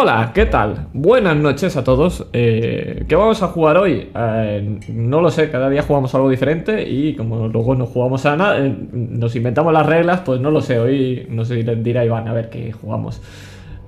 [0.00, 0.86] Hola, ¿qué tal?
[0.92, 2.24] Buenas noches a todos.
[2.32, 4.08] Eh, ¿Qué vamos a jugar hoy?
[4.14, 8.36] Eh, no lo sé, cada día jugamos algo diferente y como luego no jugamos a
[8.36, 10.78] nada, eh, nos inventamos las reglas, pues no lo sé.
[10.78, 13.20] Hoy no sé, dirá Iván a ver qué jugamos.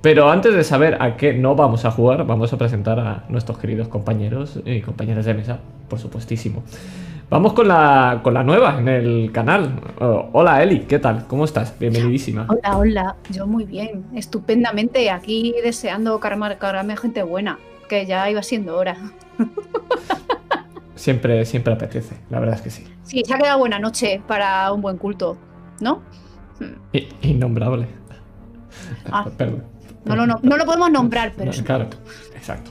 [0.01, 3.57] Pero antes de saber a qué no vamos a jugar, vamos a presentar a nuestros
[3.57, 6.61] queridos compañeros y compañeras de mesa, por supuestísimo.
[7.31, 9.79] Vamos con la, con la nueva en el canal.
[10.01, 11.27] Oh, hola Eli, ¿qué tal?
[11.27, 11.79] ¿Cómo estás?
[11.79, 12.45] Bienvenidísima.
[12.49, 13.15] Hola, hola.
[13.29, 15.09] Yo muy bien, estupendamente.
[15.09, 18.97] Aquí deseando cargarme a gente buena, que ya iba siendo hora.
[20.95, 22.83] Siempre, siempre apetece, la verdad es que sí.
[23.01, 25.35] Sí, se ha quedado buena noche para un buen culto,
[25.79, 26.03] ¿no?
[27.23, 27.87] innombrable.
[29.11, 29.63] Ah, perdón.
[30.05, 31.51] No, no, no, no lo podemos nombrar, pero...
[31.63, 31.87] claro,
[32.35, 32.69] exacto.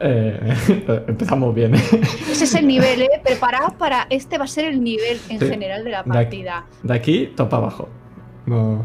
[0.00, 0.54] Eh,
[1.08, 1.74] empezamos bien.
[1.74, 3.20] Ese es el nivel, ¿eh?
[3.24, 4.06] Preparados para.
[4.10, 6.66] Este va a ser el nivel en general de la partida.
[6.82, 7.88] De aquí, topa abajo.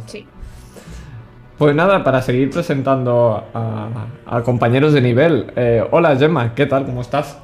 [0.07, 0.25] Sí.
[1.57, 5.53] Pues nada, para seguir presentando a, compañeros de nivel.
[5.55, 6.85] Eh, hola Gemma, ¿qué tal?
[6.85, 7.37] ¿Cómo estás?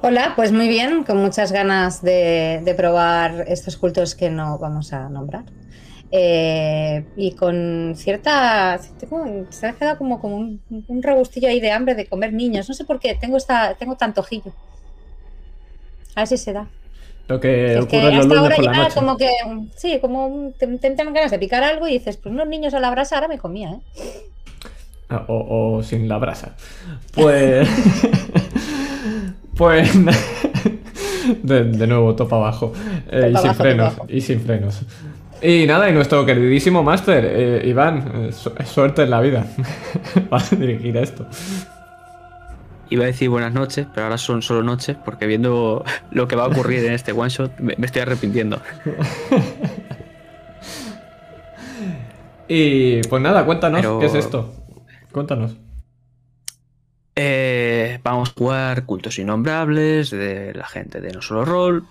[0.00, 5.08] Hola, pues muy bien, con muchas ganas de probar estos cultos que no vamos a
[5.08, 5.44] nombrar.
[6.14, 8.78] Eh, y con cierta.
[9.48, 12.68] se ha quedado como, como un, un, regustillo ahí de hambre de comer niños.
[12.68, 14.52] No sé por qué, tengo, esta, tengo tanto ojillo.
[16.14, 16.68] A ver si se da.
[17.28, 19.30] Lo que ocurre que hasta ahora ya como que.
[19.74, 22.90] Sí, como te, te, ganas de picar algo y dices, pues unos niños a la
[22.90, 23.80] brasa ahora me comía, ¿eh?
[25.08, 26.56] Ah, o, sin la brasa.
[27.14, 27.68] Pues.
[29.56, 29.90] pues.
[31.42, 32.72] de, nuevo, topa abajo.
[33.10, 33.94] Eh, y sin frenos.
[34.08, 34.82] Y sin frenos.
[35.42, 39.44] Y nada, y nuestro queridísimo máster, eh, Iván, eh, suerte en la vida
[40.30, 41.26] para dirigir esto.
[42.90, 46.44] Iba a decir buenas noches, pero ahora son solo noches, porque viendo lo que va
[46.44, 48.60] a ocurrir en este one shot, me, estoy arrepintiendo.
[52.46, 54.54] y pues nada, cuéntanos, ¿qué es esto?
[55.10, 55.56] Cuéntanos.
[57.14, 61.84] Eh, vamos a jugar cultos innombrables de la gente de No Solo Roll.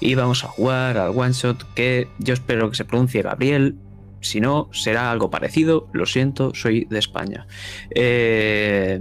[0.00, 3.76] Y vamos a jugar al one shot que yo espero que se pronuncie Gabriel.
[4.24, 5.88] Si no, será algo parecido.
[5.92, 7.46] Lo siento, soy de España.
[7.94, 8.98] Eh,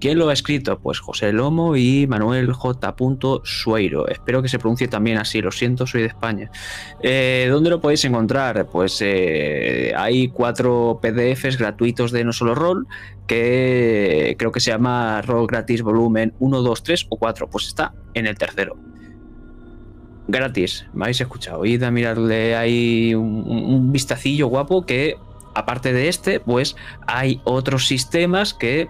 [0.00, 0.80] ¿Quién lo ha escrito?
[0.80, 2.94] Pues José Lomo y Manuel J.
[3.44, 4.08] Sueiro.
[4.08, 5.40] Espero que se pronuncie también así.
[5.40, 6.50] Lo siento, soy de España.
[7.00, 8.66] Eh, ¿Dónde lo podéis encontrar?
[8.66, 12.88] Pues eh, hay cuatro PDFs gratuitos de No Solo Roll
[13.26, 17.48] que creo que se llama Roll Gratis Volumen 1, 2, 3 o 4.
[17.48, 18.76] Pues está en el tercero
[20.28, 21.64] gratis, me habéis escuchado.
[21.64, 25.18] Id a mirarle ahí un, vistacillo guapo que,
[25.54, 26.76] aparte de este, pues
[27.06, 28.88] hay otros sistemas que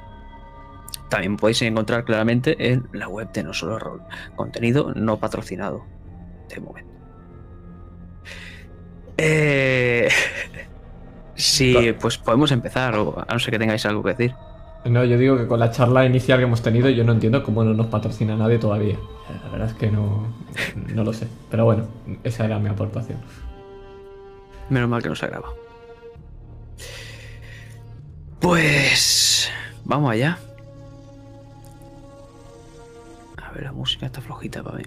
[1.09, 4.03] también podéis encontrar claramente en la web de No Solo Roll.
[4.35, 5.85] Contenido no patrocinado,
[6.49, 6.93] de momento.
[9.19, 10.09] Eh,
[11.35, 14.35] sí, pues podemos empezar, o a no ser que tengáis algo que decir.
[14.89, 17.65] No, yo digo que con la charla inicial que hemos tenido, yo no entiendo cómo
[17.65, 18.97] no nos patrocina nadie todavía.
[19.45, 20.27] La verdad es que no,
[20.95, 21.27] no lo sé.
[21.51, 21.87] Pero bueno,
[22.23, 23.19] esa era mi aportación.
[24.71, 25.55] Menos mal que no se ha grabado.
[28.41, 29.51] Pues.
[29.85, 30.39] Vamos allá.
[33.43, 34.85] A ver, la música está flojita para mí.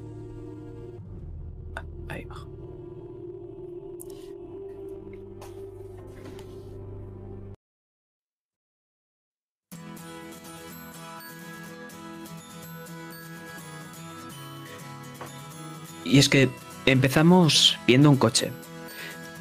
[16.09, 16.49] Y es que
[16.85, 18.51] empezamos viendo un coche,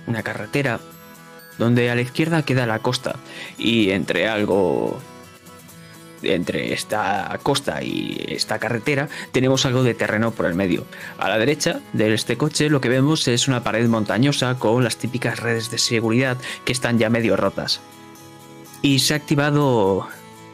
[0.07, 0.81] una carretera,
[1.57, 3.17] donde a la izquierda queda la costa
[3.57, 5.01] y entre algo
[6.23, 10.85] entre esta costa y esta carretera tenemos algo de terreno por el medio.
[11.17, 14.97] A la derecha de este coche lo que vemos es una pared montañosa con las
[14.97, 17.81] típicas redes de seguridad que están ya medio rotas.
[18.83, 20.09] Y se ha activado,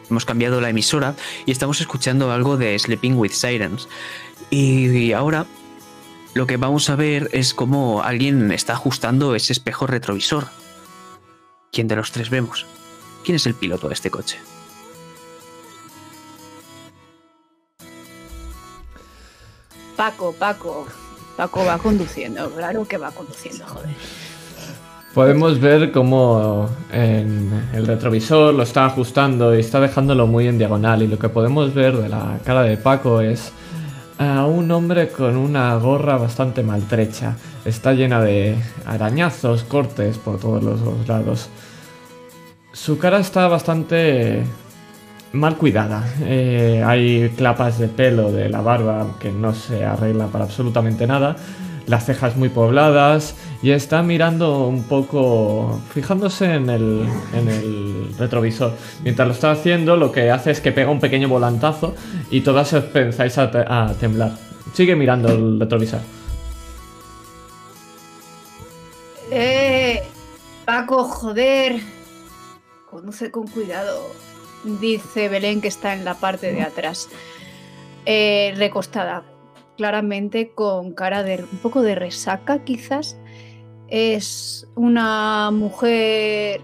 [0.08, 1.14] hemos cambiado la emisora
[1.44, 3.88] y estamos escuchando algo de Sleeping with Sirens.
[4.50, 5.46] Y ahora
[6.34, 10.48] lo que vamos a ver es cómo alguien está ajustando ese espejo retrovisor.
[11.72, 12.66] ¿Quién de los tres vemos?
[13.24, 14.38] ¿Quién es el piloto de este coche?
[19.96, 20.86] Paco, Paco.
[21.36, 23.90] Paco va conduciendo, claro que va conduciendo, joder.
[25.14, 31.02] Podemos ver cómo en el retrovisor lo está ajustando y está dejándolo muy en diagonal
[31.02, 33.52] y lo que podemos ver de la cara de Paco es
[34.18, 37.36] a un hombre con una gorra bastante maltrecha.
[37.64, 38.56] Está llena de
[38.86, 41.48] arañazos, cortes por todos los lados.
[42.72, 44.44] Su cara está bastante
[45.32, 46.04] mal cuidada.
[46.22, 51.36] Eh, hay clapas de pelo de la barba que no se arregla para absolutamente nada.
[51.86, 58.72] Las cejas muy pobladas y está mirando un poco, fijándose en el, en el retrovisor.
[59.02, 61.94] Mientras lo está haciendo, lo que hace es que pega un pequeño volantazo
[62.30, 63.64] y todas os pensáis a, te-
[64.00, 64.32] temblar.
[64.72, 66.00] Sigue mirando el retrovisor.
[69.30, 70.02] Eh,
[70.64, 71.80] Paco, joder.
[72.90, 74.10] Conduce con cuidado.
[74.64, 77.08] Dice Belén que está en la parte de atrás.
[78.06, 79.22] Eh, recostada.
[79.76, 83.16] Claramente con cara de un poco de resaca, quizás.
[83.88, 86.60] Es una mujer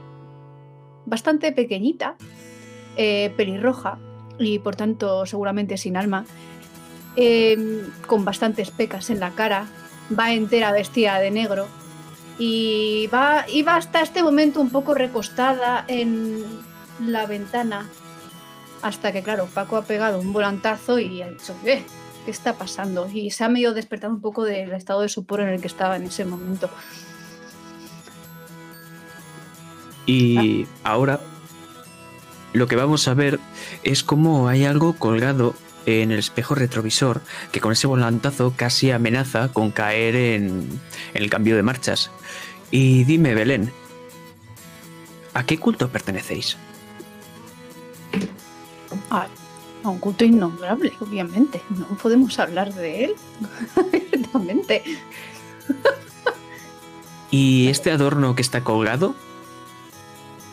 [1.07, 2.17] bastante pequeñita,
[2.97, 3.99] eh, pelirroja
[4.39, 6.25] y por tanto seguramente sin alma,
[7.17, 9.67] eh, con bastantes pecas en la cara,
[10.17, 11.67] va entera vestida de negro
[12.39, 16.43] y va, y va hasta este momento un poco recostada en
[17.01, 17.89] la ventana.
[18.83, 21.85] Hasta que, claro, Paco ha pegado un volantazo y ha dicho, "Eh,
[22.31, 23.11] ¿qué está pasando?
[23.13, 25.97] Y se ha medio despertado un poco del estado de sopor en el que estaba
[25.97, 26.71] en ese momento.
[30.07, 31.19] Y ahora
[32.53, 33.41] lo que vamos a ver
[33.83, 35.57] es cómo hay algo colgado
[35.87, 40.81] en el espejo retrovisor que con ese volantazo casi amenaza con caer en,
[41.15, 42.13] en el cambio de marchas.
[42.71, 43.73] Y dime, Belén,
[45.35, 46.57] ¿a qué culto pertenecéis?
[49.11, 49.27] Ah,
[49.83, 51.63] a un culto innombrable, obviamente.
[51.71, 53.15] No podemos hablar de él
[53.77, 54.83] abiertamente.
[57.31, 59.15] ¿Y este adorno que está colgado?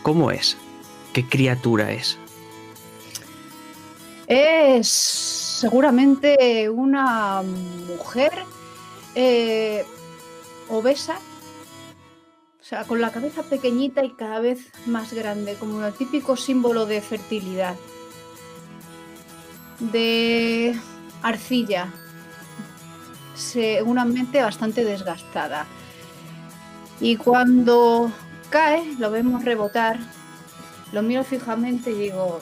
[0.03, 0.57] ¿Cómo es?
[1.13, 2.17] ¿Qué criatura es?
[4.27, 8.31] Es seguramente una mujer
[9.15, 9.85] eh,
[10.69, 11.17] obesa,
[12.59, 16.85] o sea, con la cabeza pequeñita y cada vez más grande, como el típico símbolo
[16.85, 17.75] de fertilidad,
[19.79, 20.79] de
[21.21, 21.91] arcilla,
[23.35, 25.65] seguramente bastante desgastada.
[26.99, 28.11] Y cuando
[28.49, 29.99] cae, lo vemos rebotar,
[30.91, 32.39] lo miro fijamente y digo,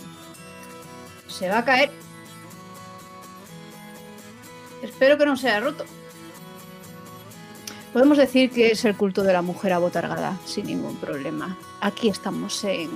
[1.27, 1.91] se va a caer.
[4.81, 5.85] Espero que no sea roto.
[7.91, 11.57] Podemos decir que es el culto de la mujer abotargada, sin ningún problema.
[11.79, 12.89] Aquí estamos en.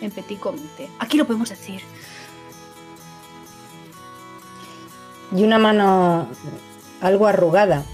[0.00, 0.90] en Petit Comité.
[0.98, 1.80] Aquí lo podemos decir.
[5.32, 6.28] Y una mano
[7.00, 7.84] algo arrugada.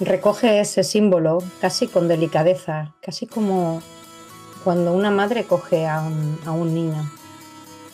[0.00, 3.82] Recoge ese símbolo casi con delicadeza, casi como
[4.62, 7.10] cuando una madre coge a un, a un niño.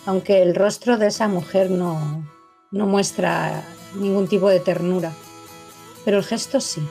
[0.05, 2.27] Aunque el rostro de esa mujer no,
[2.73, 3.63] no muestra
[3.95, 5.13] ningún tipo de ternura,
[6.05, 6.83] pero el gesto sí.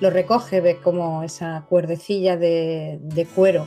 [0.00, 3.66] Lo recoge, ve como esa cuerdecilla de, de cuero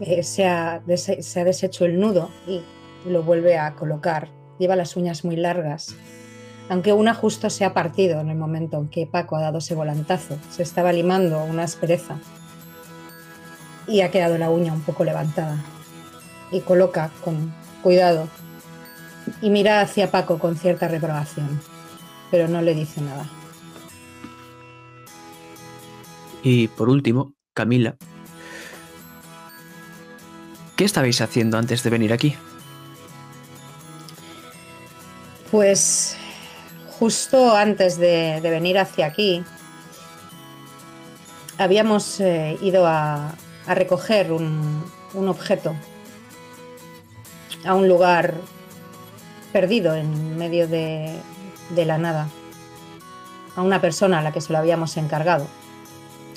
[0.00, 2.62] eh, se, ha, se ha deshecho el nudo y
[3.08, 4.28] lo vuelve a colocar
[4.58, 5.94] lleva las uñas muy largas,
[6.68, 9.74] aunque una justo se ha partido en el momento en que Paco ha dado ese
[9.74, 10.38] volantazo.
[10.50, 12.18] Se estaba limando una aspereza
[13.86, 15.64] y ha quedado la uña un poco levantada.
[16.50, 17.52] Y coloca con
[17.82, 18.28] cuidado
[19.42, 21.60] y mira hacia Paco con cierta reprobación,
[22.30, 23.28] pero no le dice nada.
[26.42, 27.96] Y por último, Camila.
[30.76, 32.36] ¿Qué estabais haciendo antes de venir aquí?
[35.50, 36.16] Pues
[36.98, 39.42] justo antes de, venir hacia aquí,
[41.56, 43.32] habíamos eh, ido a,
[43.66, 45.74] recoger un, objeto
[47.64, 48.34] a un lugar
[49.52, 51.20] perdido en medio de
[51.74, 52.28] la nada,
[53.56, 55.46] a una persona a la que se lo habíamos encargado,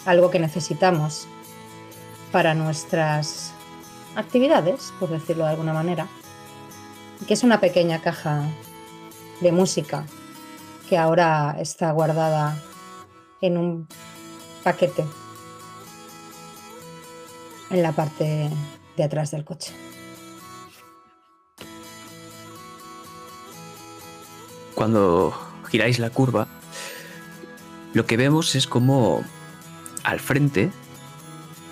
[0.06, 1.28] algo que necesitamos
[2.32, 3.54] para nuestras
[4.16, 6.08] actividades, por decirlo de alguna manera,
[7.28, 8.44] que es una pequeña caja
[9.42, 10.06] de música
[10.88, 12.58] que ahora está guardada
[13.42, 13.88] en un
[14.64, 15.06] paquete
[17.70, 18.50] en la parte
[18.98, 19.74] de atrás del coche.
[24.76, 25.34] Cuando
[25.70, 26.48] giráis la curva,
[27.94, 29.24] lo que vemos es como
[30.04, 30.72] al frente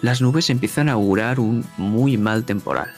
[0.01, 2.93] las nubes empiezan a augurar un muy mal temporal.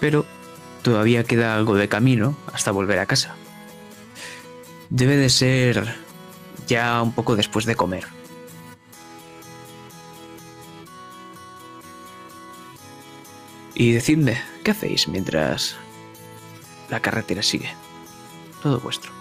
[0.00, 0.24] Pero
[0.82, 3.34] todavía queda algo de camino hasta volver a casa.
[4.90, 5.96] Debe de ser
[6.66, 8.04] ya un poco después de comer.
[13.74, 15.76] Y decidme, ¿qué hacéis mientras
[16.90, 17.72] la carretera sigue?
[18.60, 19.17] Todo vuestro.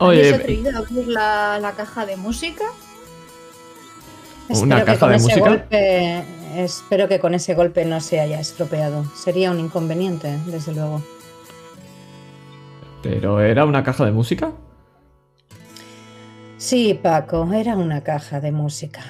[0.00, 2.64] ¿Alguien se ha Oye, atrevido a abrir la, la caja de música?
[4.48, 5.48] Una Espero que caja con de ese música.
[5.48, 6.24] golpe,
[6.56, 9.04] espero que con ese golpe no se haya estropeado.
[9.14, 11.02] Sería un inconveniente, desde luego.
[13.02, 14.52] ¿pero era una caja de música?
[16.58, 19.00] Sí, Paco, era una caja de música.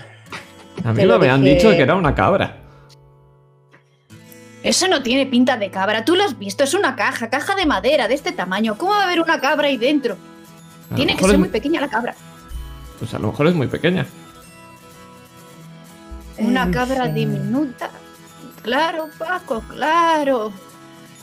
[0.85, 2.57] A mí lo me han dicho que era una cabra.
[4.63, 6.05] Eso no tiene pinta de cabra.
[6.05, 6.63] Tú lo has visto.
[6.63, 8.77] Es una caja, caja de madera de este tamaño.
[8.79, 10.17] ¿Cómo va a haber una cabra ahí dentro?
[10.97, 12.15] Tiene que ser es- muy pequeña la cabra.
[12.99, 14.07] Pues a lo mejor es muy pequeña.
[16.39, 17.91] Una En cabra diminuta.
[18.63, 20.53] Claro, Paco, claro.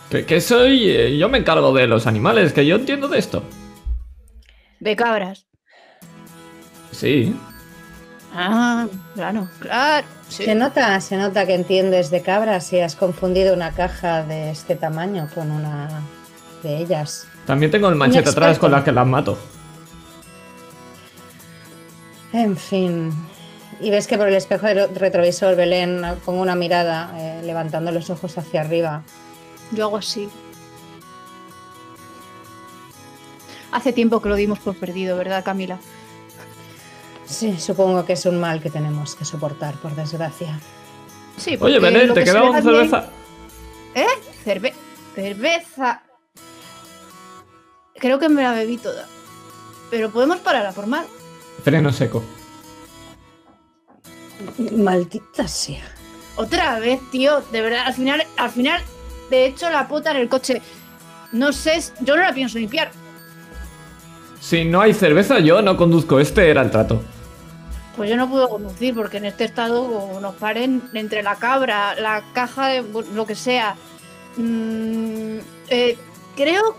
[0.09, 0.89] Que, que soy.
[0.89, 3.43] eh, Yo me encargo de los animales, que yo entiendo de esto.
[4.79, 5.45] De cabras.
[6.91, 7.35] Sí.
[8.33, 10.07] Ah, claro, claro.
[10.29, 10.43] Sí.
[10.45, 14.75] Se nota, se nota que entiendes de cabras y has confundido una caja de este
[14.75, 15.89] tamaño con una
[16.63, 17.27] de ellas.
[17.45, 19.37] También tengo el machete atrás con la que las mato.
[22.33, 23.11] En fin.
[23.79, 28.09] Y ves que por el espejo del retrovisor Belén con una mirada, eh, levantando los
[28.09, 29.03] ojos hacia arriba.
[29.71, 30.29] Yo hago así.
[33.71, 35.77] Hace tiempo que lo dimos por perdido, ¿verdad, Camila?
[37.25, 40.59] Sí, supongo que es un mal que tenemos que soportar, por desgracia.
[41.37, 43.09] Sí, Oye, Belén, ¿te que ve una también- cerveza?
[43.93, 44.05] ¿Eh?
[44.43, 44.73] Cerve
[45.13, 46.01] cerveza.
[47.95, 49.05] Creo que me la bebí toda.
[49.91, 51.05] Pero podemos parar a formar.
[51.67, 52.23] Freno seco.
[54.71, 55.83] Maldita sea.
[56.37, 57.41] Otra vez, tío.
[57.51, 58.81] De verdad, al final, al final,
[59.29, 60.61] de hecho, la puta en el coche.
[61.33, 62.89] No sé, yo no la pienso limpiar.
[64.39, 66.21] Si no hay cerveza, yo no conduzco.
[66.21, 67.01] Este era el trato.
[67.97, 72.23] Pues yo no puedo conducir porque en este estado nos paren entre la cabra, la
[72.31, 73.75] caja de lo que sea.
[74.37, 75.97] Mm, eh,
[76.37, 76.77] creo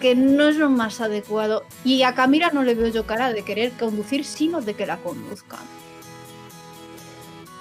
[0.00, 1.64] que no es lo más adecuado.
[1.84, 4.98] Y a Camila no le veo yo cara de querer conducir, sino de que la
[4.98, 5.60] conduzcan.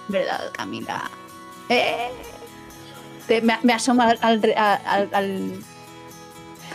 [0.08, 1.10] ¿Verdad, Camila?
[1.70, 2.10] Eh,
[3.63, 4.54] me, asoma al, al,
[4.86, 5.63] al, al-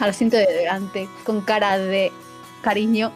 [0.00, 2.11] asiento de delante con cara de
[2.62, 3.12] cariño.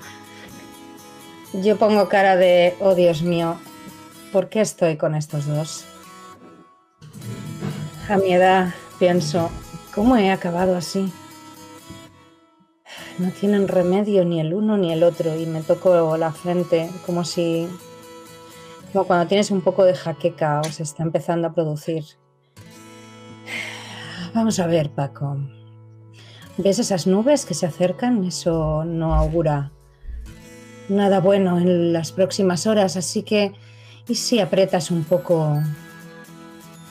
[1.55, 3.57] Yo pongo cara de, oh Dios mío,
[4.33, 5.85] ¿por qué estoy con estos dos?
[8.09, 9.51] A mi edad pienso,
[9.95, 11.13] ¿cómo he acabado así?
[13.19, 17.25] No tienen remedio ni el uno ni el otro y me toco la frente como
[17.25, 17.69] si,
[18.93, 22.05] como cuando tienes un poco de jaqueca o se está empezando a producir.
[24.35, 25.37] Vamos a ver, Paco.
[26.57, 28.25] ¿Ves esas nubes que se acercan?
[28.25, 29.71] Eso no augura
[30.89, 33.53] nada bueno en las próximas horas, así que
[34.09, 35.63] ¿y si aprietas un poco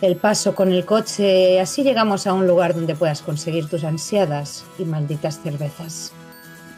[0.03, 1.59] el paso con el coche?
[1.59, 6.11] Así llegamos a un lugar donde puedas conseguir tus ansiadas y malditas cervezas.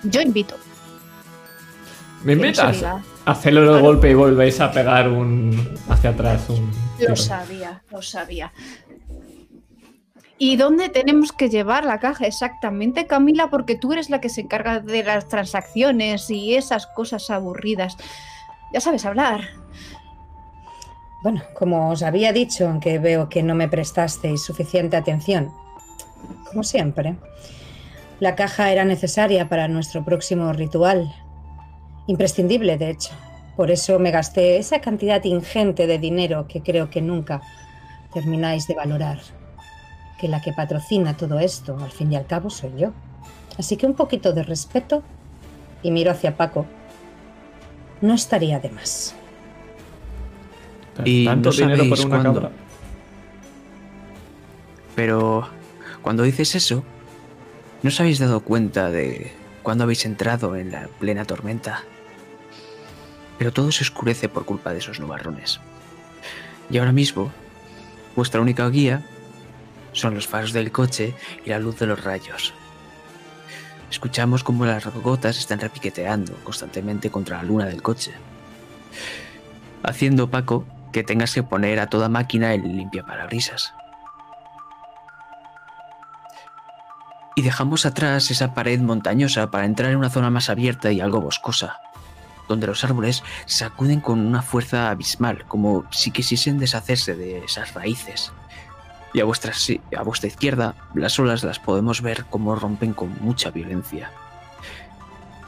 [0.04, 0.56] Yo invito.
[2.24, 2.78] ¿Me invitas?
[2.78, 2.80] el
[3.56, 3.82] Claro.
[3.82, 5.78] golpe y volvéis a pegar un.
[5.90, 6.50] hacia atrás.
[6.50, 8.52] Un Lo sabía, lo sabía.
[10.38, 13.50] ¿Y dónde tenemos que llevar la caja exactamente, Camila?
[13.50, 17.96] Porque tú eres la que se encarga de las transacciones y esas cosas aburridas.
[18.74, 19.42] Ya sabes hablar.
[21.26, 25.52] Bueno, como os había dicho, aunque veo que no me prestasteis suficiente atención,
[26.48, 27.16] como siempre,
[28.20, 31.12] la caja era necesaria para nuestro próximo ritual.
[32.06, 33.10] Imprescindible, de hecho.
[33.56, 37.42] Por eso me gasté esa cantidad ingente de dinero que creo que nunca
[38.14, 39.18] termináis de valorar.
[40.20, 42.92] Que la que patrocina todo esto, al fin y al cabo, soy yo.
[43.58, 45.02] Así que un poquito de respeto,
[45.82, 46.68] y miro hacia Paco,
[48.02, 49.16] no estaría de más.
[51.04, 52.34] Y Tanto no dinero por una cuándo.
[52.34, 52.52] cabra.
[54.96, 55.50] Pero
[56.02, 56.84] cuando dices eso,
[57.84, 59.32] ¿no os habéis dado cuenta de
[59.64, 61.84] cuándo habéis entrado en la plena tormenta?
[63.38, 65.60] Pero todo se oscurece por culpa de esos nubarrones.
[66.70, 67.32] Y ahora mismo,
[68.16, 69.06] vuestra única guía
[69.92, 71.14] son los faros del coche
[71.46, 72.54] y la luz de los rayos.
[73.92, 78.12] Escuchamos cómo las gotas están repiqueteando constantemente contra la luna del coche.
[79.84, 83.74] Haciendo, Paco, que tengas que poner a toda máquina el limpiaparabrisas.
[87.38, 91.20] y dejamos atrás esa pared montañosa para entrar en una zona más abierta y algo
[91.20, 91.82] boscosa,
[92.48, 98.32] donde los árboles sacuden con una fuerza abismal, como si quisiesen deshacerse de esas raíces.
[99.14, 99.52] Y a vuestra,
[99.98, 104.12] a vuestra izquierda, las olas las podemos ver como rompen con mucha violencia.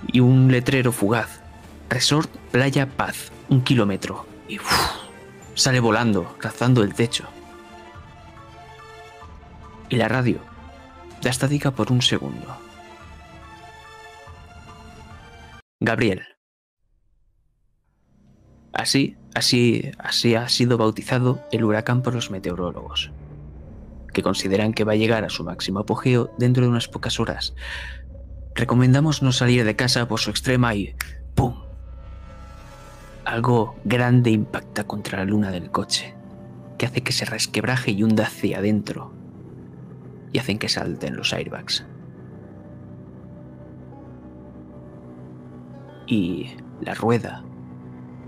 [0.07, 1.39] Y un letrero fugaz.
[1.89, 4.25] Resort Playa Paz, un kilómetro.
[4.49, 5.06] Y ¡uf!
[5.57, 7.25] Sale volando, razando el techo.
[9.89, 10.39] Y la radio,
[11.21, 12.57] da estática por un segundo.
[15.79, 16.21] Gabriel.
[18.71, 23.11] Así, así, así ha sido bautizado el huracán por los meteorólogos,
[24.13, 27.55] que consideran que va a llegar a su máximo apogeo dentro de unas pocas horas.
[28.53, 30.95] Recomendamos no salir de casa por su extrema y
[31.33, 31.66] ¡pum!
[33.27, 36.15] Algo grande impacta contra la luna del coche,
[36.77, 39.11] que hace que se resquebraje y hunda hacia adentro,
[40.31, 41.85] y hacen que salten los airbags.
[46.07, 47.43] Y la rueda,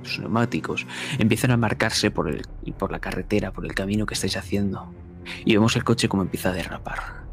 [0.03, 0.86] los neumáticos,
[1.18, 2.44] empiezan a marcarse por, el,
[2.77, 4.94] por la carretera, por el camino que estáis haciendo.
[5.46, 7.28] Y vemos el coche como empieza a derrapar.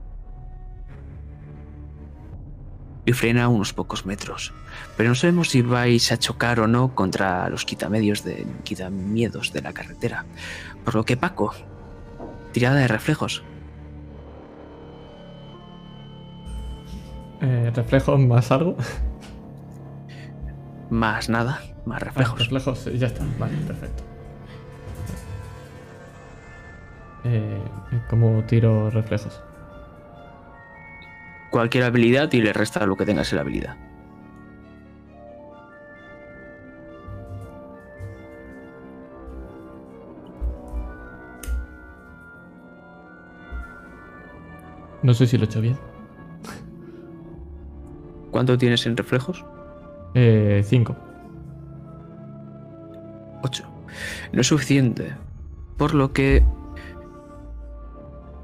[3.06, 4.52] Y frena a unos pocos metros.
[4.96, 9.62] Pero no sabemos si vais a chocar o no contra los quitamedios de quitamiedos de
[9.62, 10.25] la carretera.
[10.84, 11.54] Por lo que Paco,
[12.52, 13.44] tirada de reflejos.
[17.40, 18.76] Eh, ¿Reflejos más algo?
[20.90, 22.34] Más nada, más reflejos.
[22.34, 23.25] Ah, reflejos, ya está.
[23.38, 24.02] Vale, perfecto.
[27.25, 27.60] Eh,
[28.08, 29.40] ¿Cómo tiro reflejos?
[31.56, 33.76] Cualquier habilidad y le resta lo que tengas en la habilidad.
[45.02, 45.78] No sé si lo he hecho bien.
[48.30, 49.42] ¿Cuánto tienes en reflejos?
[50.12, 50.94] Eh, cinco.
[53.44, 53.64] 8.
[54.32, 55.14] No es suficiente.
[55.78, 56.44] Por lo que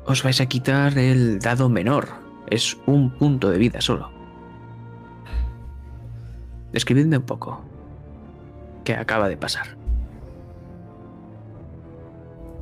[0.07, 2.22] os vais a quitar el dado menor.
[2.49, 4.11] Es un punto de vida solo.
[6.73, 7.61] Describidme un poco.
[8.85, 9.77] ¿Qué acaba de pasar?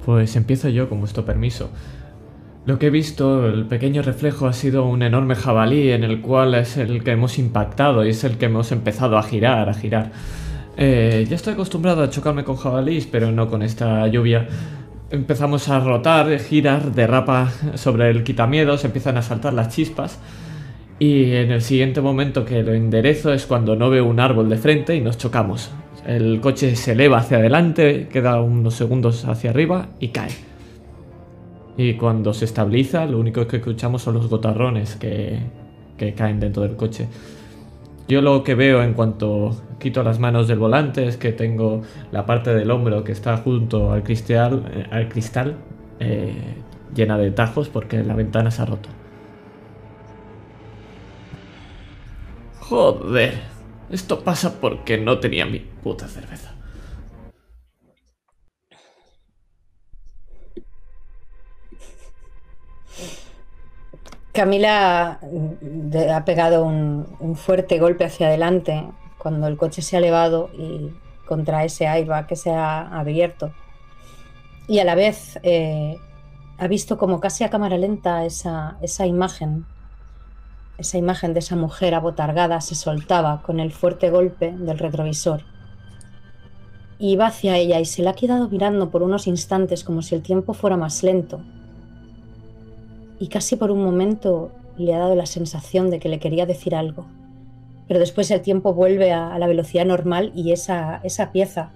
[0.04, 1.70] Pues empiezo yo con vuestro permiso.
[2.66, 6.54] Lo que he visto, el pequeño reflejo ha sido un enorme jabalí en el cual
[6.54, 10.12] es el que hemos impactado y es el que hemos empezado a girar, a girar.
[10.76, 14.46] Eh, ya estoy acostumbrado a chocarme con jabalís, pero no con esta lluvia.
[15.10, 20.20] Empezamos a rotar, girar, derrapa sobre el quitamiedos, empiezan a saltar las chispas.
[21.00, 24.56] Y en el siguiente momento que lo enderezo es cuando no veo un árbol de
[24.56, 25.72] frente y nos chocamos.
[26.06, 30.30] El coche se eleva hacia adelante, queda unos segundos hacia arriba y cae.
[31.76, 35.40] Y cuando se estabiliza, lo único que escuchamos son los gotarrones que,
[35.96, 37.08] que caen dentro del coche.
[38.10, 42.26] Yo lo que veo en cuanto quito las manos del volante es que tengo la
[42.26, 45.54] parte del hombro que está junto al cristal, eh, al cristal
[46.00, 46.56] eh,
[46.92, 48.88] llena de tajos porque la ventana se ha roto.
[52.58, 53.34] Joder,
[53.90, 56.49] esto pasa porque no tenía mi puta cerveza.
[64.32, 68.86] Camila mm, ha pegado un, fuerte golpe hacia adelante
[69.18, 70.92] cuando el coche se ha elevado y
[71.26, 73.52] contra ese airbag que se ha abierto.
[74.68, 75.96] Y a la vez eh,
[76.58, 79.66] ha visto como casi a cámara lenta esa, esa imagen,
[80.78, 85.42] esa imagen de esa mujer abotargada se soltaba con el fuerte golpe del retrovisor.
[86.98, 90.22] Iba hacia ella y se la ha quedado mirando por unos instantes como si el
[90.22, 91.40] tiempo fuera más lento
[93.20, 96.74] y casi por un momento le ha dado la sensación de que le quería decir
[96.74, 97.06] algo.
[97.86, 101.70] Pero después el tiempo vuelve a, la velocidad normal y esa, esa pieza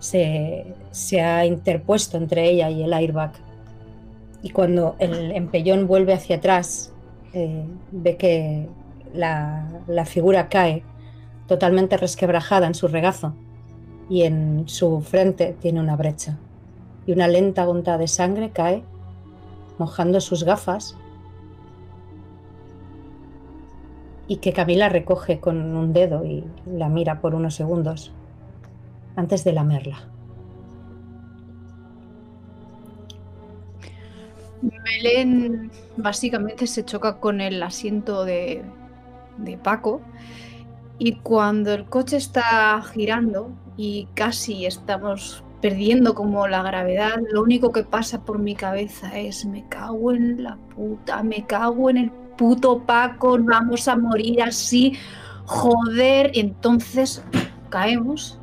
[0.00, 3.32] se, se ha interpuesto entre ella y el airbag.
[4.42, 6.92] Y cuando el empellón vuelve hacia atrás,
[7.32, 8.66] eh, ve que
[9.14, 10.82] la, la figura cae
[11.46, 13.34] totalmente resquebrajada en su regazo
[14.10, 16.38] y en su frente tiene una brecha.
[17.06, 18.82] Y una lenta gota de sangre cae
[19.82, 20.96] mojando sus gafas
[24.28, 28.12] y que Camila recoge con un dedo y la mira por unos segundos
[29.16, 29.98] antes de lamerla.
[34.62, 38.62] Belén básicamente se choca con el asiento de,
[39.38, 40.00] de Paco
[41.00, 47.70] y cuando el coche está girando y casi estamos perdiendo como la gravedad, lo único
[47.70, 52.10] que pasa por mi cabeza es me cago en la puta, me cago en el
[52.36, 54.94] puto Paco, vamos a morir así,
[55.46, 57.24] joder, y entonces
[57.70, 58.40] caemos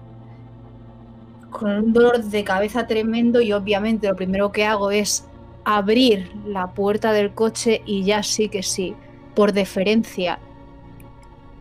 [1.50, 5.28] con un dolor de cabeza tremendo y obviamente lo primero que hago es
[5.66, 8.96] abrir la puerta del coche y ya sí que sí,
[9.36, 10.40] por deferencia,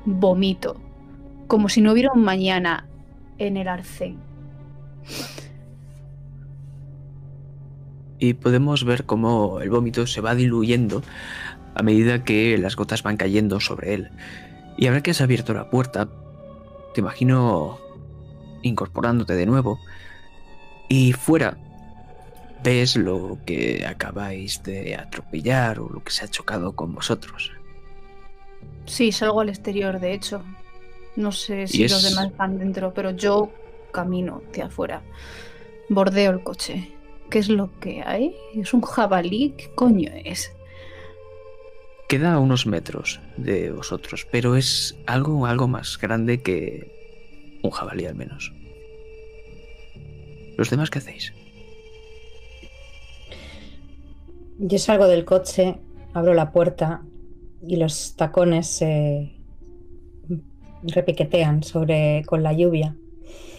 [0.04, 0.76] vomito,
[1.48, 2.86] como si no hubiera un mañana
[3.38, 4.18] en el arcén.
[8.18, 11.02] Y podemos ver cómo el vómito se va diluyendo
[11.74, 14.10] a medida que las gotas van cayendo sobre él.
[14.76, 16.08] Y ahora que has abierto la puerta,
[16.94, 17.78] te imagino
[18.62, 19.78] incorporándote de nuevo
[20.88, 21.56] y fuera
[22.64, 27.52] ves lo que acabáis de atropellar o lo que se ha chocado con vosotros.
[28.86, 30.42] Sí, salgo al exterior, de hecho.
[31.14, 33.50] No sé si es- los demás están dentro, pero yo
[33.92, 35.02] camino hacia afuera.
[35.88, 36.90] Bordeo el coche.
[37.30, 38.34] ¿Qué es lo que hay?
[38.54, 39.54] ¿Es un jabalí?
[39.56, 40.52] ¿Qué coño es?
[42.08, 46.90] Queda a unos metros de vosotros, pero es algo, algo más grande que
[47.62, 48.52] un jabalí al menos.
[50.56, 51.32] ¿Los demás qué hacéis?
[54.58, 55.76] Yo salgo del coche,
[56.14, 57.02] abro la puerta
[57.66, 59.32] y los tacones se
[60.82, 62.96] repiquetean sobre con la lluvia.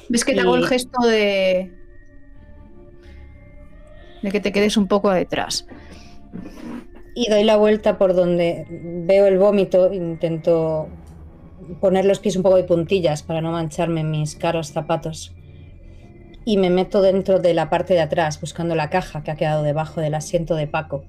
[0.10, 1.79] ¿Ves que te hago el gesto de.
[4.22, 5.66] De que te quedes un poco detrás?
[7.16, 10.88] Y doy la vuelta por donde veo el vómito, intento
[11.82, 15.34] poner los pies un poco de puntillas para no mancharme mis caros zapatos.
[16.46, 19.64] Y me meto dentro de la parte de atrás, buscando la caja que ha quedado
[19.64, 21.04] debajo del asiento de Paco.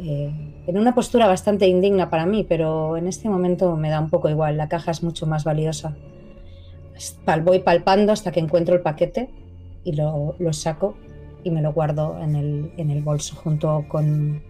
[0.00, 0.32] Eh,
[0.66, 4.28] en una postura bastante indigna para mí, pero en este momento me da un poco
[4.28, 4.56] igual.
[4.56, 5.96] La caja es mucho más valiosa.
[7.44, 9.30] Voy palpando hasta que encuentro el paquete
[9.84, 10.96] y lo, lo saco
[11.44, 14.42] y me lo guardo en el, en el bolso junto con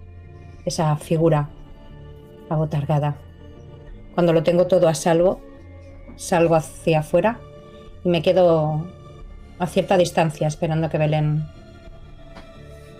[0.65, 1.49] esa figura
[2.49, 3.17] abotargada.
[4.15, 5.41] Cuando lo tengo todo a salvo,
[6.17, 7.41] salgo hacia afuera
[8.05, 8.87] y me quedo
[9.59, 11.47] a cierta distancia esperando que Belén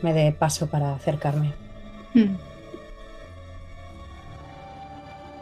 [0.03, 1.53] me dé paso para acercarme.
[2.15, 2.37] Hmm.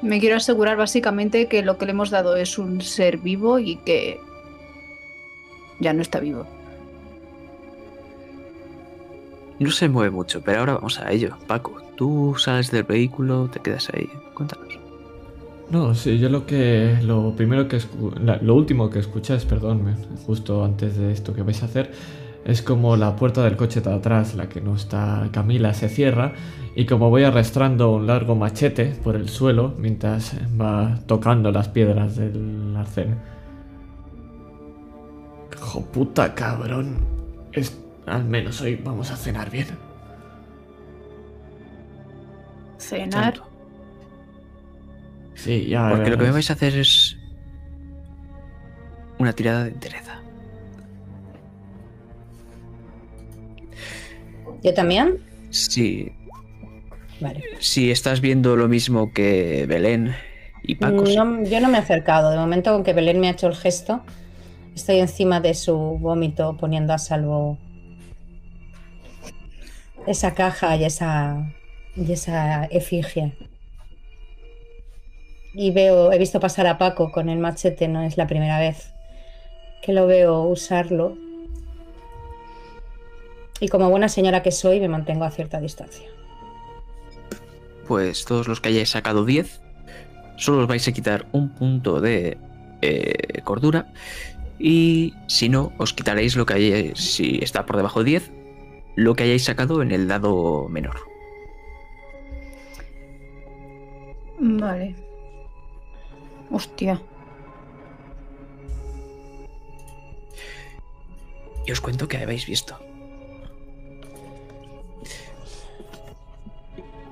[0.02, 3.76] Me quiero asegurar básicamente que lo que le hemos dado es un ser vivo y
[3.76, 4.18] que
[5.78, 6.46] ya no está vivo.
[9.60, 11.36] No se mueve mucho, pero ahora vamos a ello.
[11.46, 14.08] Paco, tú sales del vehículo, te quedas ahí.
[14.34, 14.66] Cuéntanos.
[15.70, 16.96] No, sí, yo lo que.
[17.02, 17.76] Lo primero que.
[17.78, 19.94] escu- lo último que escucháis, perdón,
[20.26, 21.92] justo antes de esto que vais a hacer,
[22.44, 26.32] es como la puerta del coche de atrás, la que no está Camila, se cierra.
[26.74, 32.16] Y como voy arrastrando un largo machete por el suelo mientras va tocando las piedras
[32.16, 33.16] del arcén.
[35.54, 36.96] ¡Hijo puta cabrón!
[38.06, 39.66] Al menos hoy vamos a cenar bien.
[42.78, 43.34] Cenar.
[45.34, 45.90] Sí, ya.
[45.90, 47.16] Porque lo que me vais a hacer es
[49.18, 50.20] una tirada de entereza.
[54.62, 55.18] ¿Yo también?
[55.50, 56.12] Si,
[57.20, 57.42] Vale.
[57.60, 60.14] si estás viendo lo mismo que Belén
[60.62, 61.16] y Paco, sí.
[61.16, 62.30] No, yo no me he acercado.
[62.30, 64.02] De momento, con que Belén me ha hecho el gesto,
[64.74, 67.58] estoy encima de su vómito poniendo a salvo
[70.06, 71.52] esa caja y esa,
[71.96, 73.32] y esa efigie.
[75.54, 78.92] Y veo, he visto pasar a Paco con el machete, no es la primera vez
[79.82, 81.16] que lo veo usarlo.
[83.60, 86.08] Y como buena señora que soy, me mantengo a cierta distancia.
[87.86, 89.60] pues todos los que hayáis sacado 10,
[90.36, 92.38] solo os vais a quitar un punto de
[92.82, 93.92] eh, cordura.
[94.60, 98.32] Y si no, os quitaréis lo que hayáis, si está por debajo de 10,
[98.96, 100.96] lo que hayáis sacado en el dado menor.
[104.38, 104.94] Vale.
[106.50, 107.00] Hostia.
[111.66, 112.78] Y os cuento que habéis visto.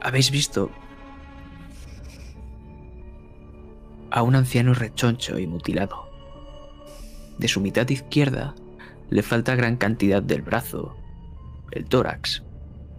[0.01, 0.71] Habéis visto
[4.11, 6.09] a un anciano rechoncho y mutilado.
[7.39, 8.55] De su mitad izquierda
[9.11, 10.97] le falta gran cantidad del brazo,
[11.73, 12.43] el tórax,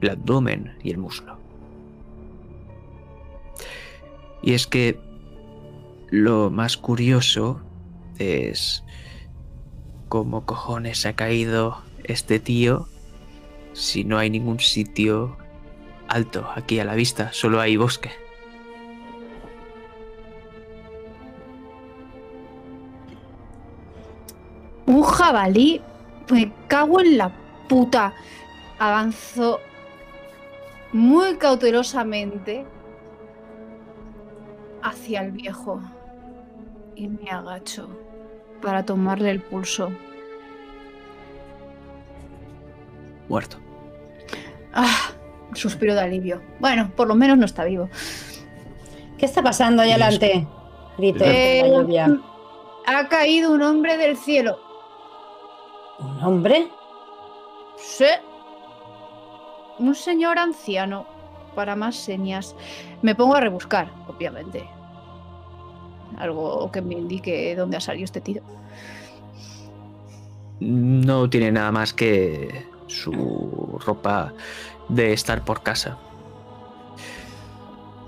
[0.01, 1.37] el abdomen y el muslo.
[4.41, 4.99] Y es que
[6.09, 7.61] lo más curioso
[8.17, 8.83] es
[10.07, 12.87] cómo cojones ha caído este tío
[13.73, 15.37] si no hay ningún sitio
[16.07, 18.11] alto aquí a la vista, solo hay bosque.
[24.85, 25.81] Un jabalí.
[26.31, 27.31] Me cago en la
[27.67, 28.13] puta.
[28.79, 29.59] Avanzo
[30.93, 32.65] muy cautelosamente
[34.81, 35.81] hacia el viejo
[36.95, 37.89] y me agacho
[38.61, 39.91] para tomarle el pulso.
[43.27, 43.57] Muerto.
[44.73, 45.11] Ah,
[45.53, 46.41] suspiro de alivio.
[46.59, 47.89] Bueno, por lo menos no está vivo.
[49.17, 50.47] ¿Qué está pasando es- adelante?
[50.97, 52.19] Grito Eh, la lluvia.
[52.87, 54.57] ha caído un hombre del cielo.
[55.99, 56.69] ¿Un hombre?
[57.77, 58.05] Sí.
[59.79, 61.05] Un señor anciano.
[61.55, 62.55] Para más señas.
[63.01, 64.69] Me pongo a rebuscar, obviamente.
[66.17, 68.41] Algo que me indique dónde ha salido este tío.
[70.59, 74.33] No tiene nada más que su ropa
[74.89, 75.97] de estar por casa.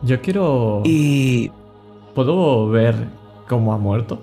[0.04, 0.82] Yo quiero.
[0.86, 1.52] Y
[2.14, 2.96] ¿Puedo ver
[3.48, 4.20] cómo ha muerto?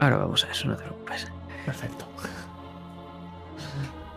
[0.00, 1.30] ahora vamos a eso, no te preocupes.
[1.64, 2.04] Perfecto.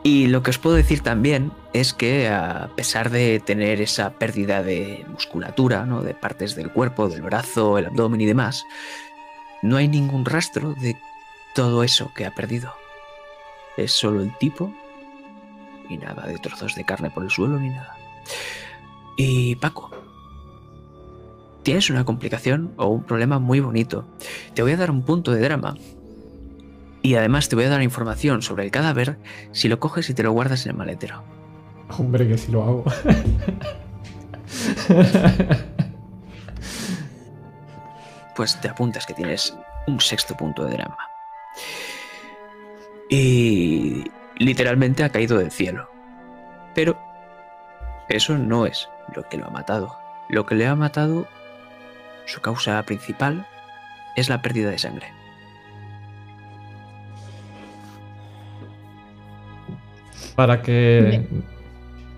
[0.01, 4.63] Y lo que os puedo decir también es que a pesar de tener esa pérdida
[4.63, 6.03] de musculatura, ¿no?
[6.03, 8.65] de partes del cuerpo, del brazo, el abdomen y demás,
[9.61, 10.95] no hay ningún rastro de
[11.53, 12.73] todo eso que ha perdido.
[13.75, 14.73] Es solo el tipo
[15.89, 17.97] y nada de trozos de carne por el suelo ni nada.
[19.17, 19.91] Y Paco,
[21.63, 24.07] tienes una complicación o un problema muy bonito.
[24.53, 25.75] Te voy a dar un punto de drama.
[27.01, 29.19] Y además te voy a dar información sobre el cadáver
[29.51, 31.34] si lo coges y te lo guardas en el maletero.
[31.89, 32.83] Hombre, que si lo hago.
[38.35, 39.55] Pues te apuntas que tienes
[39.87, 40.97] un sexto punto de drama.
[43.09, 44.03] Y
[44.37, 45.89] literalmente ha caído del cielo.
[46.73, 46.97] Pero
[48.09, 49.97] eso no es lo que lo ha matado.
[50.27, 51.27] Lo que le ha matado,
[52.25, 53.47] su causa principal,
[54.17, 55.07] es la pérdida de sangre.
[60.35, 61.25] Para que.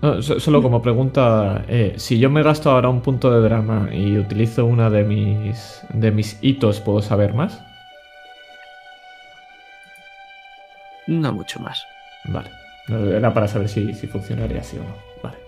[0.00, 4.16] No, solo como pregunta, eh, si yo me gasto ahora un punto de drama y
[4.16, 7.60] utilizo una de mis de mis hitos, ¿puedo saber más?
[11.08, 11.84] No mucho más.
[12.26, 12.50] Vale.
[12.88, 14.94] Era para saber si, si funcionaría así o no.
[15.22, 15.38] Vale.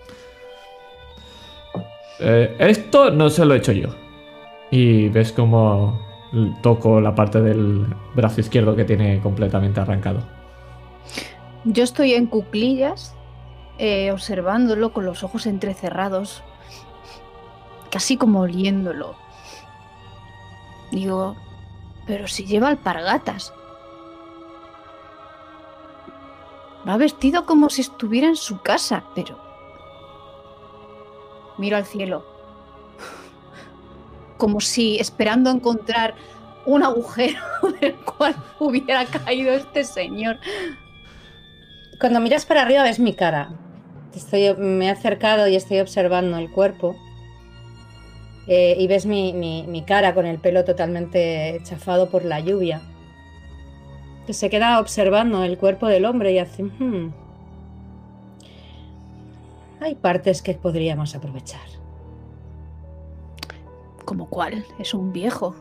[2.19, 3.89] Eh, esto no se lo he hecho yo.
[4.69, 5.99] Y ves como
[6.61, 7.85] toco la parte del
[8.15, 10.21] brazo izquierdo que tiene completamente arrancado.
[11.63, 13.15] Yo estoy en cuclillas,
[13.83, 16.43] eh, observándolo con los ojos entrecerrados,
[17.89, 19.15] casi como oliéndolo.
[20.91, 21.35] Digo,
[22.05, 23.51] pero si lleva alpargatas.
[26.87, 29.39] Va vestido como si estuviera en su casa, pero...
[31.57, 32.23] Miro al cielo.
[34.37, 36.13] Como si esperando encontrar
[36.67, 37.41] un agujero
[37.81, 40.37] del cual hubiera caído este señor.
[41.99, 43.70] Cuando miras para arriba ves mi cara.
[44.15, 46.95] Estoy, me he acercado y estoy observando el cuerpo.
[48.47, 52.81] Eh, y ves mi, mi- mi cara con el pelo totalmente chafado por la lluvia.
[54.27, 56.63] Que se queda observando el cuerpo del hombre y hace...
[56.63, 57.11] "Hmm,
[59.79, 61.61] Hay partes que podríamos aprovechar.
[64.05, 64.63] ¿Como cuál?
[64.79, 65.55] Es un viejo.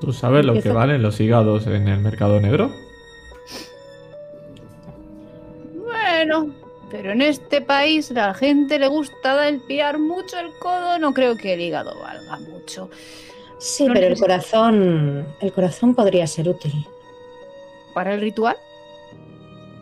[0.00, 2.72] ¿Tú sabes lo que valen los hígados en el mercado negro?
[6.26, 6.54] Bueno,
[6.90, 11.52] pero en este país la gente le gusta pillar mucho el codo, no creo que
[11.52, 12.88] el hígado valga mucho.
[13.58, 15.26] Sí, No pero el corazón...
[15.42, 16.72] El corazón podría ser útil.
[17.92, 18.56] ¿Para el ritual?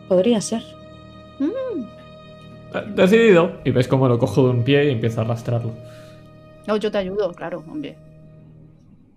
[0.09, 0.63] Podría ser.
[1.39, 3.61] Eh, Decidido.
[3.63, 5.71] Y ves cómo lo cojo de un pie y empiezo a arrastrarlo.
[6.67, 7.95] No, yo te ayudo, claro, hombre.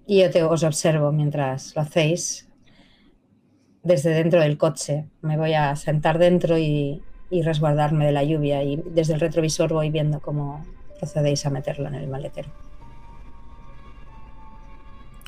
[0.06, 2.48] Y yo te, os observo mientras lo hacéis
[3.82, 5.06] desde dentro del coche.
[5.22, 9.72] Me voy a sentar dentro y, y resguardarme de la lluvia y desde el retrovisor
[9.72, 10.64] voy viendo cómo
[10.98, 12.48] procedéis a meterlo en el maletero.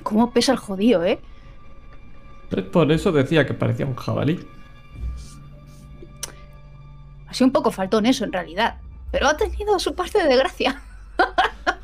[0.02, 1.18] ¿Cómo pesa el jodido, eh?
[2.50, 4.40] Pues por eso decía que parecía un jabalí.
[7.26, 8.78] Ha sido un poco faltón eso, en realidad.
[9.10, 10.80] Pero ha tenido su parte de gracia.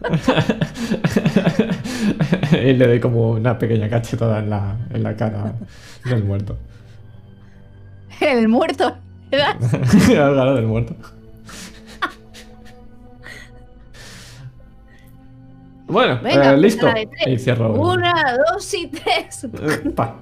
[2.52, 5.54] y le doy como una pequeña cachetada en la, en la cara
[6.04, 6.56] del muerto.
[8.20, 8.96] El muerto,
[9.34, 9.56] ¿verdad?
[10.26, 10.94] Al galo del muerto.
[15.86, 16.86] Bueno, Venga, eh, listo.
[17.26, 17.74] Y cierro.
[17.74, 19.46] Una, dos y tres.
[19.94, 20.16] Pa.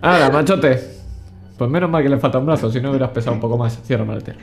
[0.00, 0.98] Ahora, machote.
[1.58, 3.80] Pues menos mal que le falta un brazo, si no hubieras pesado un poco más.
[3.82, 4.38] Cierra maletero.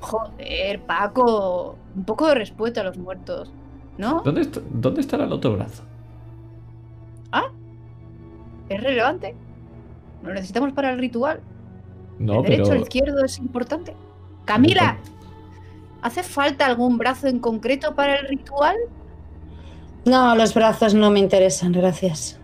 [0.00, 1.78] Joder, Paco.
[1.94, 3.52] Un poco de respeto a los muertos,
[3.96, 4.22] ¿no?
[4.24, 5.84] ¿Dónde, ¿Dónde estará el otro brazo?
[8.68, 9.34] Es relevante.
[10.22, 11.40] Lo necesitamos para el ritual.
[12.18, 12.74] No, el derecho, pero.
[12.74, 13.96] el izquierdo es importante.
[14.44, 14.98] Camila,
[16.02, 18.76] ¿hace falta algún brazo en concreto para el ritual?
[20.04, 22.40] No, los brazos no me interesan, gracias.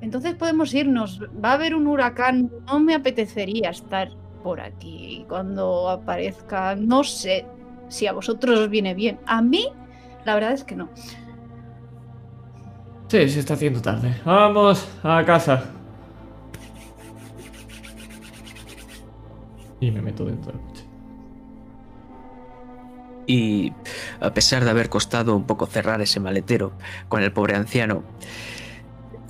[0.00, 1.20] Entonces podemos irnos.
[1.44, 2.50] Va a haber un huracán.
[2.66, 4.10] No me apetecería estar
[4.42, 6.76] por aquí cuando aparezca.
[6.76, 7.46] No sé
[7.88, 9.18] si a vosotros os viene bien.
[9.26, 9.66] A mí,
[10.24, 10.88] la verdad es que no.
[13.08, 14.14] Sí, se está haciendo tarde.
[14.24, 15.64] Vamos a casa.
[19.80, 20.84] Y me meto dentro del coche.
[23.26, 23.72] Y
[24.20, 26.72] a pesar de haber costado un poco cerrar ese maletero
[27.08, 28.02] con el pobre anciano,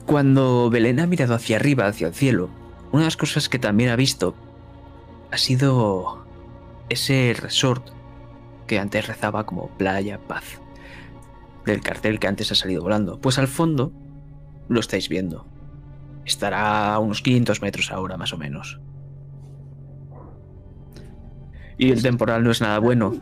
[0.06, 2.48] cuando Belén ha mirado hacia arriba, hacia el cielo,
[2.92, 4.34] una de las cosas que también ha visto
[5.30, 6.24] ha sido
[6.88, 7.88] ese resort
[8.66, 10.44] que antes rezaba como Playa Paz,
[11.66, 13.20] del cartel que antes ha salido volando.
[13.20, 13.92] Pues al fondo
[14.68, 15.46] lo estáis viendo.
[16.24, 18.80] Estará a unos 500 metros ahora, más o menos.
[21.78, 23.14] Y el temporal no es nada bueno.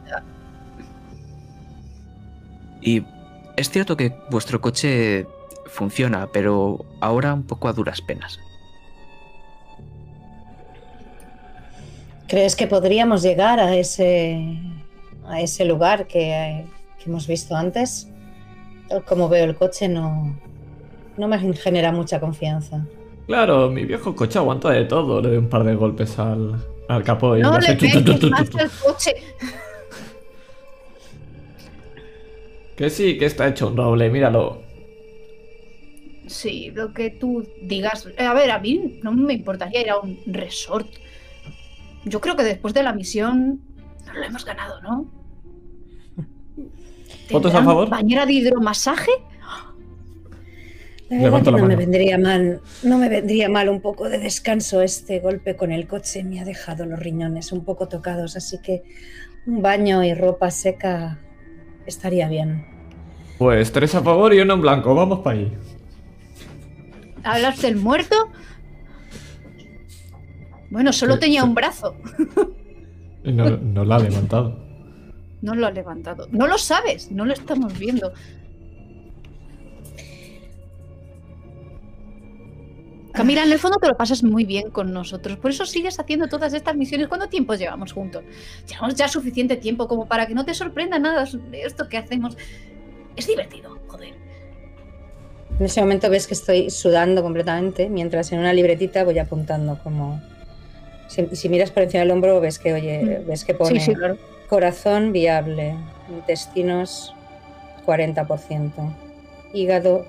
[2.80, 3.04] Y
[3.56, 5.26] es cierto que vuestro coche
[5.66, 8.40] funciona, pero ahora un poco a duras penas.
[12.28, 14.58] ¿Crees que podríamos llegar a ese,
[15.26, 16.64] a ese lugar que,
[16.98, 18.08] que hemos visto antes?
[19.06, 20.34] Como veo el coche, no,
[21.16, 22.84] no me genera mucha confianza.
[23.26, 25.20] Claro, mi viejo coche aguanta de todo.
[25.20, 28.70] Le doy un par de golpes al, al capó y No le pegues más al
[28.70, 29.14] coche.
[32.76, 34.60] Que sí, que está hecho un roble, míralo.
[36.26, 38.06] Sí, lo que tú digas.
[38.18, 40.86] A ver, a mí no me importaría ir a un resort.
[42.04, 43.62] Yo creo que después de la misión
[44.14, 45.10] lo hemos ganado, ¿no?
[47.30, 47.88] ¿Fotos a ¿Tendrán favor?
[47.88, 49.10] ¿Bañera de hidromasaje?
[51.08, 54.08] La verdad Levanto que la no me vendría mal, no me vendría mal un poco
[54.08, 54.82] de descanso.
[54.82, 58.82] Este golpe con el coche me ha dejado los riñones un poco tocados, así que
[59.46, 61.20] un baño y ropa seca
[61.86, 62.66] estaría bien.
[63.38, 64.94] Pues tres a favor y uno en blanco.
[64.94, 65.52] Vamos para ahí.
[67.22, 68.16] ¿Hablas del muerto?
[70.70, 71.94] Bueno, solo tenía un brazo.
[73.22, 74.58] Y No, no la ha levantado.
[75.42, 76.26] No lo ha levantado.
[76.32, 78.12] No lo sabes, no lo estamos viendo.
[83.16, 85.38] Camila, en el fondo te lo pasas muy bien con nosotros.
[85.38, 87.08] Por eso sigues haciendo todas estas misiones.
[87.08, 88.22] ¿Cuánto tiempo llevamos juntos?
[88.68, 92.36] Llevamos ya suficiente tiempo como para que no te sorprenda nada de esto que hacemos.
[93.16, 94.14] Es divertido, joder.
[95.58, 100.20] En ese momento ves que estoy sudando completamente, mientras en una libretita voy apuntando como...
[101.08, 103.28] Si, si miras por encima del hombro ves que, oye, Mm.
[103.28, 104.18] ves que pone Sí, sí, claro.
[104.48, 105.74] corazón viable,
[106.10, 107.14] intestinos
[107.86, 108.94] 40%,
[109.54, 110.04] hígado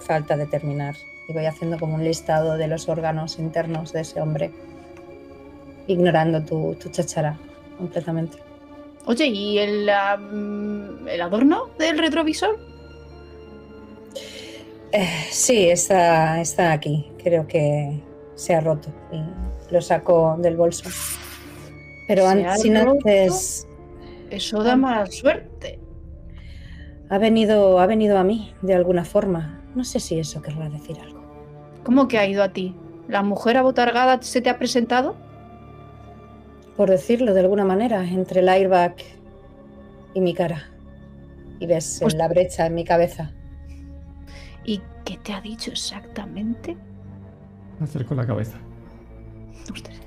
[0.00, 0.94] falta de terminar.
[1.28, 4.52] Y voy haciendo como un listado de los órganos internos de ese hombre,
[5.86, 7.38] ignorando tu, tu chachara
[7.78, 8.38] completamente.
[9.06, 12.58] Oye, ¿y el, am, el adorno del retrovisor?
[14.92, 17.10] Eh, sí, está, está aquí.
[17.22, 18.00] Creo que
[18.34, 20.88] se ha roto y lo saco del bolso.
[22.08, 23.66] Pero ¿Se an- ha sin antes
[24.30, 25.80] Eso da mala suerte.
[27.10, 29.60] ha venido, ha venido a mí de alguna forma.
[29.74, 31.15] No sé si eso querrá decir algo.
[31.86, 32.74] ¿Cómo que ha ido a ti?
[33.06, 35.16] ¿La mujer abotargada se te ha presentado?
[36.76, 38.96] Por decirlo de alguna manera, entre el airbag
[40.12, 40.64] y mi cara.
[41.60, 43.30] Y ves Pues- la brecha en mi cabeza.
[44.64, 46.76] ¿Y qué te ha dicho exactamente?
[47.78, 48.58] Me acerco la cabeza.
[49.72, 50.00] Ostras.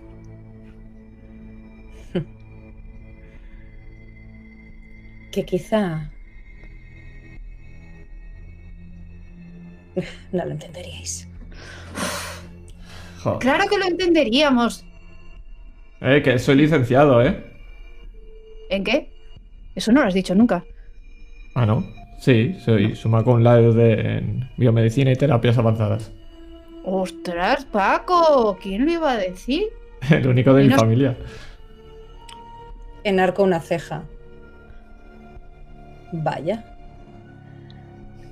[5.31, 6.11] Que quizá...
[10.33, 11.28] No lo entenderíais.
[13.23, 13.39] Joder.
[13.39, 14.85] Claro que lo entenderíamos.
[16.01, 17.43] Eh, que soy licenciado, ¿eh?
[18.69, 19.11] ¿En qué?
[19.75, 20.63] Eso no lo has dicho nunca.
[21.55, 21.85] Ah, ¿no?
[22.19, 26.11] Sí, soy suma con laude de en biomedicina y terapias avanzadas.
[26.85, 28.57] ¡Ostras, Paco!
[28.61, 29.63] ¿Quién lo iba a decir?
[30.09, 31.17] El único de Y mi no- familia.
[33.03, 34.03] Enarco una ceja.
[36.11, 36.68] Vaya.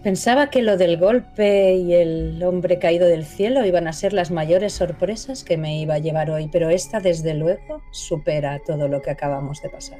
[0.07, 4.31] Pensaba que lo del golpe y el hombre caído del cielo iban a ser las
[4.31, 9.01] mayores sorpresas que me iba a llevar hoy, pero esta desde luego supera todo lo
[9.01, 9.99] que acabamos de pasar.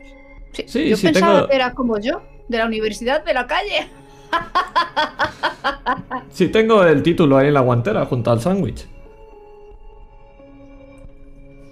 [0.54, 3.48] Sí, Sí, yo sí, pensaba tengo- que era como yo, de la universidad de la
[3.48, 3.90] calle.
[6.30, 8.88] Sí, tengo el título ahí en la guantera junto al sándwich.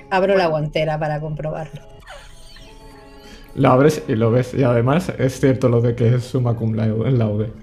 [0.10, 1.82] Abro la guantera para comprobarlo.
[3.56, 4.54] Lo abres y lo ves.
[4.54, 7.54] Y además es cierto lo de que es suma cum laude.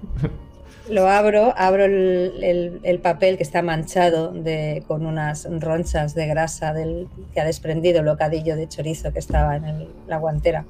[0.89, 6.27] Lo abro, abro el, el- el papel que está manchado de, con unas ronchas de
[6.27, 10.65] grasa del, que ha desprendido el bocadillo de chorizo que estaba en el- la guantera.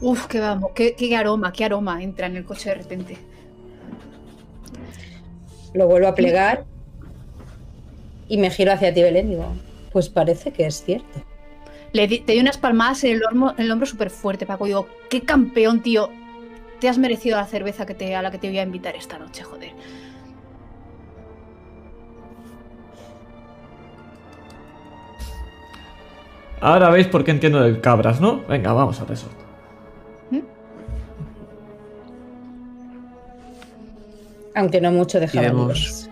[0.00, 3.18] Uf, qué vamos, qué, qué aroma, qué aroma entra en el coche de repente.
[5.74, 6.64] Lo vuelvo a plegar
[8.26, 9.26] y me giro hacia ti, Belén.
[9.26, 9.52] y Digo,
[9.92, 11.22] pues parece que es cierto.
[11.92, 14.64] Le di- te di unas palmadas en el, hombro- en el hombro súper fuerte, Paco.
[14.64, 16.08] Digo, qué campeón, tío.
[16.80, 19.18] Te has merecido la cerveza que te, a la que te voy a invitar esta
[19.18, 19.72] noche, joder.
[26.60, 28.44] Ahora veis por qué entiendo del cabras, ¿no?
[28.46, 29.28] Venga, vamos a eso.
[30.30, 30.40] ¿Mm?
[34.54, 36.10] Aunque no mucho de jabalíes.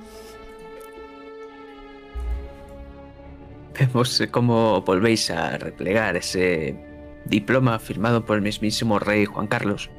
[3.79, 6.77] Vemos eh, cómo volvéis a replegar ese
[7.25, 9.91] diploma firmado por el mismísimo rey Juan Carlos.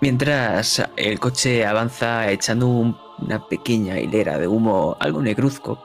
[0.00, 5.84] Mientras el coche avanza echando un- una pequeña hilera de humo algo negruzco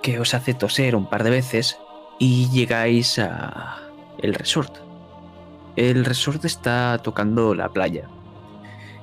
[0.00, 1.76] que os hace toser un par de veces
[2.18, 3.78] y llegáis a
[4.18, 4.76] el resort.
[5.76, 8.08] El resort está tocando la playa.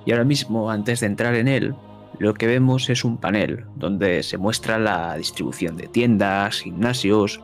[0.05, 1.76] Y ahora mismo, antes de entrar en él,
[2.18, 7.41] lo que vemos es un panel donde se muestra la distribución de tiendas, gimnasios,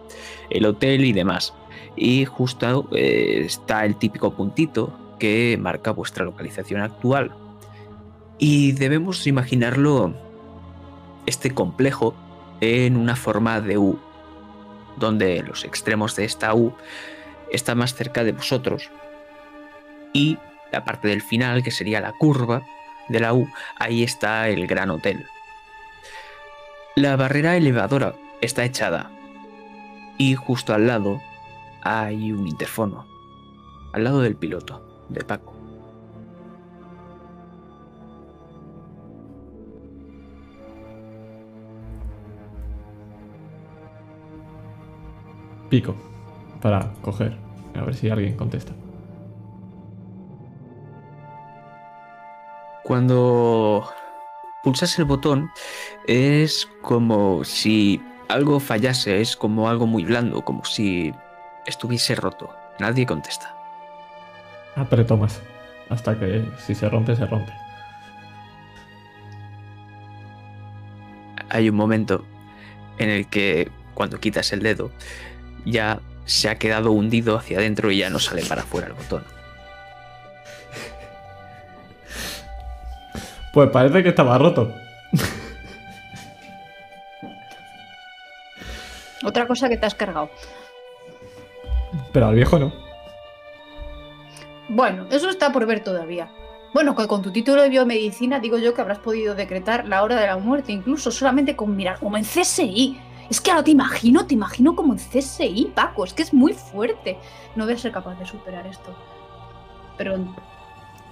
[0.49, 1.53] el hotel y demás.
[1.97, 7.32] Y justo eh, está el típico puntito que marca vuestra localización actual.
[8.39, 10.13] Y debemos imaginarlo,
[11.26, 12.13] este complejo,
[12.59, 13.97] en una forma de U,
[14.97, 16.74] donde los extremos de esta U
[17.53, 18.91] están más cerca de vosotros.
[20.11, 20.38] Y
[20.74, 22.61] la parte del final, que sería la curva,
[23.07, 23.47] de la U,
[23.78, 25.26] ahí está el gran hotel.
[26.97, 29.09] La barrera elevadora está echada
[30.17, 31.21] y justo al lado
[31.82, 33.07] hay un interfono,
[33.93, 35.54] al lado del piloto, de Paco.
[45.70, 45.95] Pico.
[46.62, 47.36] Para coger.
[47.76, 48.74] A ver si alguien contesta.
[52.84, 53.88] Cuando
[54.64, 55.49] pulsas el botón
[56.06, 61.14] es como si algo fallase, es como algo muy blando, como si
[61.66, 62.49] estuviese roto.
[62.80, 63.53] Nadie contesta.
[64.76, 65.41] Apreto más.
[65.89, 67.53] Hasta que si se rompe, se rompe.
[71.53, 72.26] hay un momento
[72.97, 74.91] en el que cuando quitas el dedo
[75.65, 79.24] ya se ha quedado hundido hacia adentro y ya no sale para afuera el botón.
[83.53, 84.74] Pues parece que estaba roto.
[89.24, 90.32] Otra cosa que te has cargado.
[92.11, 92.74] Pero al viejo no.
[94.74, 96.32] Bueno, eso está por ver todavía.
[96.74, 100.19] Bueno, que con tu título de biomedicina digo yo que habrás podido decretar la hora
[100.19, 102.99] de la muerte, incluso solamente con mirar, como en CSI.
[103.30, 106.53] Es que ahora te imagino, te imagino como en CSI, Paco, es que es muy
[106.53, 107.19] fuerte.
[107.55, 108.95] No voy a ser capaz de superar esto.
[109.95, 110.15] Pero,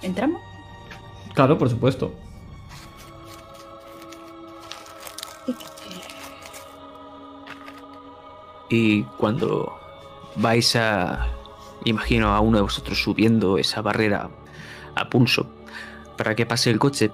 [0.01, 0.41] ¿entramos?
[1.35, 2.11] Claro, por supuesto.
[8.69, 9.77] Y cuando
[10.37, 11.27] vais a,
[11.85, 14.29] imagino a uno de vosotros subiendo esa barrera
[14.95, 15.49] a pulso
[16.17, 17.11] para que pase el coche,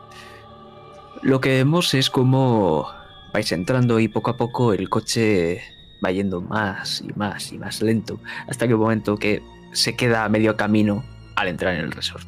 [1.22, 2.88] lo que vemos es como
[3.34, 5.62] vais entrando y poco a poco el coche
[6.04, 9.42] va yendo más y más y más lento hasta que un momento que
[9.72, 11.04] se queda medio camino
[11.36, 12.28] al entrar en el resort.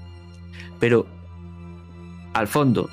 [0.80, 1.06] Pero
[2.34, 2.90] al fondo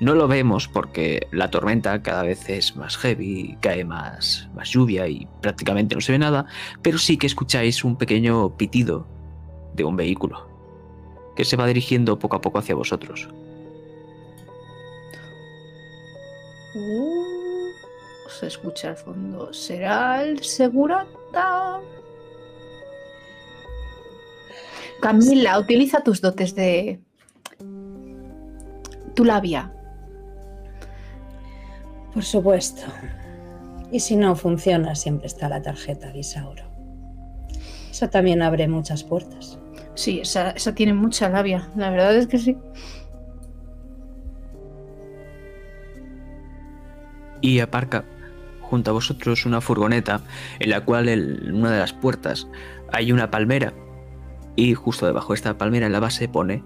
[0.00, 5.06] no lo vemos porque la tormenta cada vez es más heavy, cae más, más lluvia
[5.08, 6.46] y prácticamente no se ve nada,
[6.82, 9.06] pero sí que escucháis un pequeño pitido
[9.74, 10.48] de un vehículo
[11.36, 13.28] que se va dirigiendo poco a poco hacia vosotros.
[16.74, 17.70] Uh,
[18.28, 19.52] se escucha al fondo.
[19.52, 21.80] ¿Será el segurata?
[25.00, 27.00] Camila, utiliza tus dotes de
[29.14, 29.72] tu labia.
[32.14, 32.82] Por supuesto.
[33.90, 36.64] Y si no funciona, siempre está la tarjeta de Isauro.
[37.90, 39.58] Eso también abre muchas puertas.
[39.94, 41.68] Sí, esa, esa tiene mucha labia.
[41.76, 42.56] La verdad es que sí.
[47.40, 48.04] Y aparca
[48.62, 50.22] junto a vosotros una furgoneta
[50.58, 52.48] en la cual en una de las puertas
[52.92, 53.74] hay una palmera
[54.56, 56.62] y justo debajo de esta palmera en la base pone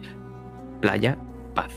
[0.80, 1.18] Playa
[1.55, 1.72] Paz.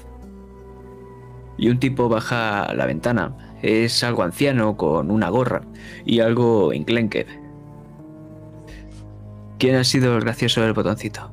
[1.57, 3.35] Y un tipo baja la ventana.
[3.61, 5.61] Es algo anciano con una gorra
[6.05, 7.25] y algo enclenque.
[9.59, 11.31] ¿Quién ha sido el gracioso del botoncito?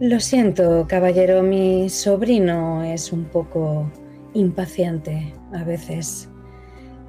[0.00, 3.90] Lo siento, caballero, mi sobrino es un poco
[4.34, 6.28] impaciente a veces.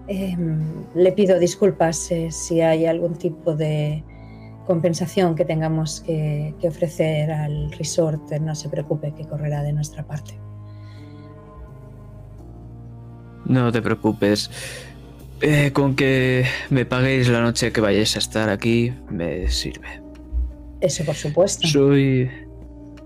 [0.08, 4.04] Em, le pido disculpas eh, si hay algún tipo de
[4.66, 8.32] compensación que tengamos que, que ofrecer al resort.
[8.42, 10.40] No se preocupe, que correrá de nuestra parte.
[13.50, 14.50] No te preocupes.
[15.41, 20.02] Eh, con que me paguéis la noche que vayáis a estar aquí, me sirve.
[20.80, 21.68] Eso, por supuesto.
[21.68, 22.30] Soy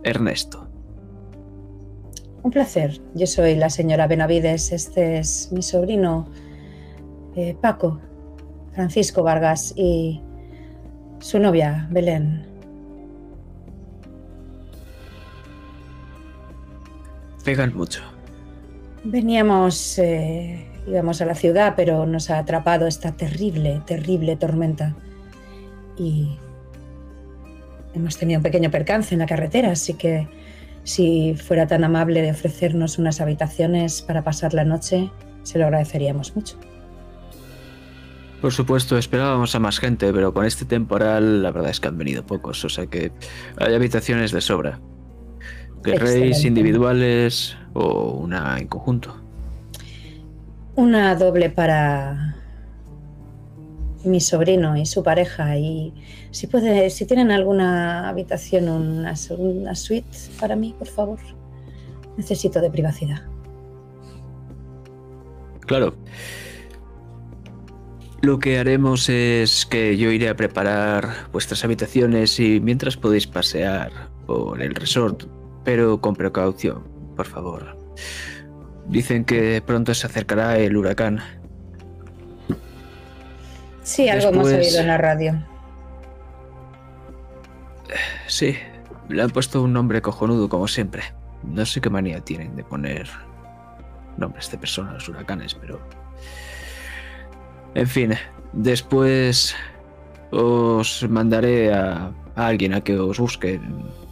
[0.03, 0.67] Ernesto.
[2.43, 3.01] Un placer.
[3.15, 4.71] Yo soy la señora Benavides.
[4.71, 6.27] Este es mi sobrino
[7.35, 7.99] eh, Paco,
[8.73, 10.21] Francisco Vargas, y
[11.19, 12.53] su novia, Belén.
[17.43, 18.12] pegan mucho.
[19.03, 24.95] Veníamos, eh, íbamos a la ciudad, pero nos ha atrapado esta terrible, terrible tormenta.
[25.97, 26.37] Y
[27.93, 30.27] hemos tenido un pequeño percance en la carretera, así que
[30.83, 35.11] si fuera tan amable de ofrecernos unas habitaciones para pasar la noche,
[35.43, 36.57] se lo agradeceríamos mucho.
[38.41, 41.97] Por supuesto, esperábamos a más gente, pero con este temporal la verdad es que han
[41.97, 43.11] venido pocos, o sea que
[43.57, 44.81] hay habitaciones de sobra.
[45.83, 49.15] ¿Querréis individuales o una en conjunto?
[50.75, 52.35] Una doble para
[54.03, 55.57] mi sobrino y su pareja.
[55.57, 55.93] Y
[56.31, 61.19] si puede, si tienen alguna habitación, una, una suite para mí, por favor.
[62.17, 63.21] Necesito de privacidad.
[65.61, 65.95] Claro.
[68.21, 73.91] Lo que haremos es que yo iré a preparar vuestras habitaciones y mientras podéis pasear
[74.25, 75.25] por el resort,
[75.63, 76.83] pero con precaución,
[77.15, 77.77] por favor.
[78.87, 81.21] Dicen que pronto se acercará el huracán.
[83.83, 85.43] Sí, algo hemos oído en la radio.
[88.27, 88.55] Sí,
[89.09, 91.03] le han puesto un nombre cojonudo como siempre.
[91.43, 93.09] No sé qué manía tienen de poner
[94.17, 95.79] nombres de personas a los huracanes, pero...
[97.75, 98.13] En fin,
[98.53, 99.55] después
[100.31, 103.59] os mandaré a, a alguien a que os busque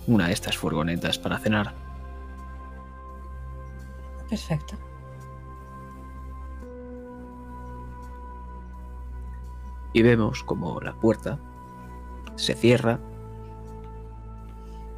[0.07, 1.73] una de estas furgonetas para cenar.
[4.29, 4.77] Perfecto.
[9.93, 11.39] y vemos como la puerta
[12.35, 12.99] se cierra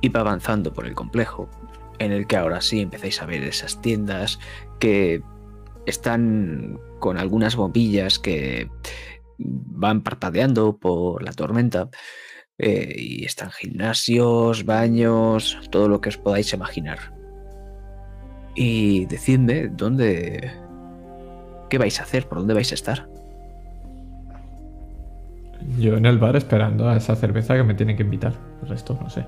[0.01, 1.49] y va avanzando por el complejo,
[1.99, 4.39] en el que ahora sí empezáis a ver esas tiendas
[4.80, 5.24] que
[5.86, 8.70] están con algunas bombillas que
[9.38, 11.89] van parpadeando por la tormenta.
[12.58, 16.99] Eh, y están gimnasios, baños, todo lo que os podáis imaginar.
[18.56, 20.51] Y decidme dónde...
[21.70, 22.28] ¿Qué vais a hacer?
[22.28, 23.10] ¿Por dónde vais a estar?
[25.80, 28.34] Yo en el bar esperando a esa cerveza que me tienen que invitar.
[28.62, 29.26] El resto no sé.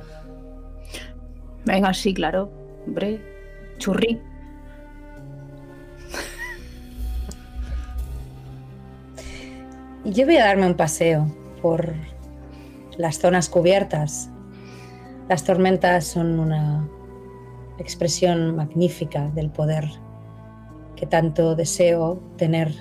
[1.66, 2.52] Venga, sí, claro.
[2.86, 3.20] Hombre,
[3.80, 4.22] churri.
[10.04, 11.26] Y yo voy a darme un paseo
[11.64, 11.96] por
[12.98, 14.30] las zonas cubiertas.
[15.30, 16.88] Las tormentas son una
[17.78, 19.86] expresión magnífica del poder
[20.96, 22.72] que tanto deseo tener.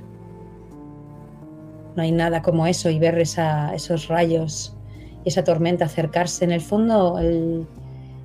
[1.96, 4.76] No hay nada como eso y ver esos rayos
[5.24, 6.44] y esa tormenta acercarse.
[6.44, 7.66] En el fondo, el,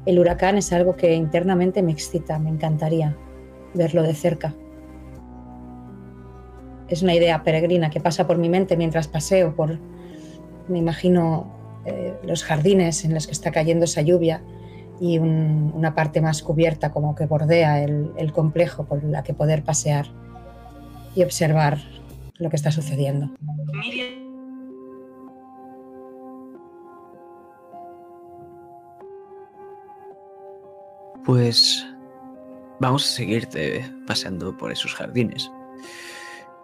[0.06, 3.16] el huracán es algo que internamente me excita, me encantaría
[3.74, 4.54] verlo de cerca.
[6.88, 9.78] Es una idea peregrina que pasa por mi mente mientras paseo por,
[10.68, 14.42] me imagino, eh, los jardines en los que está cayendo esa lluvia
[15.00, 19.34] y un- una parte más cubierta como que bordea el, el complejo por la que
[19.34, 20.08] poder pasear
[21.16, 21.78] y observar
[22.38, 23.30] lo que está sucediendo.
[31.26, 31.86] Pues
[32.80, 35.52] vamos a seguirte paseando por esos jardines,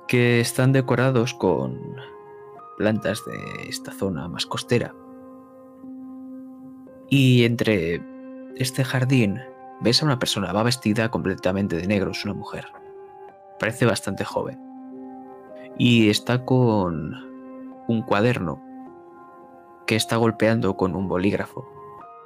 [0.08, 1.80] que están decorados con
[2.78, 4.94] plantas de esta zona más costera.
[7.10, 8.02] Y entre
[8.56, 9.40] este jardín
[9.82, 12.66] ves a una persona, va vestida completamente de negro, es una mujer.
[13.60, 14.60] Parece bastante joven.
[15.78, 17.14] Y está con
[17.88, 18.62] un cuaderno
[19.86, 21.68] que está golpeando con un bolígrafo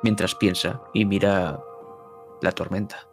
[0.03, 1.59] mientras piensa y mira
[2.41, 3.08] la tormenta.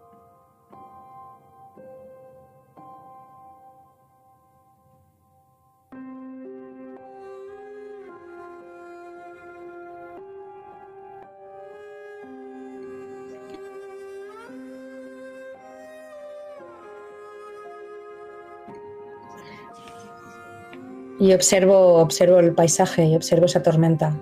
[21.18, 24.14] Y observo, observo el paisaje y observo esa tormenta.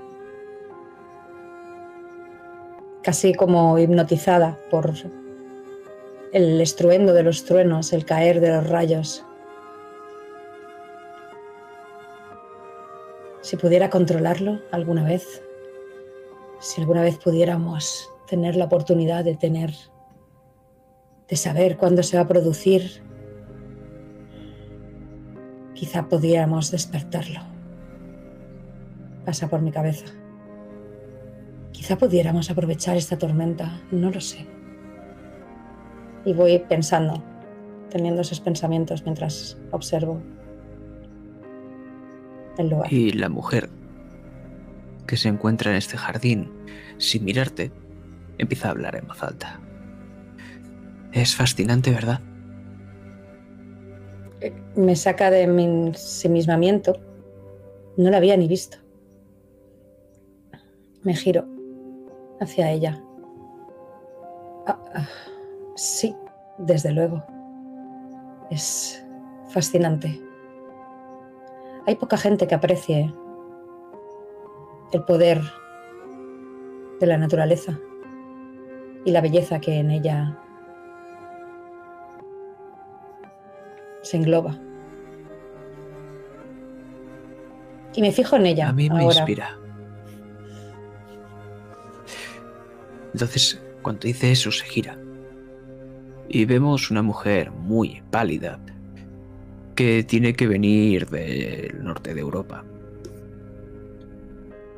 [3.03, 4.93] Casi como hipnotizada por
[6.33, 9.25] el estruendo de los truenos, el caer de los rayos.
[13.41, 15.43] Si pudiera controlarlo alguna vez,
[16.61, 19.73] si alguna vez pudiéramos tener la oportunidad de tener,
[21.29, 23.03] de saber cuándo se va a producir
[25.75, 27.41] Quizá pudiéramos despertarlo.
[29.25, 30.07] Pasa por mi cabeza.
[31.73, 34.47] Quizá pudiéramos aprovechar esta tormenta, no lo sé.
[36.25, 37.23] Y voy pensando,
[37.91, 40.23] teniendo esos pensamientos mientras observo
[42.57, 42.93] el lugar.
[42.93, 43.69] Y la mujer
[45.07, 46.51] que se encuentra en este jardín,
[46.99, 47.73] sin mirarte,
[48.39, 49.61] empieza a hablar en voz alta.
[51.13, 52.21] Es fascinante, ¿verdad?
[54.75, 56.95] Me saca de mi ensimismamiento.
[57.97, 58.79] No la había ni visto.
[61.03, 61.45] Me giro
[62.41, 63.03] hacia ella.
[64.67, 65.09] Ah, ah,
[65.77, 66.17] sí,
[66.59, 67.23] desde luego.
[68.51, 69.05] Es
[69.49, 70.21] fascinante.
[71.87, 73.13] Hay poca gente que aprecie
[74.93, 75.41] el poder
[77.01, 77.79] de la naturaleza
[79.05, 80.39] y la belleza que en ella
[84.05, 84.57] se engloba.
[87.95, 88.69] Y me fijo en ella.
[88.69, 89.17] A mí me ahora.
[89.17, 89.59] inspira.
[93.13, 94.99] Entonces, cuando dice eso, se gira.
[96.29, 98.59] Y vemos una mujer muy pálida
[99.77, 102.65] que tiene que venir del norte de Europa.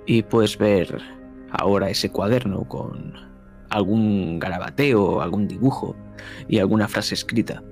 [0.07, 1.01] Y puedes ver
[1.51, 3.15] ahora ese cuaderno con
[3.71, 5.97] algún garabateo, algún dibujo
[6.49, 7.63] y alguna frase escrita.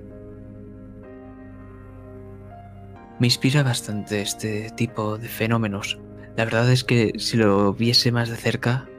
[3.17, 5.97] Me inspira bastante este tipo de fenómenos.
[6.35, 8.89] La verdad es que si lo viese más de cerca,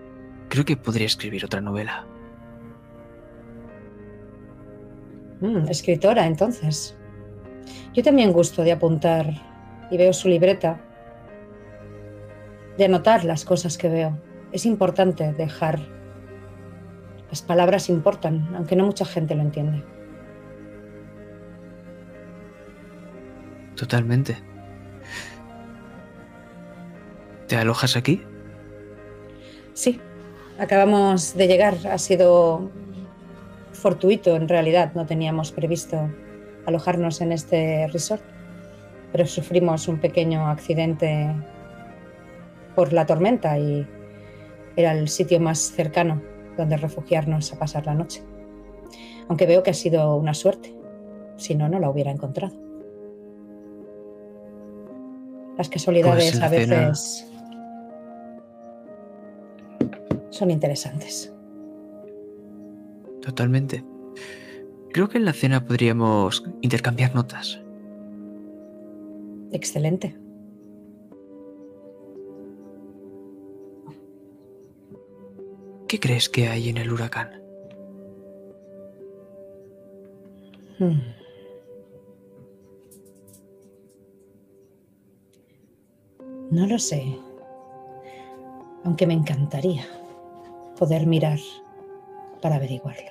[0.48, 2.06] creo que podría escribir otra novela.
[5.40, 6.96] Mm, escritora, entonces.
[7.92, 9.26] Yo también gusto de apuntar
[9.90, 10.80] y veo su libreta,
[12.78, 14.18] de anotar las cosas que veo.
[14.52, 15.80] Es importante dejar...
[17.28, 19.84] Las palabras importan, aunque no mucha gente lo entiende.
[23.76, 24.36] Totalmente.
[27.46, 28.22] ¿Te alojas aquí?
[29.74, 30.00] Sí,
[30.58, 31.74] acabamos de llegar.
[31.86, 32.70] Ha sido
[33.72, 34.92] fortuito en realidad.
[34.94, 36.10] No teníamos previsto
[36.66, 38.22] alojarnos en este resort,
[39.12, 41.32] pero sufrimos un pequeño accidente
[42.74, 43.86] por la tormenta y
[44.74, 46.22] era el sitio más cercano
[46.56, 48.22] donde refugiarnos a pasar la noche.
[49.28, 50.74] Aunque veo que ha sido una suerte.
[51.36, 52.65] Si no, no la hubiera encontrado.
[55.56, 57.26] Las casualidades Pues a veces
[60.30, 61.32] son interesantes.
[63.22, 63.82] Totalmente.
[64.92, 67.60] Creo que en la cena podríamos intercambiar notas.
[69.52, 70.16] Excelente.
[75.88, 77.30] ¿Qué crees que hay en el huracán?
[80.78, 81.15] Hmm.
[86.50, 87.18] No lo sé,
[88.84, 89.84] aunque me encantaría
[90.78, 91.38] poder mirar
[92.40, 93.10] para averiguarlo.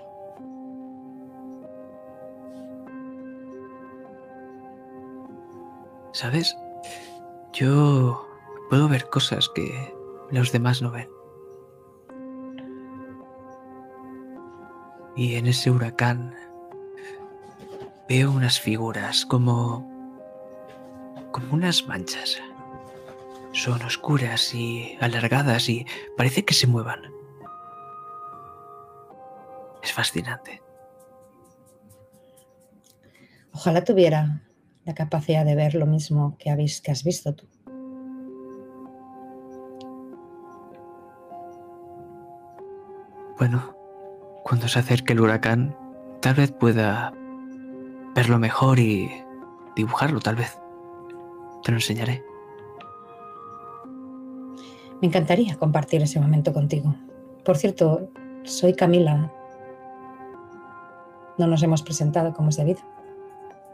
[6.14, 6.56] ¿Sabes?
[7.52, 8.26] Yo
[8.70, 9.94] puedo ver cosas que
[10.32, 11.10] los demás no ven.
[15.18, 16.34] Y en ese huracán
[18.08, 19.94] veo unas figuras como
[21.34, 22.42] como unas manchas.
[23.56, 25.86] Son oscuras y alargadas y
[26.18, 27.00] parece que se muevan.
[29.82, 30.62] Es fascinante.
[33.54, 34.42] Ojalá tuviera
[34.84, 37.48] la capacidad de ver lo mismo que, habéis, que has visto tú.
[43.38, 43.74] Bueno,
[44.44, 45.78] cuando se acerque el huracán,
[46.22, 47.14] tal vez pueda
[48.16, 49.10] verlo mejor y
[49.78, 50.60] dibujarlo, tal vez.
[51.64, 52.35] Te lo enseñaré.
[55.02, 56.96] Me encantaría compartir ese momento contigo.
[57.44, 58.10] Por cierto,
[58.44, 59.32] soy Camila.
[61.38, 62.80] No nos hemos presentado como es debido.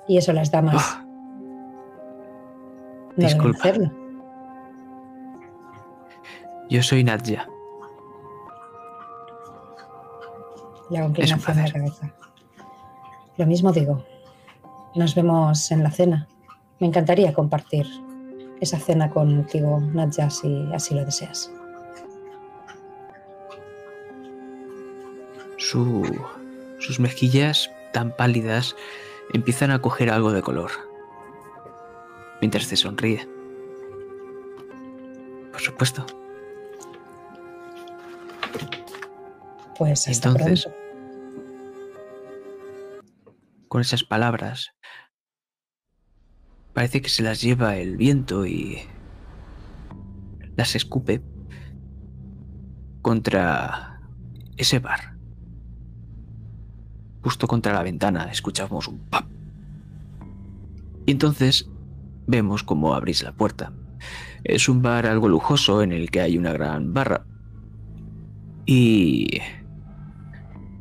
[0.07, 3.59] Y eso las damas Ah, no deben disculpa.
[3.59, 3.91] hacerlo.
[6.69, 7.47] yo soy Nadja.
[10.89, 11.74] Le hago Es un inclinación de la placer.
[11.74, 12.13] cabeza.
[13.38, 14.03] Lo mismo digo.
[14.95, 16.28] Nos vemos en la cena.
[16.80, 17.86] Me encantaría compartir
[18.62, 21.51] esa cena contigo, Nadja, si así lo deseas.
[25.57, 26.03] Su,
[26.80, 28.76] sus mejillas, tan pálidas,
[29.34, 30.72] empiezan a coger algo de color.
[32.39, 33.28] Mientras te sonríe.
[35.51, 36.05] Por supuesto.
[39.78, 40.82] Pues hasta Entonces- pronto.
[43.68, 44.74] con esas palabras.
[46.74, 48.80] Parece que se las lleva el viento y
[50.55, 51.22] las escupe
[53.01, 54.01] contra
[54.57, 55.15] ese bar.
[57.24, 59.26] Justo contra la ventana escuchamos un pap.
[61.05, 61.69] Y entonces
[62.28, 63.74] vemos cómo abrís la puerta.
[64.43, 67.26] Es un bar algo lujoso en el que hay una gran barra.
[68.65, 69.41] Y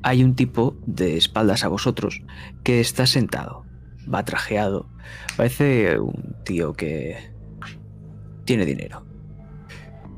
[0.03, 2.23] hay un tipo de espaldas a vosotros
[2.63, 3.65] que está sentado,
[4.13, 4.87] va trajeado.
[5.37, 7.33] Parece un tío que
[8.45, 9.05] tiene dinero.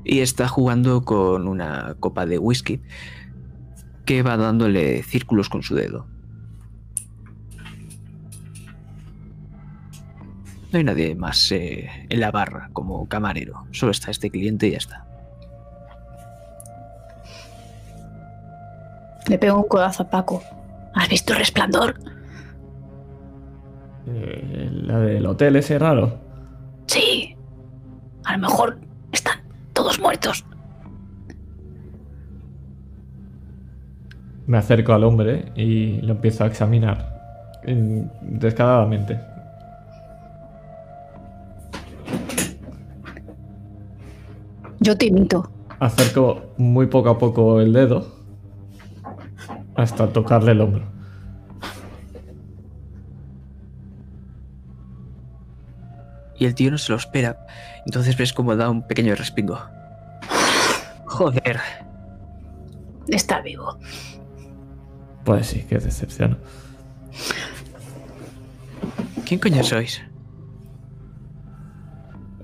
[0.05, 2.81] Y está jugando con una copa de whisky
[4.05, 6.07] que va dándole círculos con su dedo.
[10.73, 13.67] No hay nadie más eh, en la barra como camarero.
[13.73, 15.07] Solo está este cliente y ya está.
[19.29, 20.43] Le pego un codazo a Paco.
[20.95, 22.01] ¿Has visto el resplandor?
[24.07, 26.19] Eh, la del hotel ese raro.
[26.87, 27.37] Sí.
[28.25, 28.79] A lo mejor
[29.13, 29.41] están
[29.73, 30.45] todos muertos.
[34.47, 38.01] Me acerco al hombre y lo empiezo a examinar mm,
[38.39, 39.21] descaradamente.
[44.81, 45.49] Yo te imito.
[45.79, 48.05] Acerco muy poco a poco el dedo
[49.77, 50.92] hasta tocarle el hombro.
[56.43, 57.47] Y el tío no se lo espera.
[57.87, 59.61] Entonces ves como da un pequeño respingo.
[61.07, 61.61] Joder.
[63.07, 63.79] Está vivo.
[65.23, 66.37] Pues sí, qué decepción.
[69.25, 70.03] ¿Quién coño sois?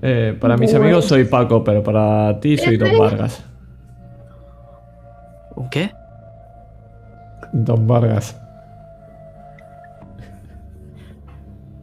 [0.01, 3.43] Eh, para mis amigos soy Paco, pero para ti soy Don Vargas.
[5.57, 5.91] ¿Un qué?
[7.51, 8.33] Don Vargas.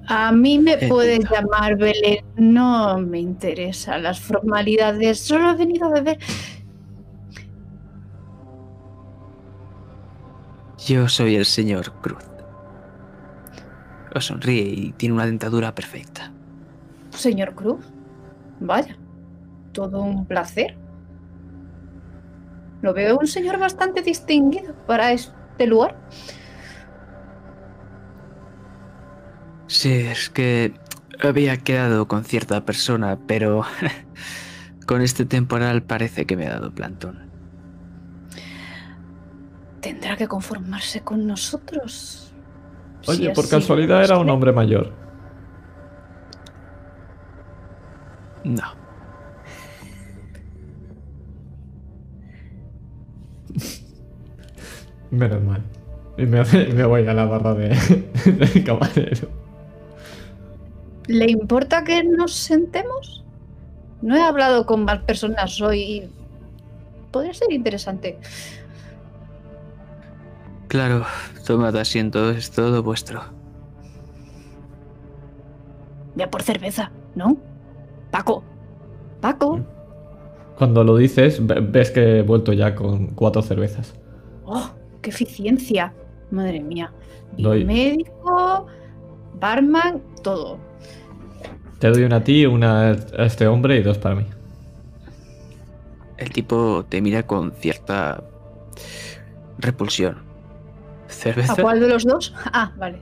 [0.08, 2.24] A mí me puedes llamar Belén.
[2.36, 5.20] No me interesan las formalidades.
[5.20, 6.18] Solo he venido a beber.
[10.86, 12.22] Yo soy el señor Cruz.
[14.14, 16.32] Os sonríe y tiene una dentadura perfecta.
[17.10, 17.84] Señor Cruz.
[18.60, 18.96] Vaya.
[19.72, 20.76] Todo un placer.
[22.82, 25.98] Lo veo un señor bastante distinguido para este lugar.
[29.76, 30.72] Sí, es que
[31.22, 33.62] había quedado con cierta persona, pero
[34.86, 37.30] con este temporal parece que me ha dado plantón.
[39.82, 42.32] Tendrá que conformarse con nosotros.
[43.06, 44.94] Oye, Si por casualidad era un hombre mayor.
[48.44, 48.62] No.
[55.10, 55.62] Menos mal.
[56.16, 57.68] Y me, me voy a la barra de,
[58.24, 59.45] de camarero.
[61.06, 63.24] ¿Le importa que nos sentemos?
[64.02, 65.80] No he hablado con más personas hoy.
[65.80, 66.10] y
[67.10, 68.18] Podría ser interesante.
[70.68, 71.04] Claro,
[71.46, 73.22] tomad asiento, es todo vuestro.
[76.16, 77.36] Ya por cerveza, ¿no?
[78.10, 78.42] Paco.
[79.20, 79.60] Paco.
[80.58, 83.94] Cuando lo dices, ve- ves que he vuelto ya con cuatro cervezas.
[84.44, 84.70] ¡Oh!
[85.02, 85.92] ¡Qué eficiencia!
[86.30, 86.92] Madre mía.
[87.36, 87.64] Y Doy.
[87.64, 88.66] médico,
[89.38, 90.58] barman, todo.
[91.78, 94.24] Te doy una a ti, una a este hombre y dos para mí.
[96.16, 98.22] El tipo te mira con cierta
[99.58, 100.16] repulsión.
[101.06, 101.62] ¿A ¿Cerveza?
[101.62, 102.34] cuál de los dos?
[102.52, 103.00] Ah, vale.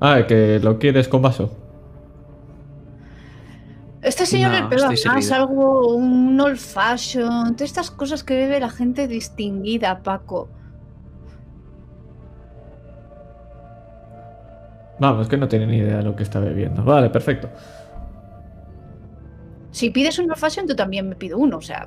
[0.00, 1.56] Ah, que lo quieres con vaso.
[4.02, 8.60] Este señor No, le pega más algo, un old fashion, todas estas cosas que bebe
[8.60, 10.48] la gente distinguida, Paco.
[14.98, 16.82] Vamos, que no tiene ni idea de lo que está bebiendo.
[16.82, 17.48] Vale, perfecto.
[19.70, 21.86] Si pides un fashion, tú también me pido uno, o sea,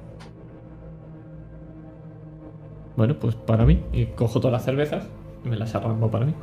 [2.95, 3.81] Bueno, pues para mí.
[3.93, 5.07] Y cojo todas las cervezas
[5.45, 6.35] y me las arranco para mí.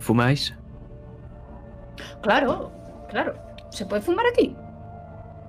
[0.00, 0.54] ¿Fumáis?
[2.22, 2.72] claro,
[3.08, 3.34] claro.
[3.70, 4.56] ¿Se puede fumar aquí?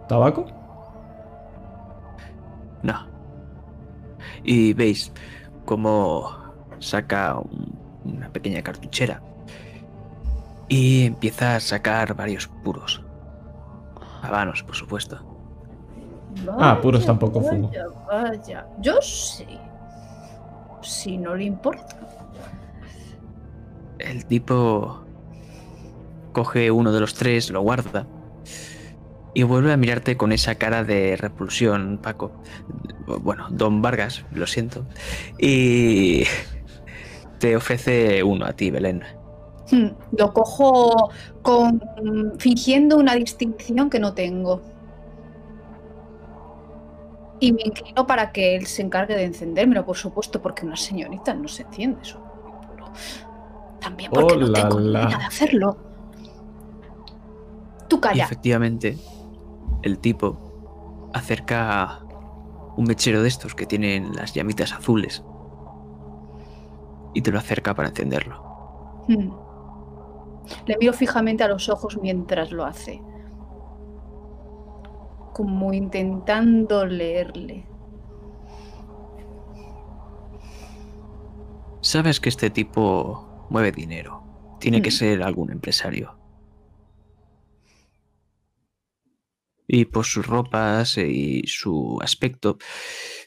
[0.07, 0.45] ¿Tabaco?
[2.83, 3.07] No.
[4.43, 5.11] Y veis
[5.65, 6.29] cómo
[6.79, 7.70] saca un-
[8.31, 9.21] una pequeña cartuchera
[10.67, 13.03] y empieza a sacar varios puros.
[14.21, 15.19] Habanos, por supuesto.
[16.57, 17.67] Ah, puros Vaya, tampoco fumo.
[17.67, 18.67] Vaya, vaya.
[18.79, 19.45] Yo sí.
[20.81, 21.97] Si no le importa.
[23.99, 25.03] El tipo
[26.31, 28.07] coge uno de los tres, lo guarda
[29.33, 32.31] y vuelve a mirarte con esa cara de repulsión, Paco.
[33.21, 34.85] Bueno, Don Vargas, lo siento.
[35.37, 36.23] Y
[37.41, 39.03] te ofrece uno a ti, Belén.
[39.71, 39.87] Hmm,
[40.17, 41.09] Lo cojo
[41.41, 41.81] con
[42.37, 44.61] fingiendo una distinción que no tengo.
[47.39, 51.33] Y me inclino para que él se encargue de encendérmelo, por supuesto, porque una señorita
[51.33, 52.19] no se enciende eso.
[53.79, 55.07] También porque no la, tengo ni la.
[55.17, 55.77] de hacerlo.
[57.87, 58.23] Tú Y calla.
[58.23, 58.97] efectivamente,
[59.81, 61.99] el tipo acerca
[62.77, 65.23] un mechero de estos que tienen las llamitas azules
[67.13, 69.03] y te lo acerca para encenderlo.
[69.07, 69.31] Hmm.
[70.65, 73.01] Le miro fijamente a los ojos mientras lo hace.
[75.33, 77.67] Como intentando leerle.
[81.81, 84.23] Sabes que este tipo mueve dinero.
[84.59, 84.93] Tiene que Mm.
[84.93, 86.17] ser algún empresario.
[89.67, 92.57] Y por sus ropas y su aspecto,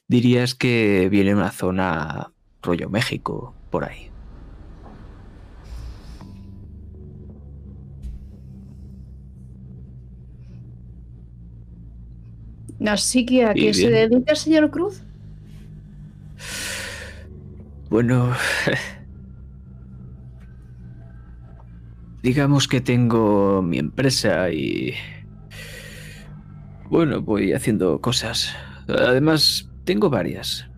[0.06, 2.32] dirías que viene de una zona
[2.62, 4.08] rollo México, por ahí.
[12.86, 15.02] Así que a qué se dedica el señor Cruz?
[17.90, 18.32] Bueno,
[22.22, 24.94] digamos que tengo mi empresa y...
[26.88, 28.54] Bueno, voy haciendo cosas.
[28.86, 30.68] Además, tengo varias.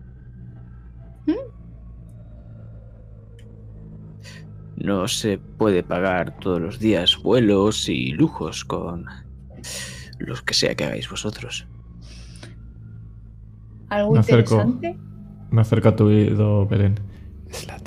[4.77, 9.05] No se puede pagar todos los días vuelos y lujos con
[10.19, 11.67] los que sea que hagáis vosotros.
[13.89, 14.55] ¿Algo Me acerco.
[14.61, 14.97] interesante?
[15.49, 16.99] Me acerco a tu oído, Belén.
[17.49, 17.86] Es latino.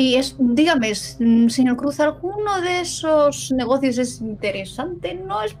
[0.00, 5.12] Y es, dígame, es- mm, señor Cruz, ¿alguno de esos negocios es interesante?
[5.12, 5.54] No es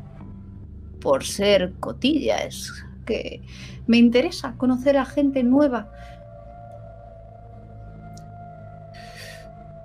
[1.02, 2.72] por ser cotilla, es
[3.04, 3.42] que
[3.86, 5.90] me interesa conocer a gente nueva.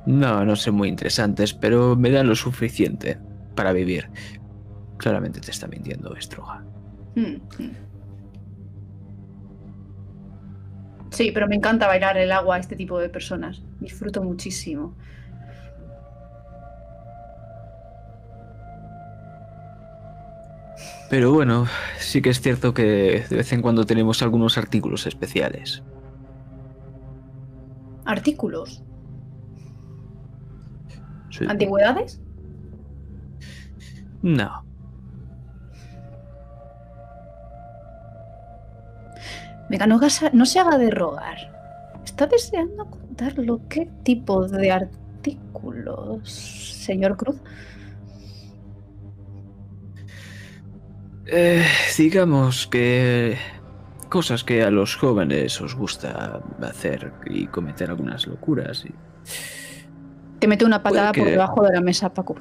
[0.06, 3.18] No, no son muy interesantes, pero me dan lo suficiente
[3.56, 4.10] para vivir.
[4.96, 6.64] Claramente te está mintiendo, Estroga.
[7.16, 7.22] Mm,
[7.60, 7.85] mm.
[11.16, 13.62] Sí, pero me encanta bailar el agua a este tipo de personas.
[13.80, 14.94] Disfruto muchísimo.
[21.10, 21.68] Pero bueno,
[22.00, 25.84] sí que es cierto que de vez en cuando tenemos algunos artículos especiales.
[28.04, 28.84] Artículos.
[31.30, 31.46] Sí.
[31.48, 32.22] ¿Antigüedades?
[34.22, 34.65] No,
[39.70, 40.00] Venga, no,
[40.46, 41.38] se haga de rogar.
[42.04, 43.62] Está deseando contarlo.
[43.68, 47.38] ¿Qué tipo de artículos, señor Cruz?
[51.28, 51.66] Eh,
[51.98, 53.38] digamos que
[54.10, 58.86] cosas que a los jóvenes os gusta hacer y cometer algunas locuras.
[58.86, 58.94] Y...
[60.40, 62.36] Te mete una patada Puede por que- debajo de la mesa, Paco.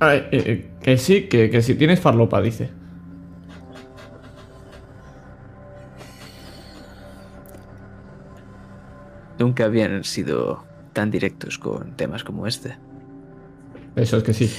[0.00, 2.70] Eh, eh, que sí, que, que si tienes farlopa, dice.
[9.38, 12.76] Nunca habían sido tan directos con temas como este.
[13.96, 14.50] Eso es que sí.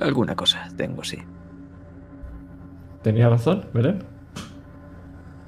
[0.00, 1.18] Alguna cosa tengo, sí.
[3.02, 4.02] Tenía razón, Belén.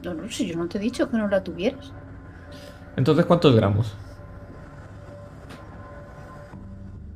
[0.05, 1.93] No, no, si yo no te he dicho que no la tuvieras.
[2.97, 3.97] Entonces, ¿cuántos gramos?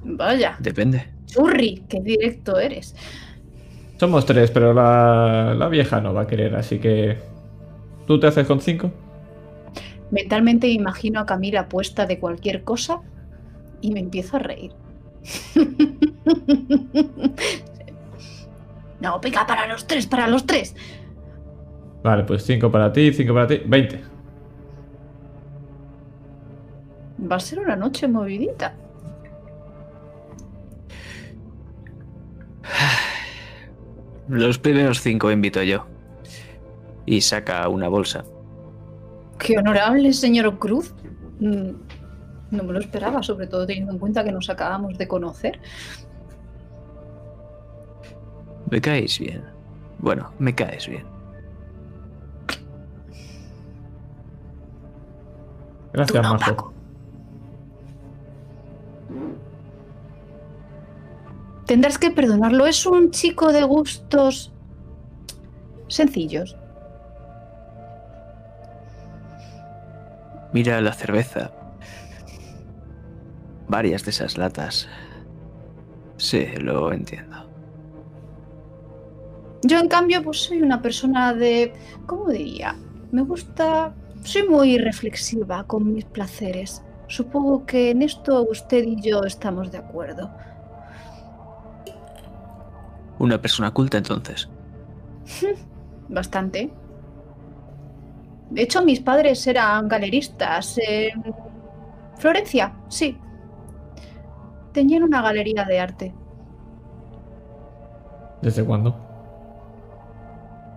[0.04, 1.12] Vaya, Depende.
[1.26, 2.94] churri, qué directo eres.
[3.98, 7.18] Somos tres, pero la, la vieja no va a querer, así que...
[8.06, 8.90] ¿Tú te haces con cinco?
[10.10, 13.00] Mentalmente me imagino a Camila puesta de cualquier cosa
[13.80, 14.72] y me empiezo a reír.
[19.04, 20.74] No, venga, para los tres, para los tres.
[22.02, 24.02] Vale, pues cinco para ti, cinco para ti, 20.
[27.30, 28.74] Va a ser una noche movidita.
[34.28, 35.86] Los primeros cinco invito yo.
[37.06, 38.24] Y saca una bolsa.
[39.38, 40.94] Qué honorable, señor Cruz.
[41.40, 41.70] Mm,
[42.50, 45.60] No me lo esperaba, sobre todo teniendo en cuenta que nos acabamos de conocer.
[48.70, 49.42] Me caes bien.
[49.98, 51.04] Bueno, me caes bien.
[55.92, 56.38] Gracias, no.
[56.38, 56.72] Paco.
[61.66, 62.66] Tendrás que perdonarlo.
[62.66, 64.52] Es un chico de gustos
[65.88, 66.56] sencillos.
[70.54, 71.50] Mira la cerveza.
[73.66, 74.88] Varias de esas latas.
[76.16, 77.50] Sí, lo entiendo.
[79.64, 81.72] Yo, en cambio, pues soy una persona de.
[82.06, 82.76] ¿Cómo diría?
[83.10, 83.92] Me gusta.
[84.22, 86.84] Soy muy reflexiva con mis placeres.
[87.08, 90.30] Supongo que en esto usted y yo estamos de acuerdo.
[93.18, 94.48] Una persona culta entonces.
[96.08, 96.70] Bastante.
[98.54, 100.78] De hecho, mis padres eran galeristas.
[100.78, 101.22] En
[102.16, 103.18] Florencia, sí.
[104.72, 106.14] Tenían una galería de arte.
[108.42, 108.94] ¿Desde cuándo?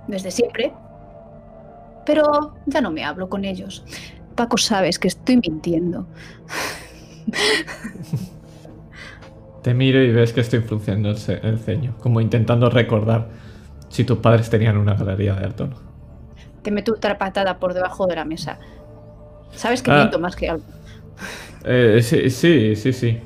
[0.08, 0.74] Desde siempre.
[2.06, 3.84] Pero ya no me hablo con ellos.
[4.36, 6.08] Paco, sabes que estoy mintiendo.
[9.64, 13.28] Te miro y ves que estoy frunciendo el, ce- el ceño, como intentando recordar
[13.90, 15.87] si tus padres tenían una galería de arte o no.
[16.62, 18.60] Te meto otra patada por debajo de la mesa.
[19.52, 19.96] Sabes que Ah.
[19.96, 20.64] miento más que algo.
[21.64, 23.20] Eh, sí, sí, sí, sí.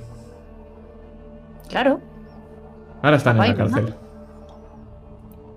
[1.70, 2.00] Claro.
[3.02, 3.94] Ahora están en la cárcel.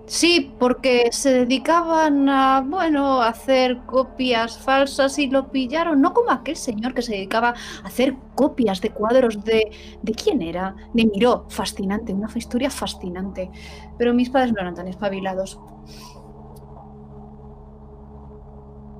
[0.06, 6.00] Sí, porque se dedicaban a, bueno, a hacer copias falsas y lo pillaron.
[6.02, 9.70] No como aquel señor que se dedicaba a hacer copias de cuadros de...
[10.02, 10.76] ¿De quién era?
[10.92, 11.46] De Miró.
[11.48, 13.50] Fascinante, una historia fascinante.
[13.96, 15.58] Pero mis padres no eran tan espabilados.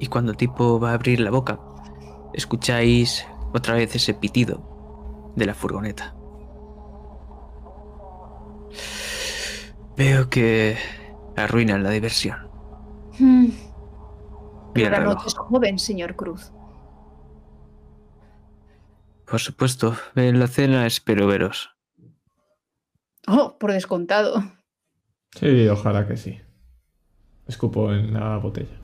[0.00, 1.58] Y cuando el tipo va a abrir la boca,
[2.32, 6.14] escucháis otra vez ese pitido de la furgoneta.
[9.96, 10.76] Veo que
[11.36, 12.48] arruinan la diversión.
[13.18, 13.48] Hmm,
[14.74, 15.26] Mira la el noche reloj.
[15.26, 16.52] es joven, señor Cruz.
[19.26, 21.70] Por supuesto, en la cena espero veros.
[23.26, 24.42] Oh, por descontado.
[25.32, 26.40] Sí, ojalá que sí.
[27.46, 28.76] Escupo en la botella.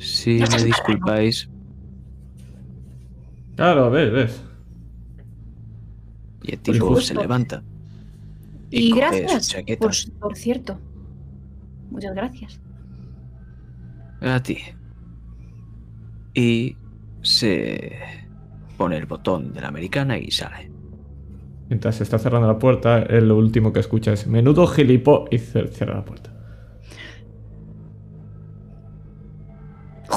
[0.00, 1.48] Si me disculpáis,
[3.54, 4.42] Claro, ves, ves.
[6.42, 7.62] y el tipo se levanta.
[8.70, 10.78] Y, gracias, por, por cierto.
[11.90, 12.60] Muchas gracias.
[14.22, 14.58] A ti.
[16.32, 16.76] Y
[17.20, 17.92] se
[18.78, 20.70] pone el botón de la americana y sale.
[21.68, 25.96] Mientras se está cerrando la puerta, lo último que escucha es menudo gilipo y cierra
[25.96, 26.32] la puerta.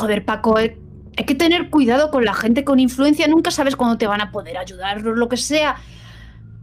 [0.03, 0.77] Joder, Paco, eh,
[1.17, 3.25] hay que tener cuidado con la gente con influencia.
[3.27, 5.77] Nunca sabes cuándo te van a poder ayudar o lo que sea.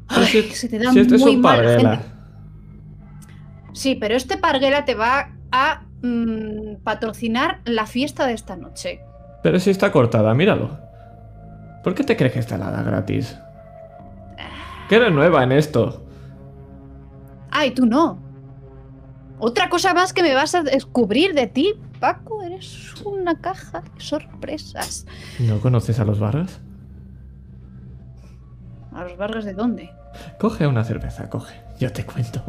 [0.08, 1.96] Ay, si- se te da si este es muy un mal la parguela.
[1.96, 2.10] gente.
[3.72, 9.00] Sí, pero este parguela te va a mm, patrocinar la fiesta de esta noche.
[9.42, 10.78] Pero si está cortada, míralo.
[11.82, 13.38] ¿Por qué te crees que está helada gratis?
[14.88, 16.04] Que eres nueva en esto.
[17.50, 18.20] Ay, tú no.
[19.38, 22.39] Otra cosa más que me vas a descubrir de ti, Paco,
[23.02, 25.06] una caja de sorpresas.
[25.38, 26.60] ¿No conoces a los Vargas?
[28.92, 29.90] ¿A los Vargas de dónde?
[30.38, 31.60] Coge una cerveza, coge.
[31.78, 32.42] Yo te cuento.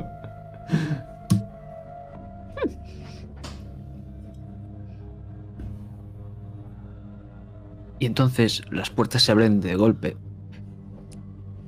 [8.00, 10.18] Y entonces las puertas se abren de golpe.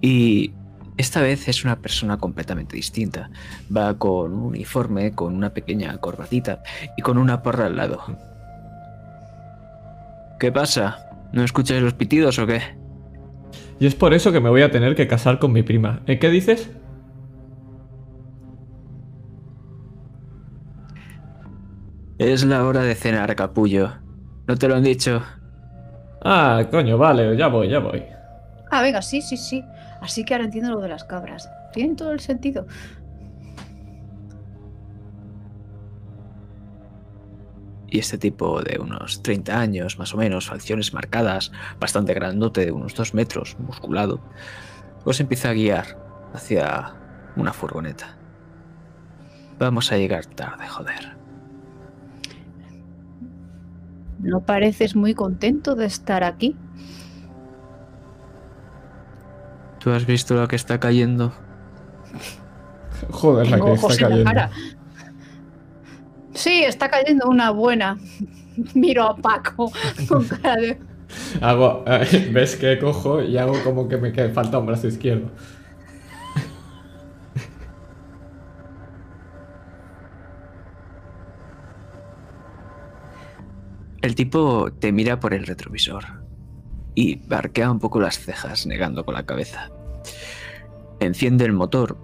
[0.02, 0.52] Y
[0.98, 3.30] esta vez es una persona completamente distinta.
[3.76, 6.64] Va con un uniforme, con una pequeña corbatita
[6.98, 8.33] y con una porra al lado.
[10.44, 11.08] ¿Qué pasa?
[11.32, 12.60] ¿No escucháis los pitidos o qué?
[13.80, 16.02] Y es por eso que me voy a tener que casar con mi prima.
[16.06, 16.70] ¿Eh, ¿Qué dices?
[22.18, 23.94] Es la hora de cenar, capullo.
[24.46, 25.24] ¿No te lo han dicho?
[26.22, 28.04] Ah, coño, vale, ya voy, ya voy.
[28.70, 29.64] Ah, venga, sí, sí, sí.
[30.02, 31.50] Así que ahora entiendo lo de las cabras.
[31.72, 32.68] Tiene todo el sentido.
[37.94, 42.72] Y este tipo de unos 30 años, más o menos, facciones marcadas, bastante grandote, de
[42.72, 44.20] unos 2 metros, musculado,
[45.06, 46.00] os empieza a guiar
[46.34, 46.96] hacia
[47.36, 48.18] una furgoneta.
[49.60, 51.16] Vamos a llegar tarde, joder.
[54.18, 56.58] ¿No pareces muy contento de estar aquí?
[59.78, 61.32] ¿Tú has visto lo que está cayendo?
[63.12, 64.56] Joder, la Tengo que está en la cayendo.
[66.34, 67.98] Sí, está cayendo una buena.
[68.74, 69.72] Miro a Paco
[70.08, 70.78] con cara de...
[71.42, 75.30] Hago, eh, ves que cojo y hago como que me falta un brazo izquierdo.
[84.02, 86.04] El tipo te mira por el retrovisor
[86.94, 89.70] y barquea un poco las cejas, negando con la cabeza.
[91.00, 91.98] Enciende el motor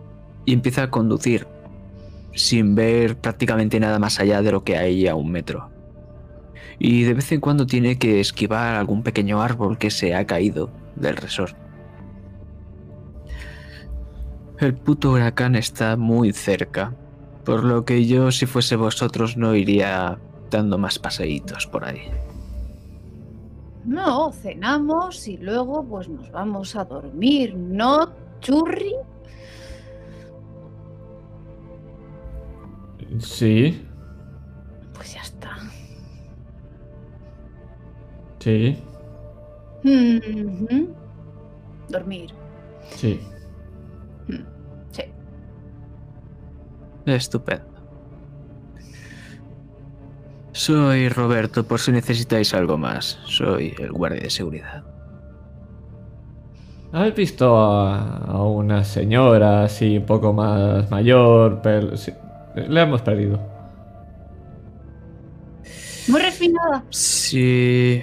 [0.45, 1.45] y empieza a conducir
[2.39, 5.69] sin ver prácticamente nada más allá de lo que hay a un metro.
[6.79, 10.69] Y de vez en cuando tiene que esquivar algún pequeño árbol que se ha caído
[10.95, 11.57] del resort.
[14.57, 16.93] El puto huracán está muy cerca,
[17.43, 20.17] por lo que yo si fuese vosotros no iría
[20.49, 22.09] dando más paseitos por ahí.
[23.83, 28.95] No, cenamos y luego pues nos vamos a dormir, ¿no, churri?
[33.17, 33.85] Sí.
[34.93, 35.57] Pues ya está.
[38.39, 38.77] Sí.
[39.83, 40.87] Mm-hmm.
[41.89, 42.29] Dormir.
[42.95, 43.19] Sí.
[44.27, 44.43] Mm,
[44.91, 45.03] sí.
[47.05, 47.65] Estupendo.
[50.51, 53.19] Soy Roberto, por si necesitáis algo más.
[53.25, 54.83] Soy el guardia de seguridad.
[56.91, 61.95] ¿Habéis visto a, a una señora así un poco más mayor, pero,
[62.55, 63.39] sí, le hemos perdido.
[66.07, 66.83] Muy refinada.
[66.89, 68.01] Si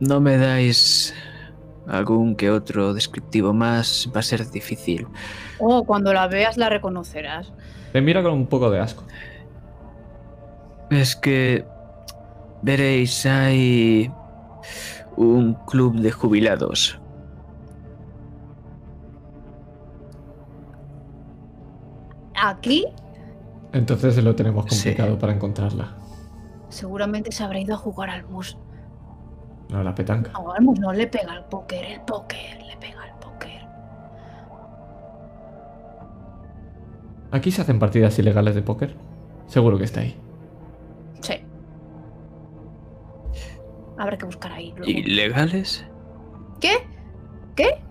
[0.00, 1.14] no me dais
[1.86, 5.06] algún que otro descriptivo más, va a ser difícil.
[5.58, 7.52] Oh, cuando la veas la reconocerás.
[7.92, 9.04] Te mira con un poco de asco.
[10.90, 11.64] Es que
[12.62, 14.10] veréis, hay
[15.16, 16.98] un club de jubilados.
[22.34, 22.84] Aquí
[23.72, 24.90] Entonces lo tenemos Sí.
[24.90, 25.96] complicado para encontrarla.
[26.68, 28.56] seguramente se habrá ido a jugar al bus.
[29.68, 30.32] No, la petanca.
[30.32, 33.60] No, al bus no le pega al póker, el póker, le pega al póker.
[37.30, 38.94] ¿Aquí se hacen partidas ilegales de póker?
[39.46, 40.16] Seguro que está ahí.
[41.20, 41.34] Sí.
[43.98, 44.72] Habrá que buscar ahí.
[44.76, 44.90] luego.
[44.90, 45.86] ¿Ilegales?
[46.60, 46.72] ¿Qué?
[47.54, 47.82] ¿Qué?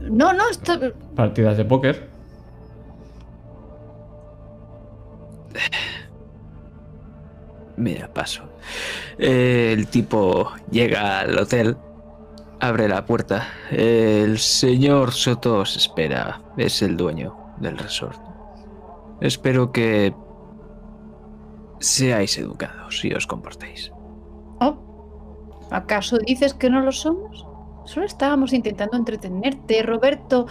[0.00, 0.72] No, no, esto.
[1.14, 2.08] Partidas de póker.
[7.76, 8.42] Mira, paso.
[9.18, 11.76] Eh, el tipo llega al hotel,
[12.60, 13.48] abre la puerta.
[13.70, 16.40] El señor Soto os espera.
[16.56, 18.20] Es el dueño del resort.
[19.20, 20.14] Espero que
[21.78, 23.92] seáis educados y os comportéis.
[24.60, 24.78] Oh,
[25.70, 27.46] ¿Acaso dices que no lo somos?
[27.84, 30.46] Solo estábamos intentando entretenerte, Roberto.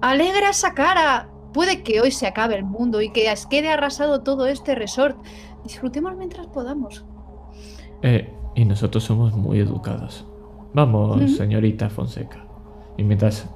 [0.00, 1.28] Alegra esa cara.
[1.58, 5.18] Puede que hoy se acabe el mundo y que quede arrasado todo este resort.
[5.64, 7.04] Disfrutemos mientras podamos.
[8.00, 10.24] Eh, y nosotros somos muy educados.
[10.72, 12.46] Vamos, señorita Fonseca.
[12.96, 13.50] Y mientras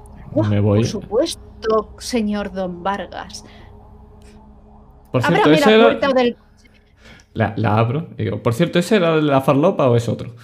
[0.49, 0.79] me voy.
[0.79, 3.45] Por supuesto, señor Don Vargas.
[5.09, 6.37] Por cierto, la era- puerta del.
[7.31, 8.09] la, la abro.
[8.17, 10.35] y digo, por cierto, ¿ese era la farlopa o es otro?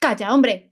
[0.00, 0.70] Calla, hombre.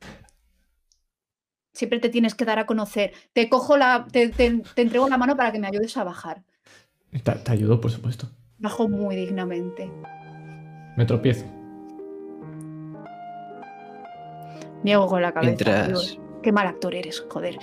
[1.72, 3.12] Siempre te tienes que dar a conocer.
[3.32, 4.06] Te cojo la.
[4.10, 6.42] Te, te- te entrego la mano para que me ayudes a bajar.
[7.10, 8.28] Te, te ayudo, por supuesto.
[8.58, 9.90] Bajo muy dignamente.
[10.96, 11.46] Me tropiezo.
[14.82, 15.48] Niego con la cabeza.
[15.86, 17.56] Mientras, Qué mal actor eres, joder.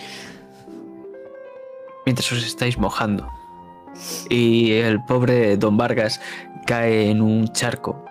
[2.05, 3.27] mientras os estáis mojando.
[4.29, 6.21] Y el pobre don Vargas
[6.65, 8.05] cae en un charco.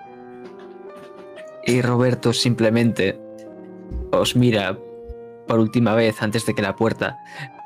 [1.64, 3.18] Y Roberto simplemente
[4.12, 4.78] os mira
[5.48, 7.18] por última vez antes de que la puerta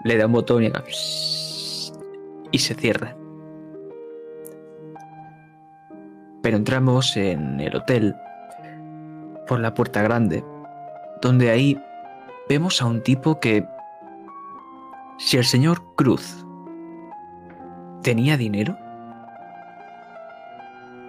[0.05, 0.85] le da un botón y, haga
[2.51, 3.17] y se cierra.
[6.43, 8.15] Pero entramos en el hotel
[9.47, 10.45] por la puerta grande,
[11.21, 11.79] donde ahí
[12.49, 13.67] vemos a un tipo que
[15.19, 16.45] si el señor Cruz
[18.03, 18.77] tenía dinero,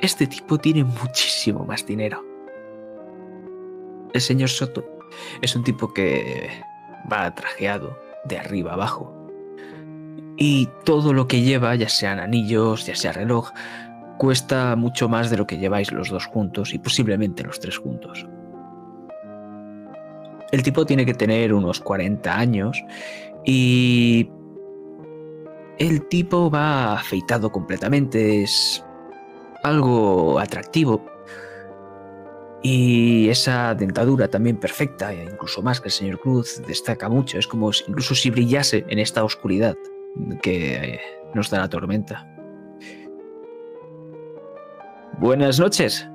[0.02, 2.24] este tipo tiene muchísimo más dinero.
[4.14, 4.93] El señor Soto
[5.41, 6.49] es un tipo que
[7.11, 9.14] va trajeado de arriba abajo.
[10.38, 13.52] Y todo lo que lleva, ya sean anillos, ya sea reloj,
[14.18, 18.26] cuesta mucho más de lo que lleváis los dos juntos y posiblemente los tres juntos.
[20.52, 22.84] El tipo tiene que tener unos 40 años
[23.45, 24.30] y
[25.80, 28.85] el tipo va afeitado completamente, es
[29.64, 31.03] algo atractivo.
[32.65, 37.38] Y esa dentadura también perfecta, e incluso más que el señor Cruz, destaca mucho.
[37.38, 39.76] Es como si- incluso si brillase en esta oscuridad
[40.41, 40.99] que
[41.34, 42.26] nos da la tormenta.
[45.19, 46.07] Buenas noches.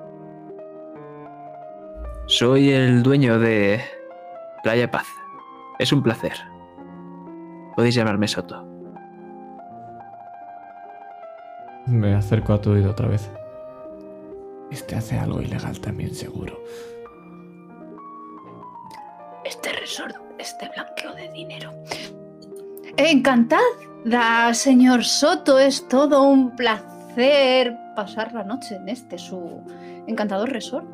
[2.27, 3.81] Soy el dueño de
[4.63, 5.07] Playa Paz.
[5.79, 6.33] Es un placer.
[7.77, 8.65] Podéis llamarme Soto.
[11.87, 13.31] Me acerco a tu oído otra vez.
[14.71, 16.63] Este hace algo ilegal también, seguro.
[19.45, 21.73] Este resort es de blanqueo de dinero.
[22.97, 25.59] Encantada, señor Soto.
[25.59, 29.63] Es todo un placer pasar la noche en este, su
[30.07, 30.87] encantador resort.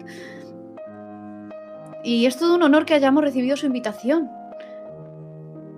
[2.05, 4.31] Y es todo un honor que hayamos recibido su invitación.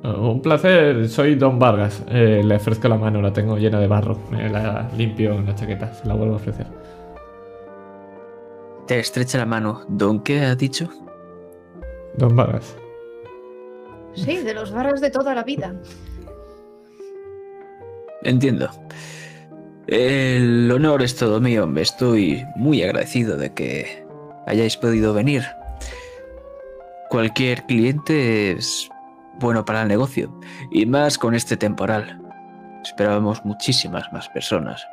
[0.05, 2.03] Oh, Un placer, soy Don Vargas.
[2.09, 4.19] Eh, le ofrezco la mano, la tengo llena de barro.
[4.31, 6.67] Me la limpio en la chaqueta, se la vuelvo a ofrecer.
[8.87, 9.85] Te estrecha la mano.
[9.89, 10.89] ¿Don qué ha dicho?
[12.17, 12.77] Don Vargas.
[14.15, 15.75] Sí, de los barras de toda la vida.
[18.23, 18.71] Entiendo.
[19.87, 21.67] El honor es todo mío.
[21.67, 24.07] Me estoy muy agradecido de que
[24.47, 25.43] hayáis podido venir.
[27.11, 28.89] cualquier cliente es
[29.39, 30.33] bueno para el negocio,
[30.71, 32.21] y más con este temporal.
[32.83, 34.85] Esperábamos muchísimas más personas.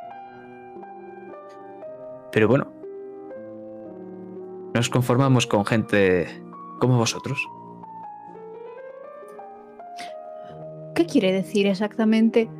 [2.32, 2.73] Pero bueno,
[4.74, 6.26] nos conformamos con gente
[6.80, 7.38] como vosotros.
[10.94, 12.50] ¿Qué quiere decir exactamente?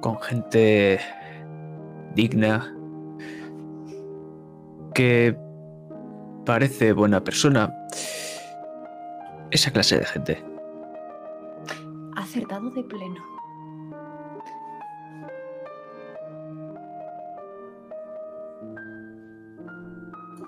[0.00, 1.00] Con gente
[2.14, 2.74] digna,
[4.92, 5.36] que
[6.44, 7.74] parece buena persona.
[9.50, 10.44] Esa clase de gente.
[12.16, 13.33] Acertado de pleno.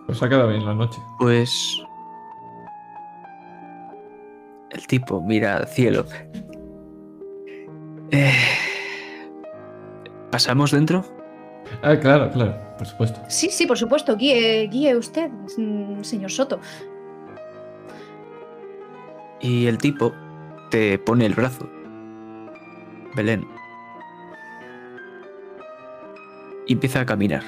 [0.07, 1.01] Pues ha quedado bien la noche.
[1.19, 1.83] Pues...
[4.71, 6.05] El tipo mira al cielo.
[8.11, 8.33] Eh,
[10.31, 11.05] ¿Pasamos dentro?
[11.83, 13.21] Ah, claro, claro, por supuesto.
[13.29, 14.17] Sí, sí, por supuesto.
[14.17, 16.61] Guíe, guíe usted, mm, señor Soto.
[19.41, 20.13] Y el tipo
[20.71, 21.69] te pone el brazo.
[23.15, 23.47] Belén.
[26.67, 27.43] Y empieza a caminar.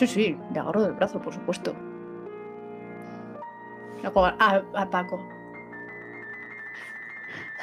[0.00, 1.74] Sí, sí, le agarro del brazo, por supuesto.
[4.02, 5.22] A, a Paco.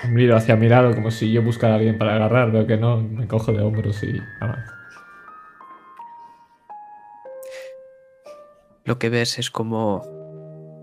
[0.09, 2.51] Miro hacia mi lado como si yo buscara a alguien para agarrar.
[2.51, 4.71] Veo que no, me cojo de hombros y avanzo.
[8.85, 10.03] Lo que ves es como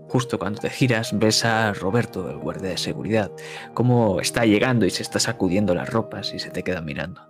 [0.09, 3.31] justo cuando te giras ves a Roberto, el guardia de seguridad,
[3.73, 7.21] cómo está llegando y se está sacudiendo las ropas y se te queda mirando.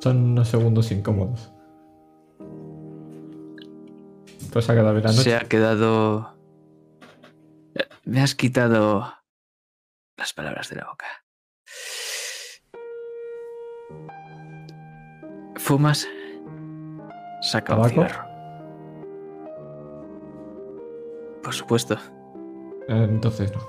[0.00, 1.52] Son unos segundos incómodos.
[4.54, 5.22] Ha quedado bien la noche.
[5.22, 6.36] Se ha quedado...
[8.04, 9.14] Me has quitado
[10.16, 11.06] las palabras de la boca.
[15.56, 16.06] ¿Fumas?
[17.40, 18.28] Saca un cigarro.
[21.42, 21.96] Por supuesto.
[22.88, 23.60] Entonces no.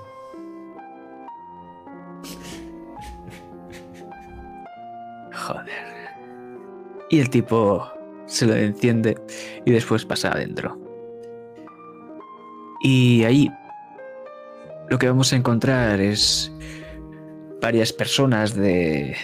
[5.32, 6.08] Joder.
[7.08, 7.93] Y el tipo
[8.34, 9.16] se lo enciende
[9.64, 10.78] y después pasa adentro.
[12.82, 13.50] Y ahí
[14.90, 16.52] lo que vamos a encontrar es
[17.62, 19.16] varias personas de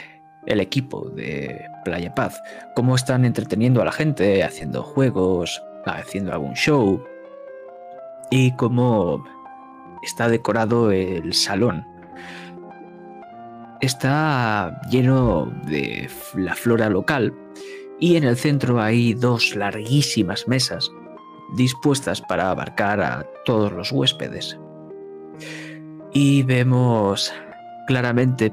[0.46, 2.40] el equipo de Playa Paz,
[2.74, 7.02] cómo están entreteniendo a la gente, haciendo juegos, haciendo algún show
[8.30, 9.22] y cómo
[10.02, 11.84] está decorado el salón.
[13.80, 17.34] Está lleno de la flora local
[18.00, 20.90] y en el centro hay dos larguísimas mesas
[21.56, 24.58] dispuestas para abarcar a todos los huéspedes.
[26.12, 27.32] Y vemos
[27.86, 28.52] claramente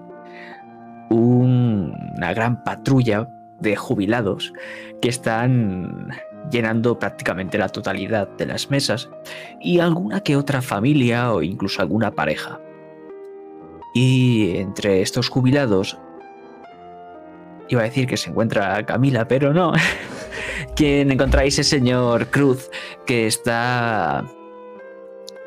[1.10, 3.30] un- una gran patrulla
[3.60, 4.54] de jubilados
[5.02, 6.10] que están
[6.52, 9.10] llenando prácticamente la totalidad de las mesas
[9.60, 12.60] y alguna que otra familia o incluso alguna pareja.
[13.94, 15.98] Y entre estos jubilados,
[17.70, 19.74] iba a decir que se encuentra Camila, pero no.
[20.76, 22.70] Quien encontráis es señor Cruz,
[23.06, 24.24] que está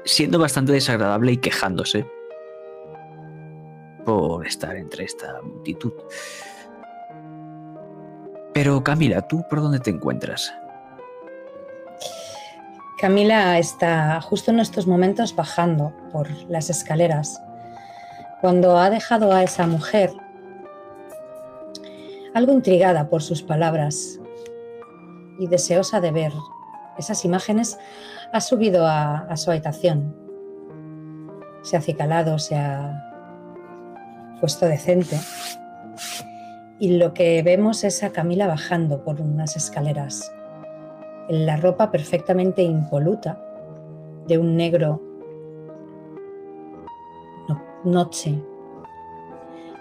[0.05, 2.06] siendo bastante desagradable y quejándose
[4.05, 5.92] por estar entre esta multitud.
[8.52, 10.52] Pero Camila, ¿tú por dónde te encuentras?
[12.98, 17.40] Camila está justo en estos momentos bajando por las escaleras.
[18.40, 20.10] Cuando ha dejado a esa mujer,
[22.35, 24.20] algo intrigada por sus palabras
[25.39, 26.32] y deseosa de ver
[26.98, 27.78] esas imágenes,
[28.32, 30.15] ha subido a, su habitación.
[31.62, 33.15] Se ha acicalado, se ha
[34.40, 35.19] puesto decente.
[36.78, 40.32] Y lo que vemos es a Camila bajando por unas escaleras
[41.28, 43.40] en la ropa perfectamente impoluta
[44.27, 45.01] de un negro
[47.48, 48.43] no- noche,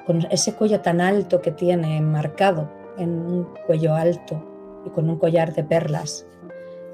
[0.09, 2.67] con ese cuello tan alto que tiene enmarcado
[2.97, 4.43] en un cuello alto
[4.83, 6.25] y con un collar de perlas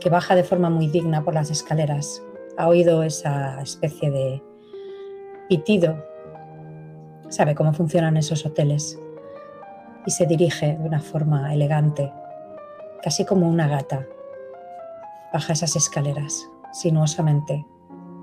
[0.02, 2.22] que baja de forma muy digna por las escaleras.
[2.58, 4.44] Ha oído esa especie de
[5.48, 5.96] pitido,
[7.30, 9.00] sabe cómo funcionan esos hoteles
[10.06, 12.12] y se dirige de una forma elegante,
[13.02, 14.06] casi como una gata,
[15.32, 17.66] baja esas escaleras sinuosamente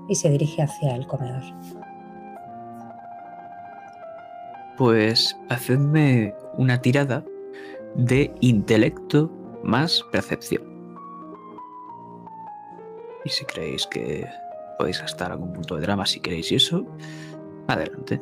[0.07, 1.41] y se dirige hacia el comedor.
[4.77, 7.23] Pues hacedme una tirada
[7.95, 9.31] de intelecto
[9.63, 10.63] más percepción.
[13.25, 14.27] Y si creéis que
[14.77, 16.85] podéis gastar algún punto de drama, si queréis eso,
[17.67, 18.19] adelante.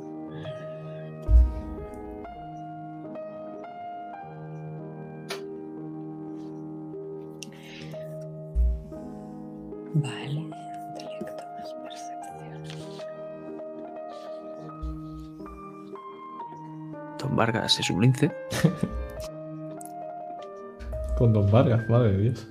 [17.42, 18.32] Vargas es un lince.
[21.18, 22.48] Con Don Vargas, madre de Dios.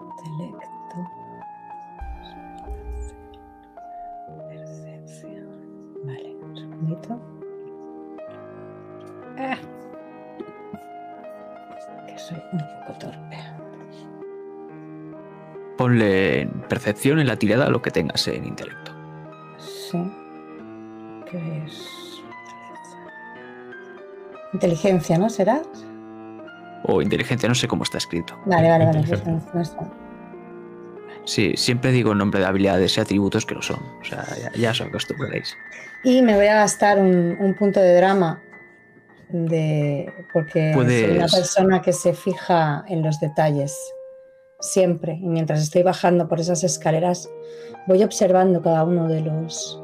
[0.00, 0.96] Intelecto.
[4.48, 5.46] Percepción.
[6.04, 7.20] Vale, un segundito.
[12.08, 13.38] Que soy un poco torpe.
[15.78, 18.90] Ponle en percepción en la tirada lo que tengas en intelecto.
[19.56, 20.25] Sí.
[24.66, 25.30] Inteligencia, ¿no?
[25.30, 25.62] ¿Será?
[26.82, 28.36] O inteligencia, no sé cómo está escrito.
[28.46, 29.04] Vale, vale, vale.
[29.54, 29.88] No está.
[31.24, 33.78] Sí, siempre digo el nombre de habilidades y atributos que lo son.
[34.00, 35.56] O sea, ya, ya os acostumbraréis.
[36.02, 38.42] Y me voy a gastar un, un punto de drama
[39.28, 43.76] de porque soy una persona que se fija en los detalles
[44.58, 45.14] siempre.
[45.14, 47.28] Y mientras estoy bajando por esas escaleras,
[47.86, 49.80] voy observando cada uno de los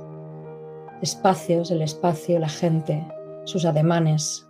[1.03, 3.07] espacios, el espacio, la gente,
[3.45, 4.47] sus ademanes,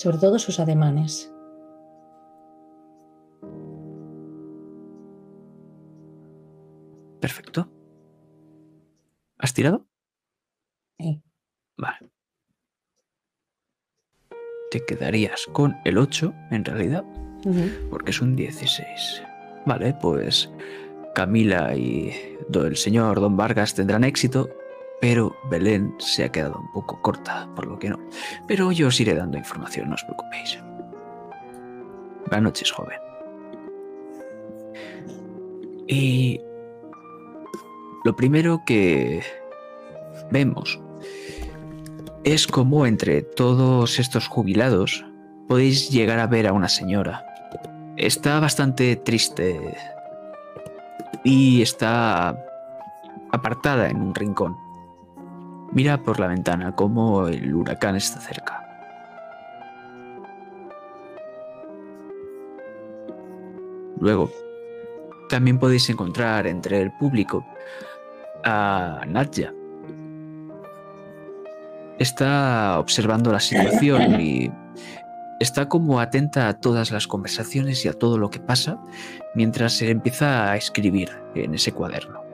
[0.00, 1.30] sobre todo sus ademanes.
[7.20, 7.70] Perfecto.
[9.36, 9.86] ¿Has tirado?
[10.98, 11.22] Sí.
[11.76, 12.10] Vale.
[14.70, 17.04] Te quedarías con el 8, en realidad,
[17.90, 19.22] porque es un 16.
[19.66, 20.50] Vale, pues
[21.14, 24.48] Camila y el señor Don Vargas tendrán éxito,
[25.00, 27.98] pero Belén se ha quedado un poco corta, por lo que no.
[28.46, 30.58] Pero yo os iré dando información, no os preocupéis.
[32.26, 32.98] Buenas noches, joven.
[35.88, 36.40] Y
[38.04, 39.22] lo primero que
[40.30, 40.80] vemos
[42.22, 45.04] es como entre todos estos jubilados
[45.48, 47.26] podéis llegar a ver a una señora.
[47.96, 49.76] Está bastante triste
[51.24, 52.38] y está
[53.32, 54.69] apartada en un rincón.
[55.72, 58.66] Mira por la ventana como el huracán está cerca.
[64.00, 64.30] Luego,
[65.28, 67.46] también podéis encontrar entre el público
[68.42, 69.52] a Nadja.
[71.98, 74.50] Está observando la situación y
[75.38, 78.78] está como atenta a todas las conversaciones y a todo lo que pasa
[79.34, 82.29] mientras se empieza a escribir en ese cuaderno.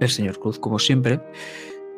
[0.00, 1.20] El señor Cruz, como siempre,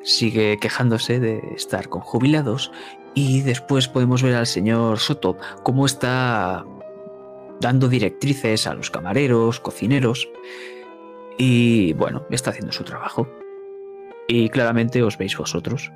[0.03, 2.73] sigue quejándose de estar con jubilados
[3.15, 6.65] y después podemos ver al señor Soto cómo está
[7.61, 10.29] dando directrices a los camareros, cocineros
[11.39, 13.29] y bueno, está haciendo su trabajo.
[14.29, 15.91] Y claramente os veis vosotros.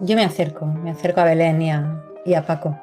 [0.00, 2.76] Yo me acerco, me acerco a Belén y a, y a Paco.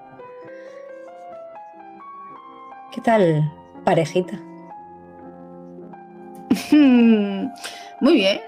[2.94, 3.52] ¿Qué tal,
[3.84, 4.40] parejita?
[8.02, 8.42] Muy bien.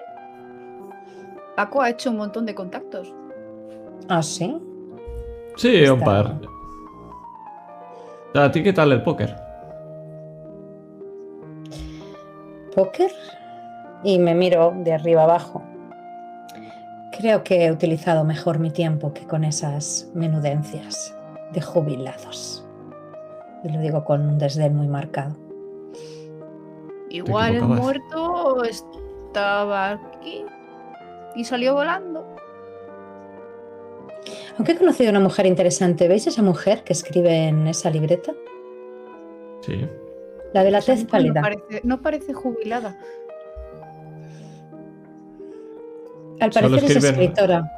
[1.55, 3.13] Paco ha hecho un montón de contactos.
[4.09, 4.57] ¿Ah, sí?
[5.55, 6.39] Sí, un par.
[8.33, 9.35] ¿A ti qué tal el póker?
[12.75, 13.11] ¿Póker?
[14.03, 15.63] Y me miro de arriba abajo.
[17.17, 21.15] Creo que he utilizado mejor mi tiempo que con esas menudencias
[21.51, 22.65] de jubilados.
[23.63, 25.42] Y lo digo con un desdén muy marcado.
[27.13, 30.43] Igual el muerto estaba aquí
[31.35, 32.25] y salió volando.
[34.57, 38.33] Aunque he conocido a una mujer interesante, ¿veis esa mujer que escribe en esa libreta?
[39.61, 39.87] Sí.
[40.53, 41.41] La de la Esa tez no pálida.
[41.41, 42.97] parece, no parece jubilada.
[46.39, 47.71] Al parecer es escritora.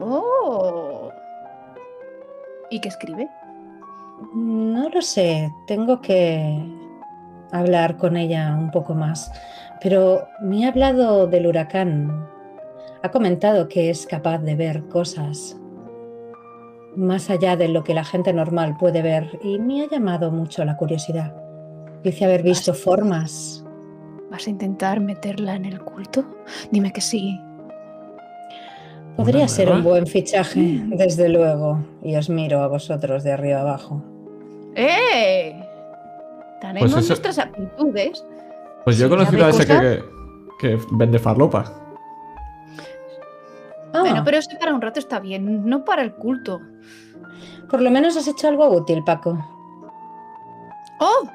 [0.00, 1.10] Oh.
[2.70, 3.28] ¿Y qué escribe?
[4.34, 6.58] No lo sé, tengo que
[7.52, 9.30] hablar con ella un poco más.
[9.82, 12.26] Pero me ha hablado del huracán.
[13.02, 15.56] Ha comentado que es capaz de ver cosas
[16.96, 20.64] más allá de lo que la gente normal puede ver y me ha llamado mucho
[20.64, 21.34] la curiosidad.
[22.02, 23.64] Dice haber visto formas.
[24.30, 26.24] ¿Vas a intentar meterla en el culto?
[26.70, 27.38] Dime que sí.
[29.16, 31.78] Podría ¿Una ser un buen fichaje, desde luego.
[32.02, 34.02] Y os miro a vosotros de arriba abajo.
[34.74, 35.65] ¡Eh!
[36.60, 38.24] Tenemos Pues eso- nuestras aptitudes.
[38.84, 40.04] Pues yo he Sí, conocido a ¿sabe ese que,
[40.58, 41.64] que, que vende farlopa.
[43.92, 46.60] Ah, Bueno, pero eso para un rato está bien, no para el culto.
[47.70, 49.36] por lo menos has hecho algo útil, Paco.
[51.00, 51.28] ¡Oh!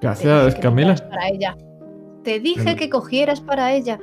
[0.00, 0.94] Gracias, Camila.
[1.10, 1.56] para ella.
[2.22, 2.76] Te dije Mm.
[2.76, 3.98] que cogieras para ella.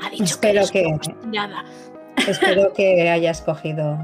[0.00, 1.64] Ha dicho Espero que, que- una obstinada.
[2.28, 3.98] Espero que hayas cogido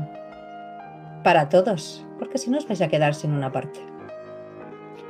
[1.23, 3.81] para todos, porque si no os vais a quedar sin una parte.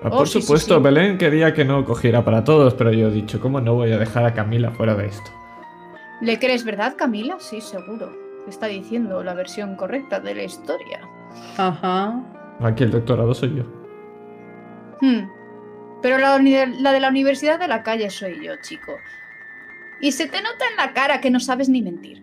[0.05, 0.83] Ah, Oh, Por sí, supuesto, sí.
[0.83, 3.99] Belén quería que no cogiera para todos, pero yo he dicho, ¿cómo no voy a
[3.99, 5.31] dejar a Camila fuera de esto?
[6.21, 7.37] ¿Le crees verdad, Camila?
[7.41, 8.13] Sí, seguro.
[8.47, 11.01] Está diciendo la versión correcta de la historia.
[11.57, 12.21] Ajá.
[12.61, 13.65] Aquí el doctorado soy yo.
[15.01, 15.27] Hmm.
[16.03, 18.93] Pero la, la de la universidad de la calle soy yo, chico.
[20.03, 22.23] Y se te nota en la cara que no sabes ni mentir.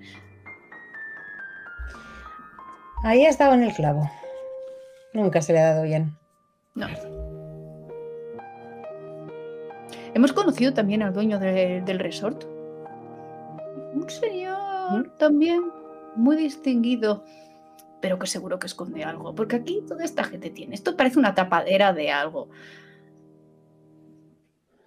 [3.03, 4.09] Ahí has dado en el clavo.
[5.13, 6.15] Nunca se le ha dado bien.
[6.75, 6.87] No.
[10.13, 12.43] Hemos conocido también al dueño de- del resort.
[13.93, 15.63] Un señor también
[16.15, 17.23] muy distinguido,
[18.01, 19.33] pero que seguro que esconde algo.
[19.35, 20.75] Porque aquí toda esta gente tiene.
[20.75, 22.49] Esto parece una tapadera de algo.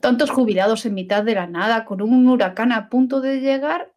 [0.01, 3.93] Tantos jubilados en mitad de la nada, con un huracán a punto de llegar.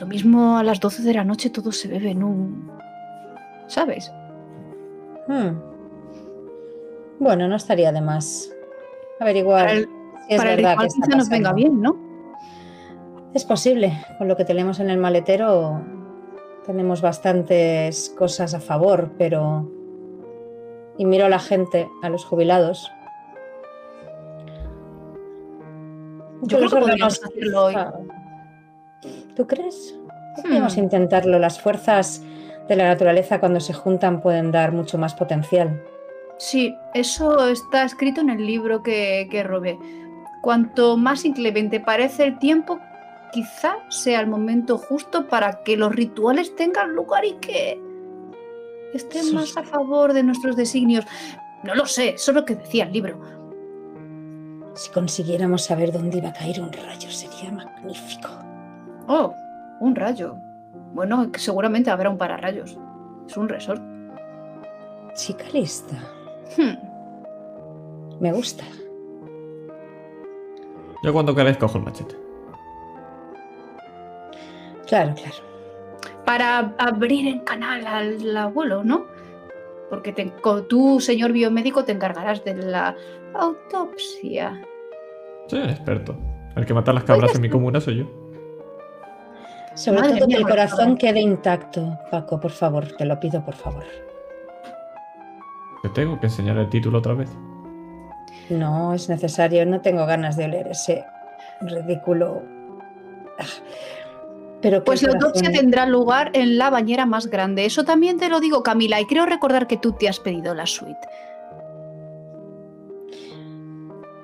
[0.00, 2.70] Lo mismo a las 12 de la noche todo se bebe en un...
[3.68, 4.12] ¿Sabes?
[5.28, 5.56] Hmm.
[7.18, 8.50] Bueno, no estaría de más
[9.20, 11.96] averiguar Para el, si es para verdad que está nos venga bien, ¿no?
[13.34, 13.92] Es posible.
[14.18, 15.80] Con lo que tenemos en el maletero
[16.64, 19.70] tenemos bastantes cosas a favor, pero...
[20.96, 22.90] Y miro a la gente, a los jubilados.
[26.42, 27.74] Yo creo que podríamos hacerlo hoy.
[29.34, 29.98] ¿Tú crees?
[30.36, 30.80] Podríamos Hmm.
[30.80, 31.38] intentarlo.
[31.38, 32.22] Las fuerzas
[32.68, 35.82] de la naturaleza cuando se juntan pueden dar mucho más potencial.
[36.38, 39.78] Sí, eso está escrito en el libro que, que robé.
[40.42, 42.80] Cuanto más inclemente parece el tiempo,
[43.32, 47.80] quizá sea el momento justo para que los rituales tengan lugar y que
[48.94, 51.04] estén más a favor de nuestros designios.
[51.62, 53.18] No lo sé, eso es lo que decía el libro.
[54.74, 58.28] Si consiguiéramos saber dónde iba a caer un rayo, sería magnífico.
[59.06, 59.34] Oh,
[59.80, 60.36] un rayo.
[60.92, 62.78] Bueno, seguramente habrá un pararrayos.
[63.26, 63.82] Es un resort.
[65.14, 65.96] Chica lista.
[66.56, 68.18] Hmm.
[68.20, 68.64] Me gusta.
[71.02, 72.16] Yo cuando queráis cojo el machete.
[74.86, 75.36] Claro, claro.
[76.24, 79.06] Para abrir en canal al abuelo, ¿no?
[79.90, 80.32] Porque te-
[80.68, 82.96] tú, señor biomédico, te encargarás de la
[83.34, 84.60] autopsia.
[85.48, 86.16] Soy un experto.
[86.56, 88.04] El que mata las cabras en mi comuna soy yo.
[89.74, 93.44] Sobre Madre todo mía, que el corazón quede intacto, Paco, por favor, te lo pido,
[93.44, 93.84] por favor.
[95.84, 97.28] Te tengo que enseñar el título otra vez.
[98.48, 101.04] No es necesario, no tengo ganas de oler ese
[101.60, 102.42] ridículo.
[103.38, 103.44] Ah.
[104.62, 107.66] Pero Pues la autopsia tendrá lugar en la bañera más grande.
[107.66, 110.64] Eso también te lo digo, Camila, y creo recordar que tú te has pedido la
[110.64, 111.06] suite.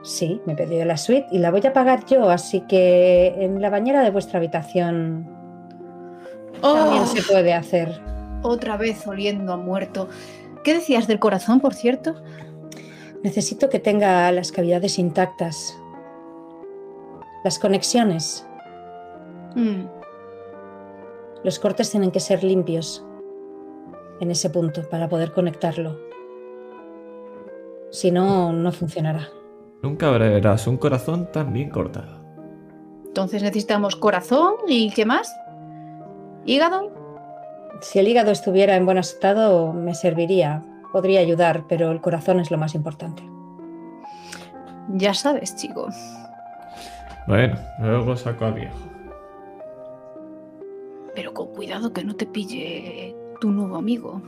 [0.03, 3.61] Sí, me he pedido la suite y la voy a pagar yo, así que en
[3.61, 5.29] la bañera de vuestra habitación
[6.63, 8.01] también Oh, se puede hacer.
[8.41, 10.09] Otra vez oliendo a muerto.
[10.65, 12.15] ¿Qué decías del corazón, por cierto?
[13.23, 15.77] Necesito que tenga las cavidades intactas.
[17.45, 18.47] Las conexiones.
[19.55, 19.85] Mm,
[21.43, 23.05] Los cortes tienen que ser limpios
[24.21, 25.99] en ese punto para poder conectarlo.
[27.91, 29.29] Si no, no funcionará.
[29.83, 32.21] Nunca verás un corazón tan bien cortado.
[33.07, 35.35] Entonces necesitamos corazón y ¿qué más?
[36.45, 37.00] ¿Hígado?
[37.81, 40.63] Si el hígado estuviera en buen estado, me serviría.
[40.93, 43.23] Podría ayudar, pero el corazón es lo más importante.
[44.89, 45.89] Ya sabes, chico.
[47.27, 48.77] Bueno, luego saco a viejo.
[51.15, 54.21] Pero con cuidado que no te pille tu nuevo amigo.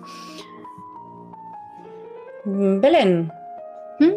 [2.44, 3.32] Mm, Belén,
[4.00, 4.12] ¿Mm?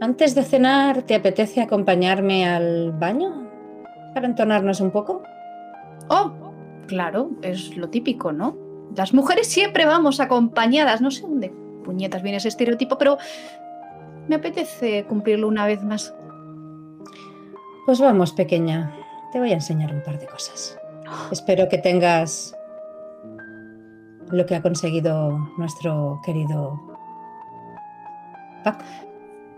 [0.00, 3.48] antes de cenar, ¿te apetece acompañarme al baño?
[4.12, 5.22] Para entonarnos un poco.
[6.08, 6.30] Oh,
[6.86, 8.56] claro, es lo típico, ¿no?
[8.96, 11.00] Las mujeres siempre vamos acompañadas.
[11.00, 11.52] No sé dónde
[11.84, 13.18] puñetas viene ese estereotipo, pero
[14.28, 16.14] me apetece cumplirlo una vez más.
[17.86, 18.94] Pues vamos, pequeña.
[19.32, 20.78] Te voy a enseñar un par de cosas.
[21.30, 22.56] Espero que tengas
[24.30, 26.80] lo que ha conseguido nuestro querido.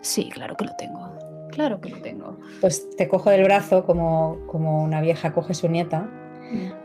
[0.01, 1.13] Sí, claro que lo tengo.
[1.51, 2.37] Claro que lo tengo.
[2.61, 6.09] Pues te cojo del brazo como, como una vieja coge su nieta.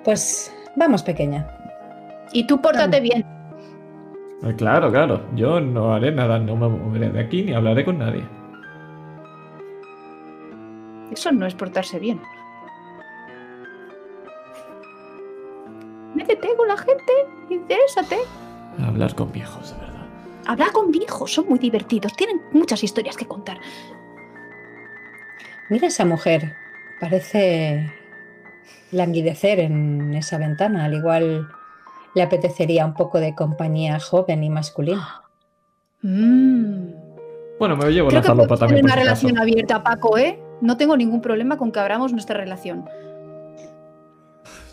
[0.04, 1.48] Pues vamos, pequeña.
[2.34, 3.02] Y tú pórtate Vamos.
[3.02, 3.26] bien.
[4.44, 5.22] Eh, Claro, claro.
[5.36, 8.24] Yo no haré nada, no me moveré de aquí ni hablaré con nadie.
[11.12, 12.20] Eso no es portarse bien.
[16.16, 17.14] Métete con la gente,
[17.50, 18.18] interésate.
[18.86, 20.06] Hablar con viejos, de verdad.
[20.48, 23.60] Hablar con viejos, son muy divertidos, tienen muchas historias que contar.
[25.70, 26.56] Mira esa mujer.
[27.00, 27.92] Parece
[28.92, 31.48] languidecer en esa ventana, al igual
[32.14, 35.22] le apetecería un poco de compañía joven y masculina.
[36.02, 36.88] Mm.
[37.60, 38.86] Bueno, me llevo Creo la que también.
[38.86, 40.40] una relación abierta, Paco, ¿eh?
[40.62, 42.86] No tengo ningún problema con que abramos nuestra relación.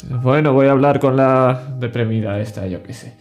[0.09, 3.16] Bueno, voy a hablar con la deprimida esta, yo qué sé.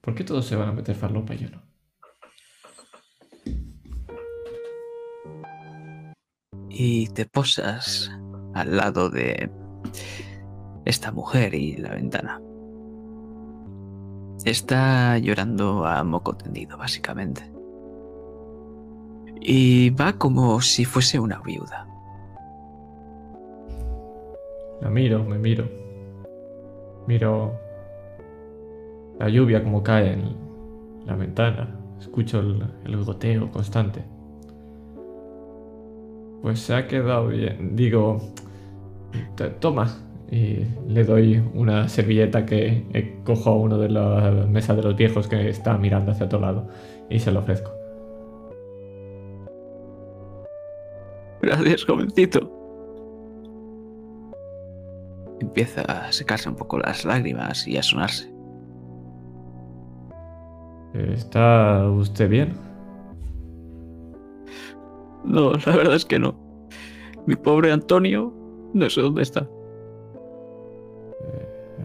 [0.00, 1.69] ¿Por qué todos se van a meter falopa y yo no?
[6.70, 8.10] Y te posas
[8.54, 9.50] al lado de
[10.84, 12.40] esta mujer y la ventana.
[14.44, 17.42] Está llorando a moco tendido, básicamente.
[19.40, 21.86] Y va como si fuese una viuda.
[24.80, 25.68] La miro, me miro.
[27.06, 27.52] Miro
[29.18, 30.36] la lluvia como cae en
[31.04, 31.78] la ventana.
[31.98, 34.04] Escucho el, el goteo constante.
[36.42, 37.76] Pues se ha quedado bien.
[37.76, 38.18] Digo,
[39.36, 39.88] "T- toma.
[40.30, 42.84] Y le doy una servilleta que
[43.24, 46.68] cojo a uno de la mesa de los viejos que está mirando hacia otro lado.
[47.08, 47.72] Y se lo ofrezco.
[51.42, 52.48] Gracias, jovencito.
[55.40, 58.30] Empieza a secarse un poco las lágrimas y a sonarse.
[60.94, 62.69] ¿Está usted bien?
[65.24, 66.34] No, la verdad es que no.
[67.26, 68.32] Mi pobre Antonio,
[68.72, 69.48] no sé dónde está.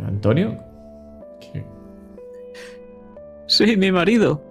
[0.08, 0.58] ¿Antonio?
[1.42, 1.66] ¿Qué-
[3.48, 4.42] Sí, mi marido.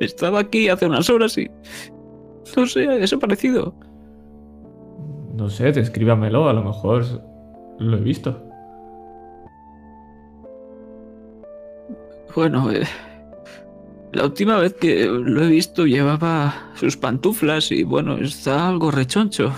[0.00, 1.50] Estaba aquí hace unas horas y...
[2.56, 3.74] No sé, ha desaparecido.
[5.34, 7.04] No sé, descríbamelo, a lo mejor
[7.78, 8.42] lo he visto.
[12.34, 12.82] Bueno, eh,
[14.16, 19.52] la última vez que lo he visto llevaba sus pantuflas y bueno, está algo rechoncho.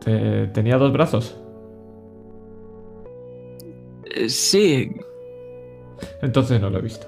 [0.00, 1.36] Te- tenía dos brazos.
[4.16, 4.90] Eh, sí,
[6.20, 7.06] Entonces no lo he visto.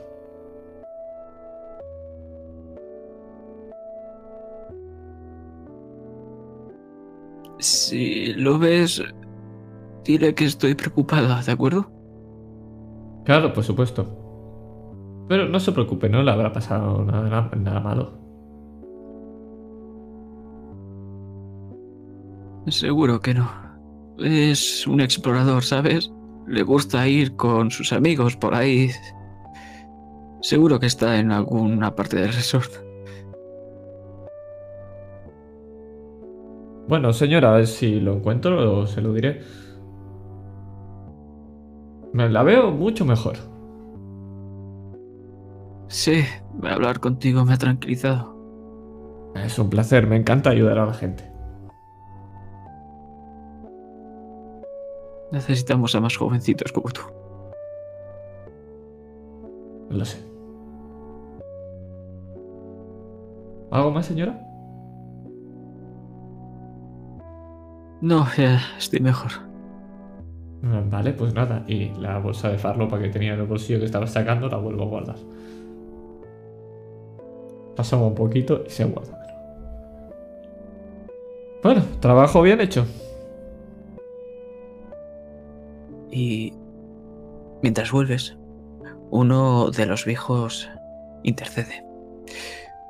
[7.59, 9.03] si lo ves,
[10.05, 11.91] dile que estoy preocupada, ¿de acuerdo?
[13.27, 14.07] Claro, por supuesto.
[15.29, 18.13] Pero no se preocupe, no le habrá pasado nada, nada malo.
[22.69, 23.51] Seguro que no.
[24.19, 26.13] Es un explorador, ¿sabes?
[26.47, 28.91] Le gusta ir con sus amigos por ahí.
[30.41, 32.71] Seguro que está en alguna parte del resort.
[36.87, 39.43] Bueno, señora, a ver si lo encuentro, se lo diré.
[42.17, 43.37] Me la veo mucho mejor.
[45.89, 46.25] Sí,
[46.63, 48.35] hablar contigo me ha tranquilizado.
[49.35, 51.31] Es un placer, me encanta ayudar a la gente.
[55.31, 57.03] Necesitamos a más jovencitos como tú.
[59.91, 60.19] Lo sé.
[63.71, 64.41] ¿Algo más, señora?
[68.01, 69.33] No, ya estoy mejor.
[70.91, 71.65] Vale, pues nada.
[71.67, 74.85] Y la bolsa de farlopa que tenía en el bolsillo que estaba sacando la vuelvo
[74.85, 75.17] a guardar.
[77.77, 79.23] Pasamos un poquito y se guarda.
[81.63, 82.87] Bueno, trabajo bien hecho.
[86.11, 86.55] Y
[87.63, 88.37] mientras vuelves,
[89.11, 90.69] uno de los viejos
[91.23, 91.85] intercede.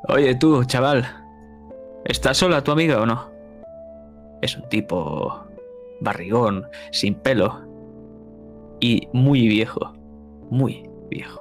[0.09, 1.07] Oye tú, chaval,
[2.05, 3.31] ¿estás sola tu amiga o no?
[4.41, 5.47] Es un tipo
[6.01, 7.66] barrigón, sin pelo
[8.81, 9.93] y muy viejo,
[10.51, 11.41] muy viejo.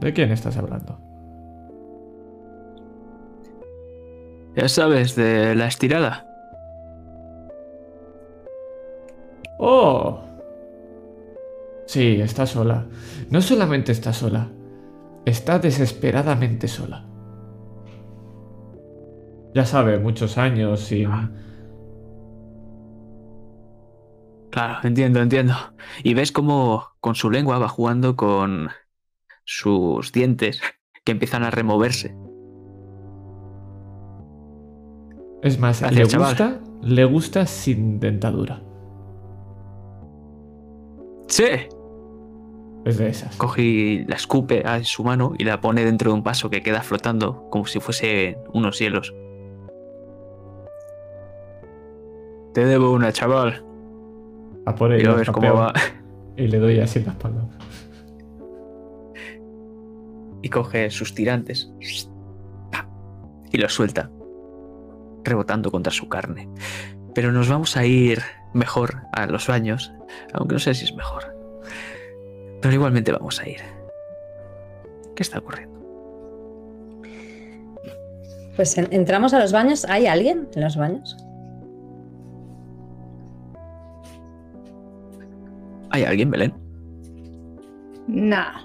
[0.00, 0.98] ¿De quién estás hablando?
[4.54, 6.26] Ya sabes, de la estirada.
[9.58, 10.20] ¡Oh!
[11.86, 12.86] Sí, está sola.
[13.30, 14.48] No solamente está sola,
[15.24, 17.04] está desesperadamente sola.
[19.54, 21.08] Ya sabe, muchos años sin...
[24.52, 25.54] Claro, entiendo, entiendo.
[26.04, 28.68] Y ves cómo con su lengua va jugando con
[29.44, 30.60] sus dientes
[31.04, 32.14] que empiezan a removerse.
[35.42, 36.28] Es más, Gracias, le chaval.
[36.28, 38.62] gusta, le gusta sin dentadura.
[41.28, 41.44] ¡Sí!
[42.84, 43.34] Es de esas.
[43.36, 46.82] Coge la escupe a su mano y la pone dentro de un vaso que queda
[46.82, 49.14] flotando como si fuese unos hielos.
[52.52, 53.64] Te debo una, chaval.
[54.66, 55.72] A por Y ello, cómo va.
[56.36, 57.42] Y le doy así en la espalda.
[60.42, 61.70] Y coge sus tirantes
[63.52, 64.10] y lo suelta,
[65.24, 66.48] rebotando contra su carne.
[67.14, 68.20] Pero nos vamos a ir
[68.54, 69.92] mejor a los baños,
[70.32, 71.36] aunque no sé si es mejor.
[72.60, 73.60] Pero igualmente vamos a ir.
[75.14, 75.78] ¿Qué está ocurriendo?
[78.56, 79.84] Pues en- entramos a los baños.
[79.84, 81.16] ¿Hay alguien en los baños?
[85.92, 86.52] ¿Hay alguien, Belén?
[88.08, 88.60] Nah.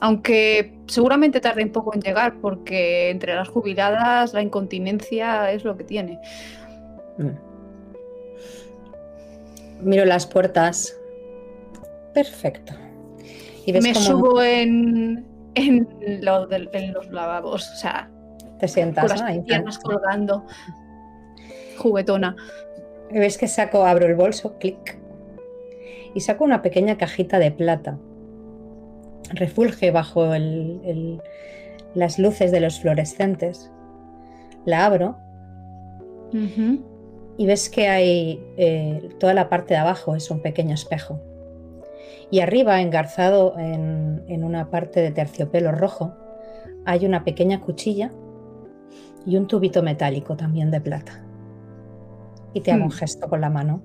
[0.00, 5.76] Aunque seguramente tarde un poco en llegar, porque entre las jubiladas la incontinencia es lo
[5.76, 6.18] que tiene.
[7.18, 7.28] Mm.
[9.82, 10.96] Miro las puertas.
[12.14, 12.72] Perfecto.
[13.66, 15.86] Y ves Me cómo subo en, en,
[16.24, 18.10] lo del- en los lavabos, o sea,
[18.58, 19.02] te sientas.
[19.04, 19.26] con las ¿no?
[19.28, 20.46] Ahí, piernas colgando.
[21.78, 22.36] Juguetona.
[23.10, 24.98] Ves que saco, abro el bolso, clic.
[26.14, 27.98] Y saco una pequeña cajita de plata.
[29.32, 31.22] Refulge bajo el- el-
[31.94, 33.70] las luces de los fluorescentes.
[34.64, 35.16] La abro
[37.38, 41.20] y ves que hay eh, toda la parte de abajo es un pequeño espejo.
[42.30, 46.12] Y arriba, engarzado en, en una parte de terciopelo rojo,
[46.84, 48.12] hay una pequeña cuchilla
[49.26, 51.24] y un tubito metálico también de plata.
[52.54, 52.92] Y te hago un Hmm.
[52.92, 53.82] gesto con la mano.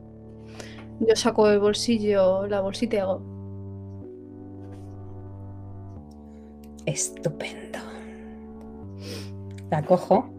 [1.00, 3.22] Yo saco del bolsillo la bolsita y hago.
[6.86, 7.80] Estupendo.
[9.72, 10.30] La cojo,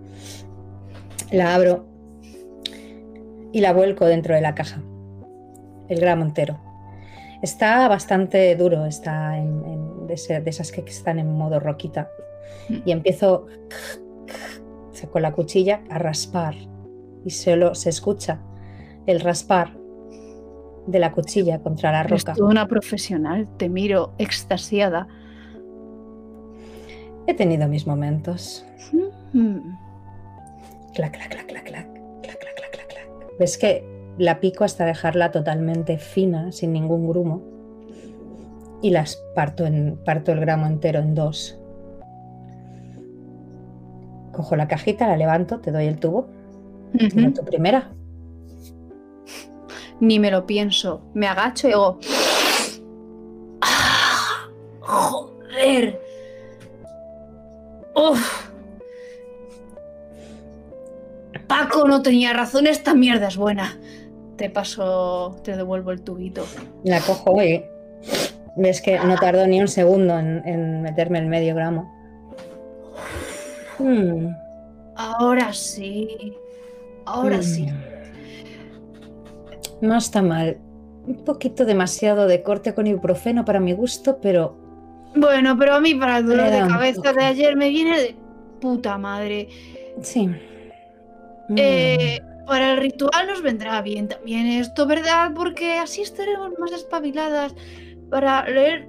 [1.33, 1.85] la abro
[3.53, 4.81] y la vuelco dentro de la caja.
[5.89, 6.59] El gramo entero.
[7.43, 12.09] Está bastante duro, está en, ese- de esas que están en modo roquita.
[12.69, 13.47] Y empiezo
[15.13, 16.55] con la cuchilla a raspar.
[17.25, 18.41] Y solo se escucha
[19.07, 19.77] el raspar
[20.87, 22.35] de la cuchilla contra la Eres roca.
[22.35, 25.09] toda una profesional, te miro extasiada.
[27.27, 28.65] He tenido mis momentos.
[29.33, 29.59] Mm.
[30.95, 31.89] Clac, clac, clac, clac, clac,
[32.23, 33.09] clac, clac, clac, clac, clac.
[33.39, 33.85] Ves que
[34.19, 37.43] la pico hasta dejarla totalmente fina, sin ningún grumo.
[38.83, 41.59] Y las parto, en, parto el gramo entero en dos.
[44.33, 46.29] Cojo la cajita, la levanto, te doy el tubo.
[46.97, 47.33] Tira Ujú.
[47.33, 47.91] tu primera.
[50.01, 51.03] Ni me lo pienso.
[51.15, 51.99] Me agacho y digo.
[53.63, 54.49] ¡Ah!
[54.81, 56.01] ¡Joder!
[57.95, 58.47] ¡Uf!
[61.47, 63.79] Paco no tenía razón, esta mierda es buena.
[64.37, 66.45] Te paso, te devuelvo el tubito.
[66.83, 67.65] La cojo y
[68.57, 71.93] ves que no tardó ni un segundo en, en meterme el medio gramo.
[73.79, 74.29] Mm,
[74.97, 76.37] Ahora sí.
[77.05, 77.69] Ahora sí.
[79.81, 80.59] No está mal.
[81.07, 84.57] Un poquito demasiado de corte con ibuprofeno para mi gusto, pero
[85.15, 88.17] Bueno, pero a mí para el dolor de cabeza de ayer me viene de
[88.61, 89.49] puta madre.
[90.01, 90.29] sí.
[91.49, 91.57] Mm.
[91.59, 95.33] Eh, para el ritual nos vendrá bien también esto, ¿verdad?
[95.35, 97.55] Porque así estaremos más espabiladas
[98.11, 98.89] para leer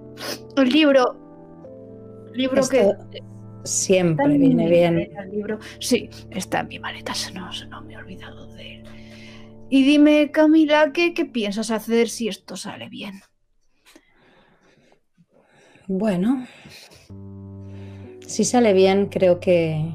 [0.57, 1.15] el libro.
[2.34, 3.23] Libro Esto que
[3.64, 4.97] siempre en viene bien.
[4.99, 5.59] el libro.
[5.80, 8.84] Sí, está en mi maleta, se no, se no me he olvidado de él.
[9.69, 13.22] Y dime, Camila, ¿qué, qué piensas hacer si esto sale bien?
[15.88, 16.45] Bueno,
[18.26, 19.94] si sale bien, creo que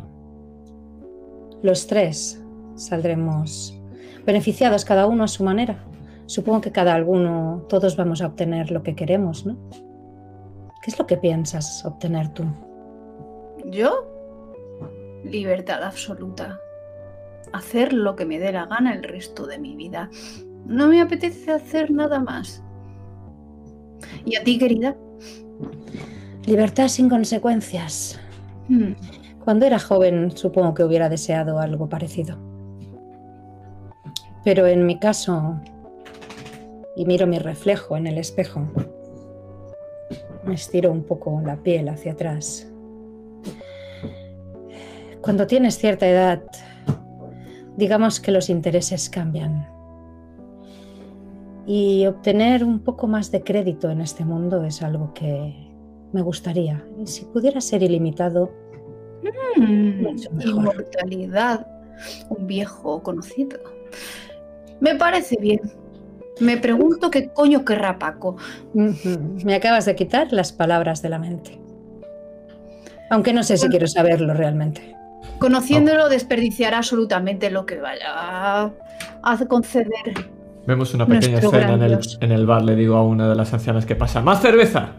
[1.62, 2.43] los tres
[2.74, 3.78] saldremos
[4.24, 5.85] beneficiados cada uno a su manera.
[6.27, 9.57] Supongo que cada alguno, todos vamos a obtener lo que queremos, ¿no?
[10.82, 12.44] ¿Qué es lo que piensas obtener tú?
[13.66, 14.09] ¿Yo?
[15.24, 16.59] Libertad absoluta.
[17.53, 20.11] Hacer lo que me dé la gana el resto de mi vida.
[20.66, 22.62] No me apetece hacer nada más.
[24.24, 24.97] ¿Y a ti, querida?
[26.47, 28.19] Libertad sin consecuencias.
[28.69, 28.93] Hmm,
[29.45, 32.37] Cuando era joven supongo que hubiera deseado algo parecido.
[34.45, 35.61] Pero en mi caso,
[36.97, 38.66] y miro mi reflejo en el espejo,
[40.45, 42.69] me estiro un poco la piel hacia atrás.
[45.20, 46.43] Cuando tienes cierta edad,
[47.77, 49.69] digamos que los intereses cambian.
[51.66, 55.55] Y obtener un poco más de crédito en este mundo es algo que
[56.12, 56.85] me gustaría.
[56.99, 58.51] Y si pudiera ser ilimitado,
[59.23, 60.49] mejor.
[60.49, 61.66] Inmortalidad.
[62.31, 63.59] Un viejo conocido.
[64.81, 65.61] Me parece bien.
[66.40, 68.36] Me pregunto qué coño querrá Paco.
[68.74, 71.61] Me acabas de quitar las palabras de la mente.
[73.11, 73.70] Aunque no sé si Bueno.
[73.73, 74.97] quiero saberlo realmente.
[75.39, 78.70] Conociéndolo, desperdiciará absolutamente lo que vaya
[79.23, 80.31] a conceder.
[80.66, 83.35] Vemos una pequeña Nuestro escena en el, en el bar, le digo a una de
[83.35, 84.20] las ancianas que pasa.
[84.20, 84.90] ¡Más cerveza!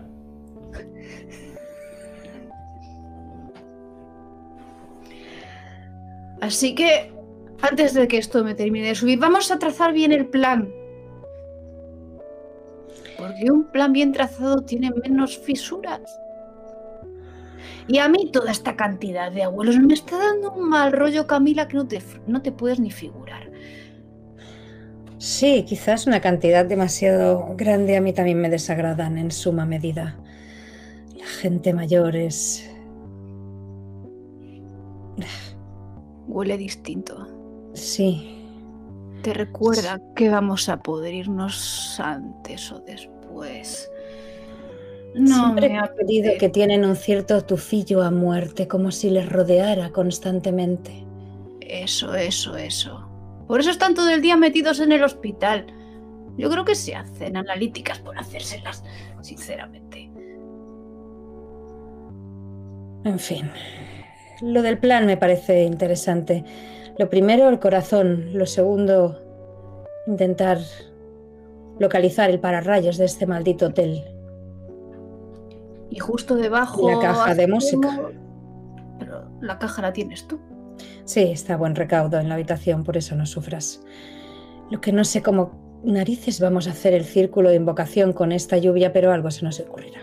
[6.41, 7.13] Así que,
[7.61, 10.69] antes de que esto me termine de subir, vamos a trazar bien el plan.
[13.17, 16.01] Porque un plan bien trazado tiene menos fisuras.
[17.87, 21.67] Y a mí toda esta cantidad de abuelos me está dando un mal rollo, Camila,
[21.67, 23.51] que no te, no te puedes ni figurar.
[25.17, 30.17] Sí, quizás una cantidad demasiado grande a mí también me desagradan en suma medida.
[31.15, 32.69] La gente mayor es...
[36.27, 37.27] Huele distinto.
[37.73, 38.45] Sí,
[39.21, 43.89] Te recuerda que vamos a poder irnos antes o después.
[45.15, 49.29] No Siempre me he pedido que tienen un cierto tufillo a muerte, como si les
[49.29, 51.05] rodeara constantemente.
[51.61, 53.07] Eso, eso, eso.
[53.47, 55.67] Por eso están todo el día metidos en el hospital.
[56.37, 58.83] Yo creo que se hacen analíticas por hacérselas,
[59.21, 60.09] sinceramente.
[63.05, 63.51] En fin,
[64.41, 66.43] lo del plan me parece interesante.
[66.97, 68.29] Lo primero, el corazón.
[68.33, 69.21] Lo segundo,
[70.07, 70.59] intentar
[71.79, 74.03] localizar el pararrayos de este maldito hotel.
[75.93, 76.89] Y justo debajo.
[76.89, 78.01] La caja de música.
[78.97, 80.39] Pero la caja la tienes tú.
[81.05, 83.83] Sí, está a buen recaudo en la habitación, por eso no sufras.
[84.71, 88.57] Lo que no sé cómo narices vamos a hacer el círculo de invocación con esta
[88.57, 89.99] lluvia, pero algo se nos ocurrirá.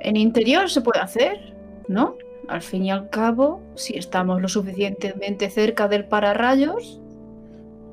[0.00, 1.54] En interior se puede hacer,
[1.88, 2.16] ¿no?
[2.48, 7.00] Al fin y al cabo, si estamos lo suficientemente cerca del pararrayos,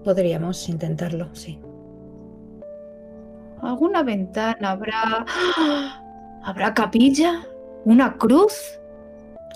[0.03, 1.57] Podríamos intentarlo, sí.
[3.61, 5.25] alguna ventana habrá.
[5.25, 6.02] ¡Ah!
[6.43, 7.45] ¿Habrá capilla?
[7.85, 8.53] ¿Una cruz?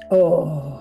[0.10, 0.74] Oh,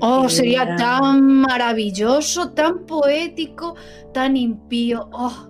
[0.00, 0.76] Oh, sería pequeña.
[0.78, 3.74] tan maravilloso, tan poético,
[4.12, 5.10] tan impío.
[5.12, 5.48] Oh,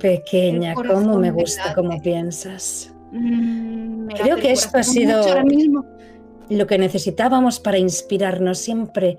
[0.00, 2.92] Pequeña, cómo me gusta cómo piensas.
[3.12, 5.84] mm, Creo que esto ha sido- mucho ahora mismo.
[6.48, 9.18] Lo que necesitábamos para inspirarnos siempre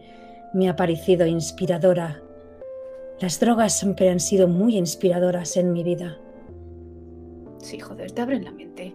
[0.53, 2.21] me ha parecido inspiradora.
[3.21, 6.17] Las drogas siempre han sido muy inspiradoras en mi vida.
[7.59, 8.93] Sí, joder, te abren la mente.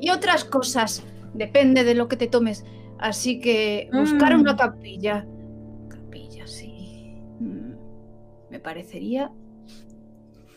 [0.00, 1.02] Y otras cosas,
[1.34, 2.64] depende de lo que te tomes.
[2.98, 4.40] Así que buscar Mm.
[4.40, 5.26] una capilla.
[5.88, 7.18] Capilla, sí.
[7.40, 7.74] Mm,
[8.50, 9.30] Me parecería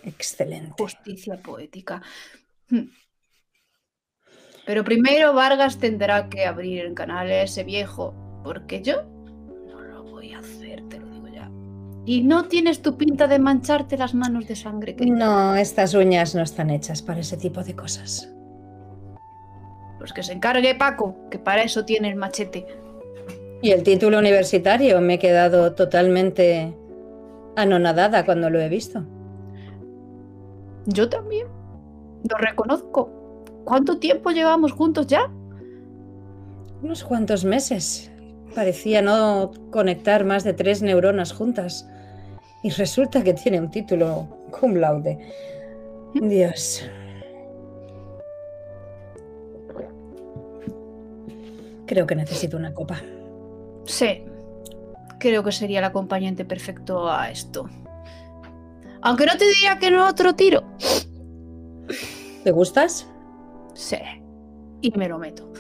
[0.04, 0.74] Excelente.
[0.78, 2.02] justicia poética.
[2.70, 2.90] Hmm.
[4.66, 8.14] Pero primero Vargas tendrá que abrir el canal a ese viejo,
[8.44, 9.04] porque yo
[9.68, 11.50] no lo voy a hacer, te lo digo ya.
[12.06, 16.44] Y no tienes tu pinta de mancharte las manos de sangre, No, estas uñas no
[16.44, 18.32] están hechas para ese tipo de cosas.
[20.00, 22.66] Pues que se encargue Paco, que para eso tiene el machete.
[23.62, 26.74] Y el título universitario me he quedado totalmente
[27.58, 29.04] anonadada cuando lo he visto.
[30.86, 31.48] Yo también.
[32.30, 33.12] Lo reconozco.
[33.66, 35.30] ¿Cuánto tiempo llevamos juntos ya?
[36.82, 38.12] Unos cuantos meses.
[38.56, 41.88] Parecía no conectar más de tres neuronas juntas.
[42.64, 45.20] Y resulta que tiene un título cum laude.
[46.14, 46.84] Dios.
[51.90, 53.02] Creo que necesito una copa.
[53.86, 54.24] Sí.
[55.20, 57.68] Creo que sería el acompañante perfecto a esto.
[59.02, 60.64] Aunque no te diría que no otro tiro.
[62.44, 63.10] ¿Te gustas?
[63.74, 63.98] Sí.
[64.82, 65.52] Y me lo meto.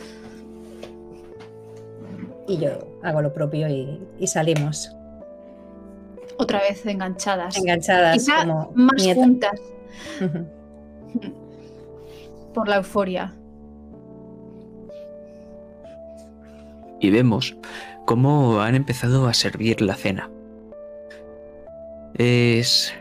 [2.47, 4.95] Y yo hago lo propio y, y salimos.
[6.37, 7.57] Otra vez enganchadas.
[7.57, 9.59] Enganchadas Quizá como más juntas
[12.53, 13.33] por la euforia.
[16.99, 17.55] Y vemos
[18.05, 20.29] cómo han empezado a servir la cena.
[22.15, 22.93] Es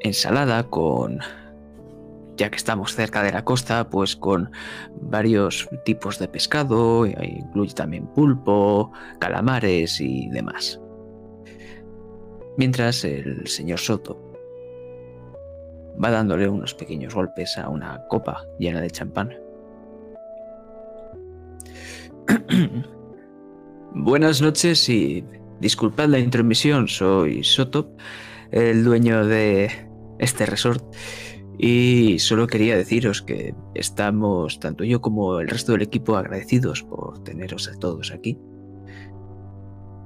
[0.00, 1.20] ensalada con,
[2.36, 4.50] ya que estamos cerca de la costa, pues con
[5.00, 10.80] varios tipos de pescado, e incluye también pulpo, calamares y demás.
[12.56, 14.20] Mientras el señor Soto
[16.02, 19.32] va dándole unos pequeños golpes a una copa llena de champán.
[23.96, 25.24] Buenas noches y
[25.60, 27.94] disculpad la intromisión, soy Soto,
[28.50, 29.70] el dueño de
[30.18, 30.84] este resort.
[31.58, 37.22] Y solo quería deciros que estamos, tanto yo como el resto del equipo, agradecidos por
[37.22, 38.36] teneros a todos aquí.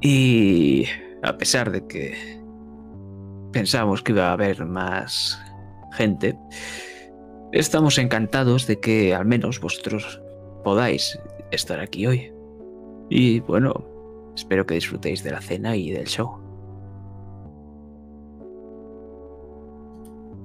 [0.03, 0.85] Y
[1.23, 2.15] a pesar de que
[3.53, 5.41] pensamos que iba a haber más
[5.93, 6.37] gente,
[7.53, 10.21] estamos encantados de que al menos vosotros
[10.63, 11.19] podáis
[11.51, 12.38] estar aquí hoy.
[13.11, 13.73] Y bueno,
[14.37, 16.37] espero que disfrutéis de la cena y del show.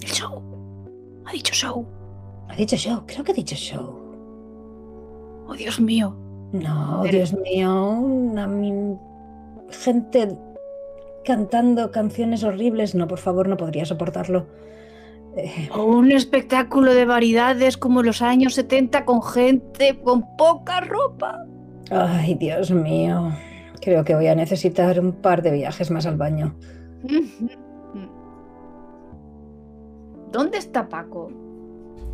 [0.02, 0.41] El show.
[1.26, 1.85] Ha dicho show.
[2.49, 3.99] Ha dicho show, creo que ha dicho show.
[5.48, 6.15] Oh, Dios mío.
[6.52, 8.95] No, Pero- Dios mío, una mi-
[9.72, 10.38] gente
[11.26, 12.94] cantando canciones horribles.
[12.95, 14.45] No, por favor, no podría soportarlo.
[15.35, 21.45] Eh, O un espectáculo de variedades como los años 70 con gente con poca ropa.
[21.93, 23.31] Ay, Dios mío.
[23.81, 26.55] Creo que voy a necesitar un par de viajes más al baño.
[30.31, 31.31] ¿Dónde está Paco?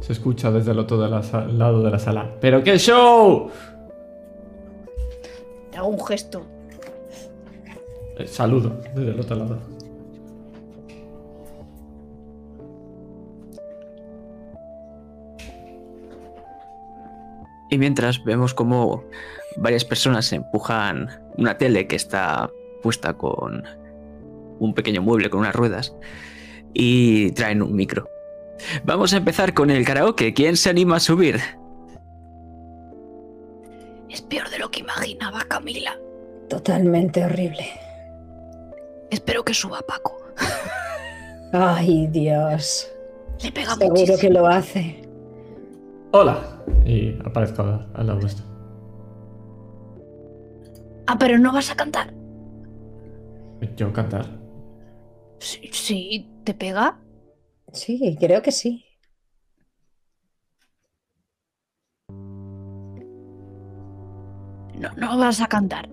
[0.02, 2.36] Se escucha desde el otro de la lado de la sala.
[2.42, 3.50] ¡Pero qué show!
[5.72, 6.42] Te hago un gesto.
[8.18, 9.58] Eh, saludo desde el otro lado.
[17.70, 19.04] Y mientras vemos como
[19.58, 22.50] varias personas empujan una tele que está
[22.82, 23.64] puesta con
[24.60, 25.96] un pequeño mueble con unas ruedas
[26.74, 28.08] y traen un micro.
[28.84, 30.34] Vamos a empezar con el karaoke.
[30.34, 31.40] ¿Quién se anima a subir?
[34.10, 35.98] Es peor de lo que imaginaba Camila.
[36.50, 37.66] Totalmente horrible.
[39.12, 40.18] Espero que suba Paco.
[41.54, 42.92] Ay, Dios.
[43.44, 44.18] Le pega Seguro muchísimo.
[44.20, 45.02] que lo hace.
[46.12, 46.40] ¡Hola!
[46.86, 48.46] Y aparezco al al lado vuestro.
[51.10, 52.14] Ah, pero no vas a cantar.
[53.76, 54.28] Yo cantar.
[55.40, 57.00] Sí, sí, ¿te pega?
[57.74, 58.86] Sí, creo que sí.
[64.76, 65.90] No, no vas a cantar.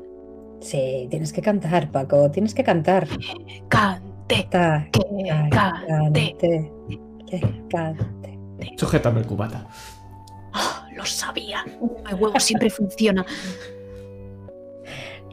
[0.60, 2.30] Sí, tienes que cantar, Paco.
[2.30, 3.06] Tienes que cantar.
[3.68, 5.00] Cante, Ta- que
[5.50, 6.36] ta- cante.
[6.38, 6.72] cante,
[7.26, 8.38] que cante.
[8.76, 9.66] Sujétame el cubata.
[10.52, 11.64] Ah, lo sabía.
[11.80, 13.24] Un huevo siempre funciona.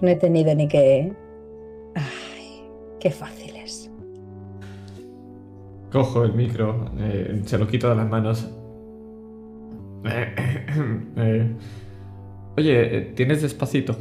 [0.03, 1.13] No he tenido ni que.
[1.95, 2.61] Ay,
[2.99, 3.89] qué fácil es.
[5.93, 8.49] Cojo el micro, eh, se lo quito de las manos.
[11.15, 11.55] Eh,
[12.57, 13.95] oye, eh, ¿tienes despacito?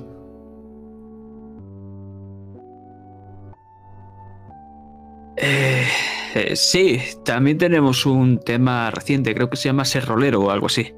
[5.36, 5.84] Eh,
[6.34, 10.66] eh, sí, también tenemos un tema reciente, creo que se llama Ser Rolero o algo
[10.66, 10.94] así.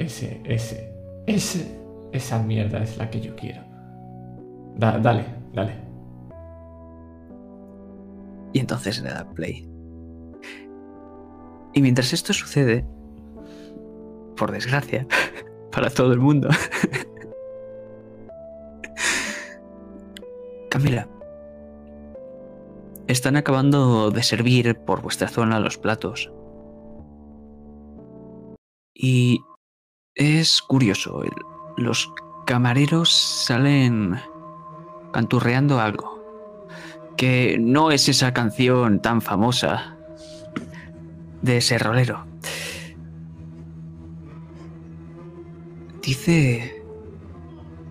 [0.00, 0.92] Ese, ese,
[1.26, 1.81] ese,
[2.12, 3.62] esa mierda es la que yo quiero.
[4.76, 5.74] Da- dale, dale.
[8.52, 9.68] Y entonces le da play.
[11.74, 12.84] Y mientras esto sucede,
[14.36, 15.06] por desgracia,
[15.72, 16.48] para todo el mundo,
[20.70, 21.08] Camila,
[23.06, 26.32] están acabando de servir por vuestra zona los platos.
[28.94, 29.40] Y
[30.14, 31.30] es curioso, el-
[31.76, 32.12] los
[32.46, 34.20] camareros salen
[35.12, 36.12] canturreando algo
[37.16, 39.96] que no es esa canción tan famosa
[41.42, 42.26] de ese rolero.
[46.02, 46.82] Dice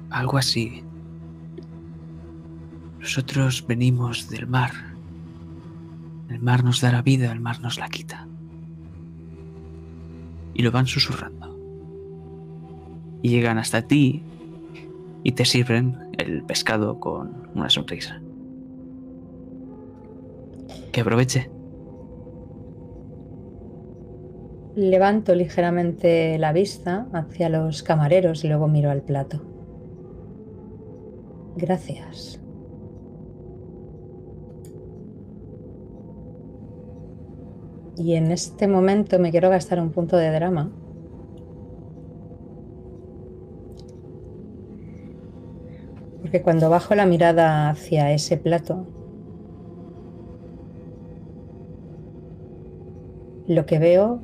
[0.10, 0.84] algo así.
[3.00, 4.72] Nosotros venimos del mar.
[6.30, 8.28] El mar nos da la vida, el mar nos la quita.
[10.54, 11.51] Y lo van susurrando.
[13.22, 14.24] Y llegan hasta ti
[15.24, 18.22] y te sirven el pescado con una sonrisa.
[20.92, 21.50] Que aproveche.
[24.76, 29.42] Levanto ligeramente la vista hacia los camareros y luego miro al plato.
[31.58, 32.42] Gracias.
[37.98, 40.72] Y en este momento me quiero gastar un punto de drama.
[46.32, 48.86] Porque cuando bajo la mirada hacia ese plato,
[53.48, 54.22] lo que veo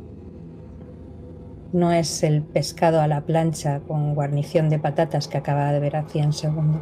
[1.73, 5.97] no es el pescado a la plancha con guarnición de patatas que acaba de ver
[5.97, 6.81] hacía un segundo.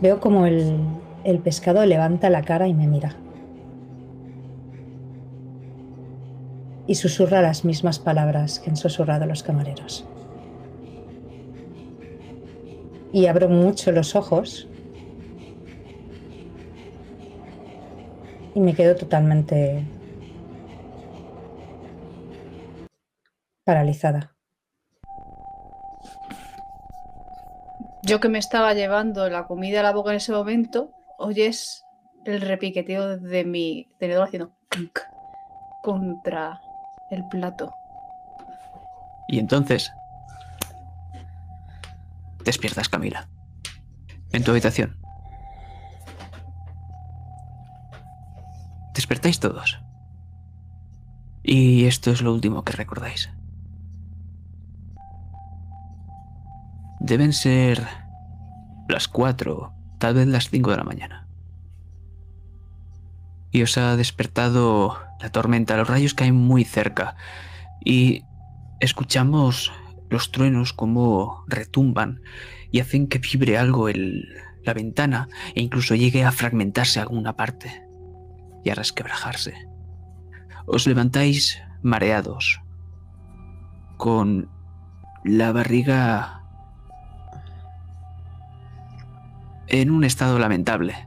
[0.00, 0.78] Veo como el,
[1.24, 3.16] el pescado levanta la cara y me mira.
[6.86, 10.08] Y susurra las mismas palabras que han susurrado los camareros.
[13.12, 14.68] Y abro mucho los ojos
[18.54, 19.84] y me quedo totalmente
[23.64, 24.34] paralizada.
[28.02, 31.84] Yo que me estaba llevando la comida a la boca en ese momento, oyes
[32.24, 34.98] el repiqueteo de mi tenedor haciendo clink
[35.82, 36.60] contra
[37.10, 37.72] el plato.
[39.28, 39.92] Y entonces
[42.44, 43.28] despiertas Camila.
[44.32, 44.96] En tu habitación.
[48.94, 49.78] Despertáis todos.
[51.42, 53.30] Y esto es lo último que recordáis.
[57.00, 57.86] Deben ser
[58.88, 61.28] las 4, tal vez las 5 de la mañana.
[63.50, 67.16] Y os ha despertado la tormenta, los rayos caen muy cerca
[67.84, 68.24] y
[68.80, 69.72] escuchamos
[70.10, 72.22] los truenos como retumban
[72.70, 74.28] y hacen que vibre algo el,
[74.64, 77.82] la ventana e incluso llegue a fragmentarse alguna parte
[78.64, 79.54] y a resquebrajarse.
[80.66, 82.60] Os levantáis mareados,
[83.96, 84.50] con
[85.24, 86.42] la barriga
[89.66, 91.06] en un estado lamentable.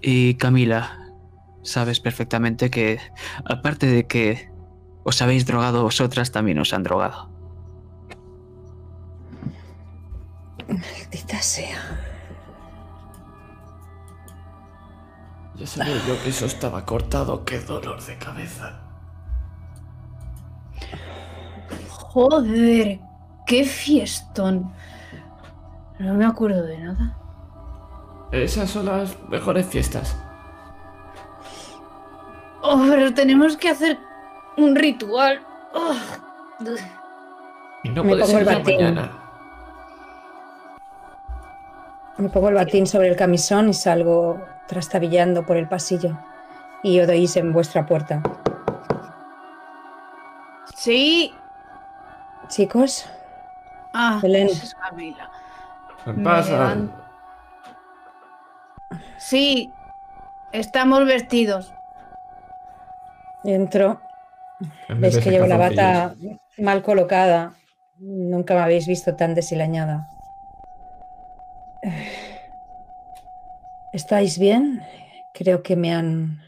[0.00, 0.98] Y Camila,
[1.62, 2.98] sabes perfectamente que,
[3.44, 4.51] aparte de que
[5.04, 7.28] os habéis drogado vosotras, también os han drogado.
[10.68, 11.78] Maldita sea.
[15.54, 18.80] Ya sabía yo que eso estaba cortado, qué dolor de cabeza.
[21.88, 23.00] Joder,
[23.46, 24.72] qué fiestón.
[25.98, 27.18] No me acuerdo de nada.
[28.32, 30.16] Esas son las mejores fiestas.
[32.62, 33.98] Oh, pero tenemos que hacer
[34.56, 35.40] un ritual.
[35.74, 35.94] Oh.
[37.84, 38.76] Y no Me puede pongo ser el batín.
[38.76, 39.10] mañana.
[42.18, 46.16] Me pongo el batín sobre el camisón y salgo trastabillando por el pasillo.
[46.82, 48.22] Y oís en vuestra puerta.
[50.74, 51.34] Sí.
[52.48, 53.06] Chicos,
[53.94, 54.48] Ah, Belén.
[54.48, 55.30] es Camila.
[56.04, 56.76] ¿Qué Me pasa?
[59.16, 59.72] Sí,
[60.52, 61.72] estamos vestidos.
[63.44, 64.00] entro.
[64.88, 66.14] De que llevo la bata
[66.58, 67.54] mal colocada.
[67.98, 70.08] Nunca me habéis visto tan deshilañada.
[73.92, 74.82] ¿Estáis bien?
[75.34, 76.40] Creo que me han...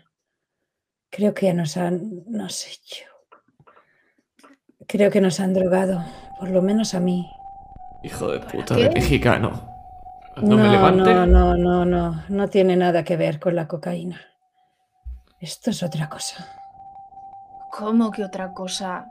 [1.11, 2.25] Creo que nos han...
[2.27, 3.07] No sé yo.
[4.87, 6.05] Creo que nos han drogado.
[6.39, 7.31] Por lo menos a mí.
[8.03, 9.69] Hijo de puta de mexicano.
[10.37, 11.15] No, me levante.
[11.15, 12.25] no, no, no, no.
[12.29, 14.21] No tiene nada que ver con la cocaína.
[15.41, 16.49] Esto es otra cosa.
[17.77, 19.11] ¿Cómo que otra cosa?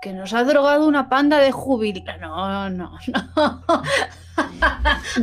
[0.00, 2.18] Que nos ha drogado una panda de jubilados.
[2.18, 2.98] No, no, no.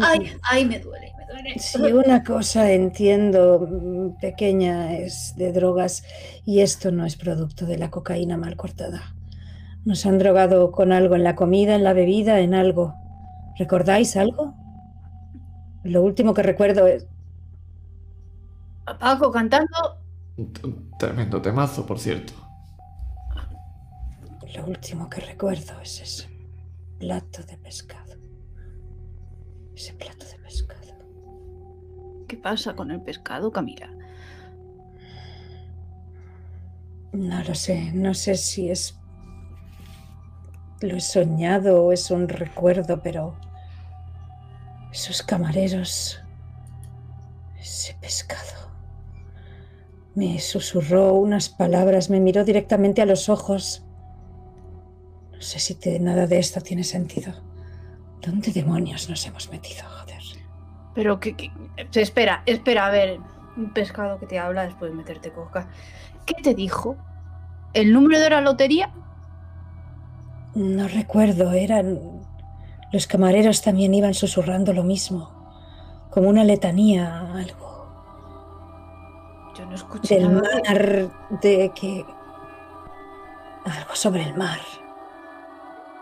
[0.02, 1.58] ay, ay, me duele, me duele.
[1.58, 6.04] Si una cosa entiendo pequeña es de drogas
[6.46, 9.16] y esto no es producto de la cocaína mal cortada.
[9.84, 12.94] Nos han drogado con algo en la comida, en la bebida, en algo.
[13.58, 14.54] ¿Recordáis algo?
[15.84, 17.08] Lo último que recuerdo es...
[19.00, 19.98] Paco cantando.
[21.00, 22.47] Tremendo temazo, por cierto.
[24.56, 26.30] Lo último que recuerdo es ese
[27.00, 28.16] plato de pescado.
[29.76, 30.96] Ese plato de pescado.
[32.28, 33.90] ¿Qué pasa con el pescado, Camila?
[37.12, 38.98] No lo sé, no sé si es...
[40.82, 43.36] Lo he soñado o es un recuerdo, pero...
[44.92, 46.22] Esos camareros...
[47.60, 48.72] Ese pescado...
[50.16, 53.87] Me susurró unas palabras, me miró directamente a los ojos.
[55.38, 57.32] No sé si te- nada de esto tiene sentido.
[58.22, 60.22] ¿Dónde demonios nos hemos metido, joder?
[60.96, 61.52] Pero que, que-
[61.94, 63.20] Espera, espera, a ver.
[63.56, 65.70] Un pescado que te habla después de meterte coca.
[66.26, 66.96] ¿Qué te dijo?
[67.74, 68.92] ¿El número de la lotería?
[70.56, 72.00] No recuerdo, eran...
[72.92, 75.32] Los camareros también iban susurrando lo mismo,
[76.10, 77.88] como una letanía, algo.
[79.58, 81.10] Yo no escuché Del nada mar,
[81.42, 82.06] de que...
[83.66, 84.60] Algo sobre el mar,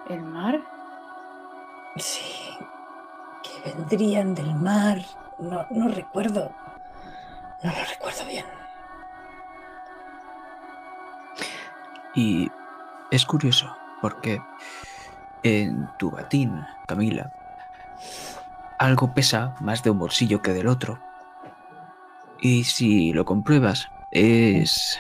[0.10, 0.62] ¿El mar?
[1.98, 2.58] sí.
[3.44, 5.00] Que vendrían del mar,
[5.40, 6.52] no, no recuerdo.
[7.64, 8.46] No lo recuerdo bien.
[12.16, 12.50] Y
[13.12, 14.42] es curioso, porque
[15.44, 17.32] en tu batín, Camila,
[18.80, 21.00] algo pesa más de un bolsillo que del otro.
[22.42, 25.00] Y si lo compruebas, es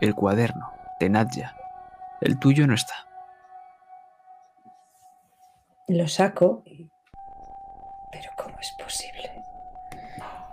[0.00, 1.54] el cuaderno de Nadja.
[2.20, 3.07] El tuyo no está.
[5.88, 6.62] Lo saco.
[6.66, 6.88] y-
[8.12, 9.30] Pero ¿cómo es posible?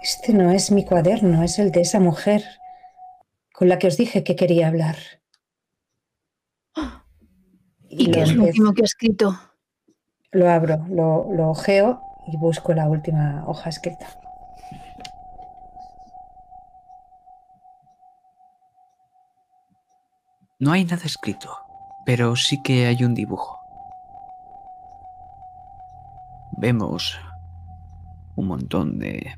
[0.02, 2.44] Este no es mi cuaderno, es el de esa mujer
[3.54, 4.98] con la que os dije que quería hablar.
[7.90, 9.40] ¿Y qué es lo empiezo- último que ha escrito?
[10.32, 14.08] Lo abro, lo, lo ojeo y busco la última hoja escrita.
[20.60, 21.50] No hay nada escrito,
[22.06, 23.55] pero sí que hay un dibujo.
[26.58, 27.20] Vemos
[28.36, 29.38] un montón de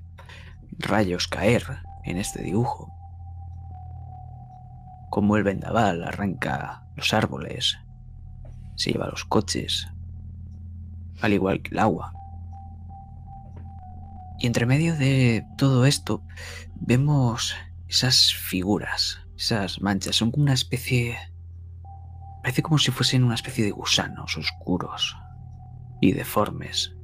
[0.77, 1.63] rayos caer
[2.03, 2.93] en este dibujo.
[5.09, 7.77] Como el vendaval arranca los árboles,
[8.75, 9.87] se lleva los coches.
[11.21, 12.13] al igual que el agua.
[14.39, 16.23] Y entre medio de todo esto
[16.75, 17.55] vemos
[17.87, 21.17] esas figuras, esas manchas, son como una especie...
[22.43, 25.17] Parece como si fuesen una especie de gusanos oscuros
[25.99, 26.96] y deformes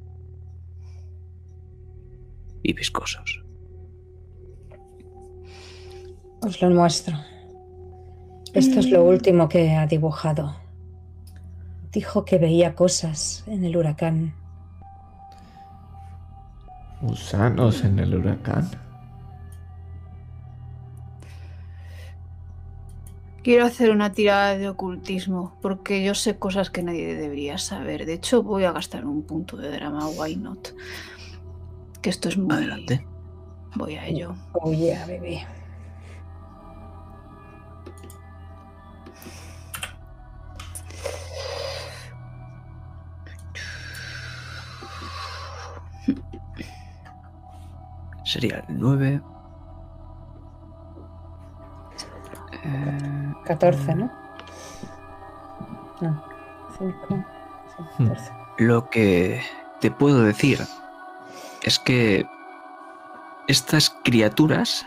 [2.64, 3.44] y viscosos.
[6.40, 7.16] Os lo muestro.
[8.52, 10.56] Esto es lo último que ha dibujado.
[11.92, 14.34] Dijo que veía cosas en el huracán.
[17.00, 18.70] Gusanos en el huracán.
[23.42, 28.06] Quiero hacer una tirada de ocultismo, porque yo sé cosas que nadie debería saber.
[28.06, 30.68] De hecho, voy a gastar un punto de drama, why not?
[32.04, 32.54] Que esto es muy...
[32.54, 33.02] Adelante.
[33.76, 34.34] Voy a ello.
[34.52, 35.46] Oh, yeah, bebé.
[48.22, 49.22] Sería el 9.
[53.46, 54.12] 14, ¿no?
[56.02, 56.24] No.
[56.76, 57.14] 5.
[57.96, 58.08] Hmm.
[58.08, 58.32] 14.
[58.58, 59.40] Lo que
[59.80, 60.60] te puedo decir
[61.64, 62.26] es que
[63.48, 64.86] estas criaturas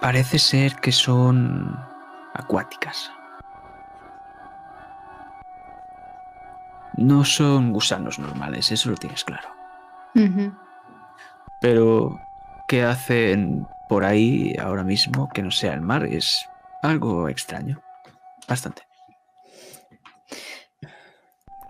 [0.00, 1.76] parece ser que son
[2.34, 3.10] acuáticas.
[6.96, 9.48] No son gusanos normales, eso lo tienes claro.
[11.60, 12.20] Pero,
[12.68, 16.04] ¿qué hacen por ahí ahora mismo que no sea el mar?
[16.04, 16.48] Es
[16.82, 17.80] algo extraño.
[18.46, 18.89] Bastante.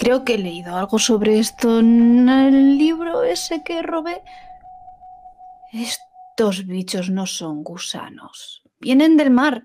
[0.01, 4.23] Creo que he leído algo sobre esto en el libro ese que robé.
[5.75, 8.63] Estos bichos no son gusanos.
[8.79, 9.65] Vienen del mar.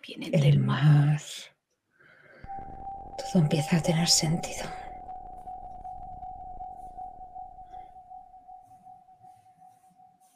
[0.00, 0.84] Vienen El del mar.
[0.84, 1.20] mar.
[3.18, 4.64] Todo empieza a tener sentido.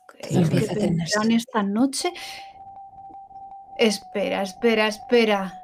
[0.09, 1.37] ¿Creéis que empieza a tener sentido.
[1.37, 2.12] esta noche?
[3.79, 5.60] Espera, espera, espera.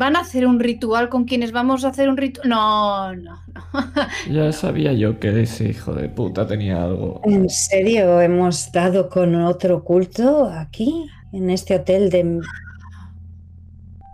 [0.00, 2.48] ¿Van a hacer un ritual con quienes vamos a hacer un ritual?
[2.48, 3.62] No, no, no.
[4.32, 7.20] Ya sabía yo que ese hijo de puta tenía algo.
[7.24, 12.40] ¿En serio hemos dado con otro culto aquí, en este hotel de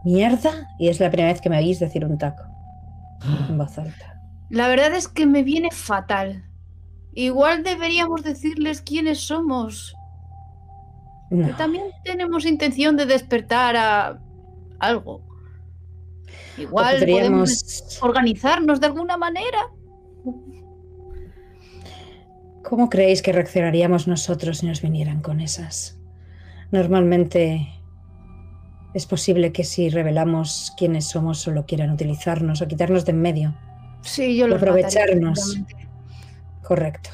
[0.05, 0.69] mierda?
[0.81, 2.43] Y es la primera vez que me oís decir un taco
[3.49, 4.21] en voz alta.
[4.51, 6.51] La verdad es que me viene fatal.
[7.15, 9.95] Igual deberíamos decirles quiénes somos.
[11.31, 11.47] No.
[11.47, 14.19] Que también tenemos intención de despertar a
[14.81, 15.36] algo.
[16.59, 19.59] Igual podríamos- podemos organizarnos de alguna manera.
[22.63, 25.99] ¿Cómo creéis que reaccionaríamos nosotros si nos vinieran con esas?
[26.73, 27.69] Normalmente
[28.93, 33.55] es posible que si revelamos quiénes somos solo quieran utilizarnos o quitarnos de en medio.
[34.03, 35.61] Sí, yo lo Aprovecharnos.
[36.63, 37.11] Correcto.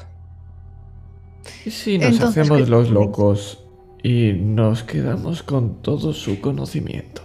[1.65, 3.65] ¿Y si nos Entonces, hacemos ¿qué los locos
[4.01, 7.22] y nos quedamos con todo su conocimiento?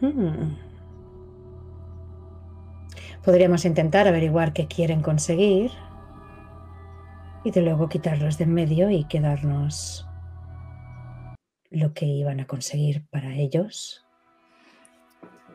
[0.00, 0.56] Hmm.
[3.24, 5.70] Podríamos intentar averiguar qué quieren conseguir
[7.44, 10.06] y de luego quitarlos de en medio y quedarnos
[11.70, 14.06] lo que iban a conseguir para ellos.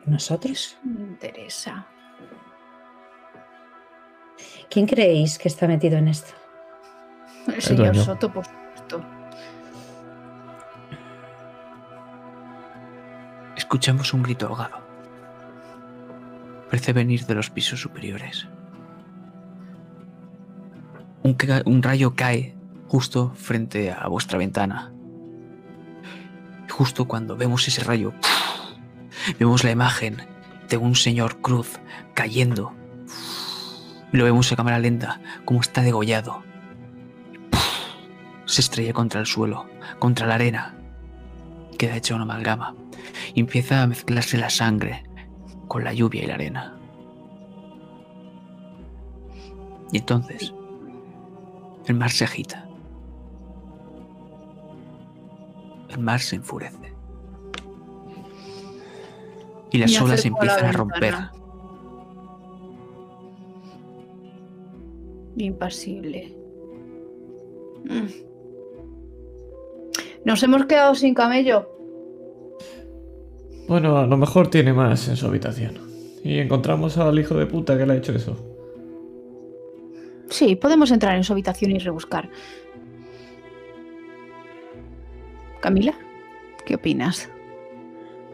[0.06, 0.78] ¿Nosotros?
[0.84, 1.86] Me interesa.
[4.68, 6.32] ¿Quién creéis que está metido en esto?
[7.46, 7.96] El señor.
[7.96, 8.44] Soto, por
[13.74, 14.78] Escuchamos un grito ahogado.
[16.70, 18.46] Parece venir de los pisos superiores.
[21.24, 22.54] Un, rayo cae
[22.86, 24.92] justo frente a vuestra ventana.
[26.70, 28.14] Justo cuando vemos ese rayo,
[29.40, 30.18] vemos la imagen
[30.68, 31.80] de un señor cruz
[32.14, 32.72] cayendo.
[34.12, 36.44] Lo vemos en cámara lenta, como está degollado.
[38.44, 39.66] Se estrella contra el suelo,
[39.98, 40.76] contra la arena.
[41.78, 42.74] Queda hecha una amalgama
[43.34, 45.04] y empieza a mezclarse la sangre
[45.68, 46.78] con la lluvia y la arena.
[49.92, 50.52] Y entonces
[51.86, 52.68] el mar se agita.
[55.90, 56.94] El mar se enfurece.
[59.70, 61.14] Y las Me olas a empiezan a romper.
[65.36, 66.36] Impasible.
[67.84, 68.33] Mm.
[70.24, 71.68] Nos hemos quedado sin camello.
[73.68, 75.78] Bueno, a lo mejor tiene más en su habitación.
[76.22, 78.36] Y encontramos al hijo de puta que le ha hecho eso.
[80.30, 82.30] Sí, podemos entrar en su habitación y rebuscar.
[85.60, 85.94] Camila,
[86.64, 87.30] ¿qué opinas?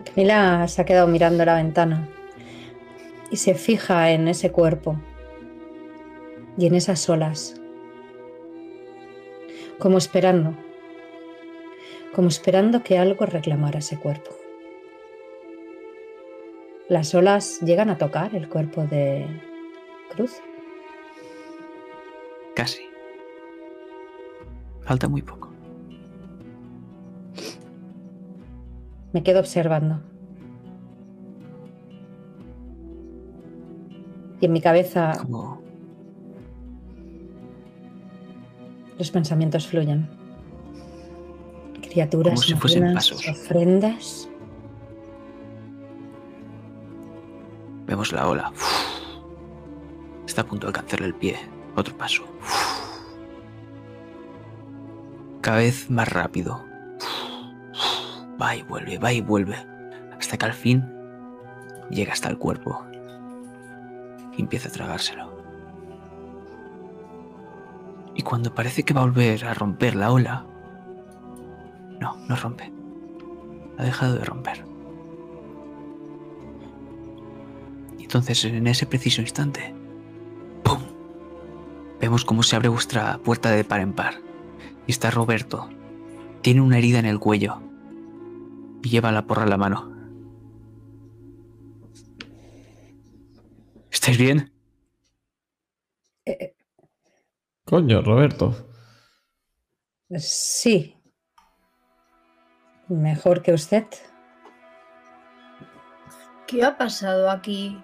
[0.04, 2.08] Camila se ha quedado mirando la ventana
[3.30, 5.00] y se fija en ese cuerpo
[6.56, 7.60] y en esas olas,
[9.78, 10.54] como esperando,
[12.14, 14.30] como esperando que algo reclamara ese cuerpo.
[16.88, 19.26] Las olas llegan a tocar el cuerpo de
[20.10, 20.40] Cruz.
[22.56, 22.82] Casi.
[24.82, 25.50] Falta muy poco.
[29.12, 30.00] Me quedo observando.
[34.40, 35.12] Y en mi cabeza
[38.98, 40.19] los pensamientos fluyen.
[41.90, 43.28] Criaturas, Como si fuesen marinas, pasos.
[43.28, 44.26] ofrendas.
[47.86, 48.52] vemos la ola.
[50.24, 51.36] Está a punto de alcanzarle el pie.
[51.74, 52.22] Otro paso.
[55.40, 56.64] Cada vez más rápido.
[58.40, 59.56] Va y vuelve, va y vuelve.
[60.16, 60.88] Hasta que al fin
[61.90, 62.80] llega hasta el cuerpo.
[64.36, 65.28] Y empieza a tragárselo.
[68.14, 70.46] Y cuando parece que va a volver a romper la ola,
[72.00, 72.72] no, no rompe.
[73.78, 74.64] Ha dejado de romper.
[77.98, 79.72] Entonces, en ese preciso instante,
[80.64, 80.80] ¡pum!
[82.00, 84.14] Vemos cómo se abre vuestra puerta de par en par.
[84.86, 85.70] Y está Roberto.
[86.42, 87.62] Tiene una herida en el cuello.
[88.82, 89.92] Y lleva la porra en la mano.
[93.92, 94.52] ¿Estáis bien?
[96.26, 96.54] Eh,
[97.64, 98.54] Coño, Roberto.
[100.16, 100.99] sí.
[102.90, 103.86] Mejor que usted.
[106.48, 107.80] ¿Qué ha pasado aquí?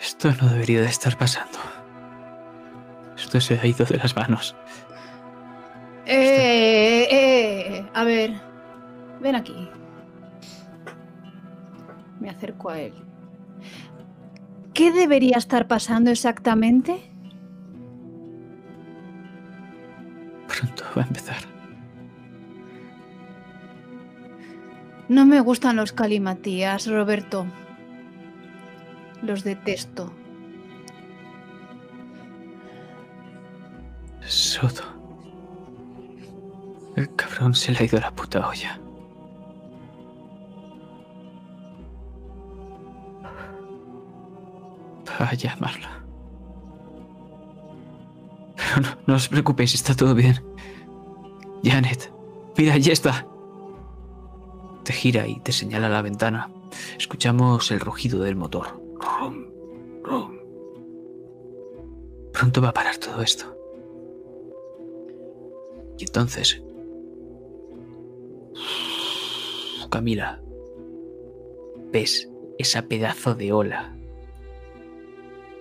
[0.00, 1.58] Esto no debería de estar pasando.
[3.16, 4.56] Esto se ha ido de las manos.
[6.06, 8.32] Eh, eh, a ver,
[9.20, 9.70] ven aquí.
[12.18, 12.94] Me acerco a él.
[14.74, 17.12] ¿Qué debería estar pasando exactamente?
[20.48, 21.49] Pronto va a empezar.
[25.10, 27.44] No me gustan los calimatías, Roberto.
[29.22, 30.12] Los detesto.
[34.24, 34.84] Soto.
[36.94, 38.78] El cabrón se le ha ido la puta olla.
[45.20, 46.04] Va a llamarla.
[48.54, 50.40] Pero no, no os preocupéis, está todo bien.
[51.64, 52.12] Janet,
[52.56, 53.26] mira, ya está.
[55.00, 56.50] Gira y te señala la ventana.
[56.98, 58.82] Escuchamos el rugido del motor.
[59.00, 59.46] Rum,
[60.02, 60.38] rum.
[62.34, 63.56] Pronto va a parar todo esto.
[65.96, 66.62] Y entonces...
[69.90, 70.42] Camila,
[71.90, 72.28] ves
[72.58, 73.96] esa pedazo de ola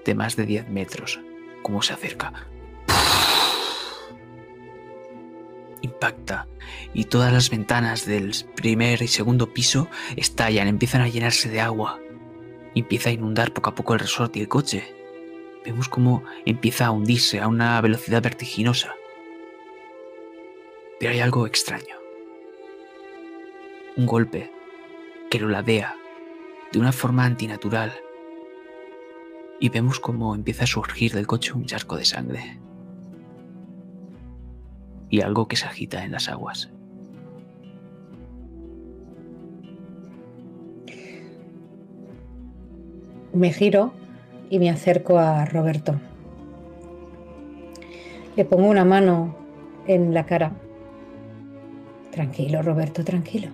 [0.04, 1.22] de más de 10 metros,
[1.64, 2.46] como se acerca.
[6.94, 12.00] Y todas las ventanas del primer y segundo piso estallan, empiezan a llenarse de agua.
[12.76, 14.96] Empieza a inundar poco a poco el resort y el coche.
[15.66, 18.96] Vemos cómo empieza a hundirse a una velocidad vertiginosa.
[21.00, 21.96] Pero hay algo extraño.
[23.96, 24.52] Un golpe
[25.30, 25.96] que lo ladea
[26.72, 27.94] de una forma antinatural.
[29.60, 32.60] Y vemos cómo empieza a surgir del coche un charco de sangre.
[35.10, 36.70] Y algo que se agita en las aguas.
[43.34, 43.92] Me giro
[44.50, 45.96] y me acerco a Roberto.
[48.36, 49.36] Le pongo una mano
[49.86, 50.52] en la cara.
[52.12, 53.50] Tranquilo, Roberto, tranquilo.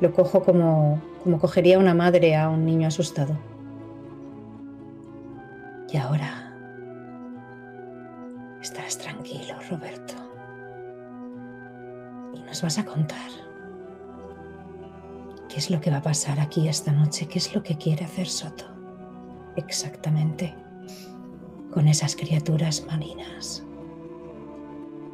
[0.00, 3.36] Lo cojo como, como cogería una madre a un niño asustado.
[5.92, 6.54] Y ahora
[8.62, 10.14] estarás tranquilo, Roberto.
[12.34, 13.47] Y nos vas a contar
[15.48, 18.04] qué es lo que va a pasar aquí esta noche, qué es lo que quiere
[18.04, 18.64] hacer Soto.
[19.56, 20.54] Exactamente
[21.72, 23.64] con esas criaturas marinas.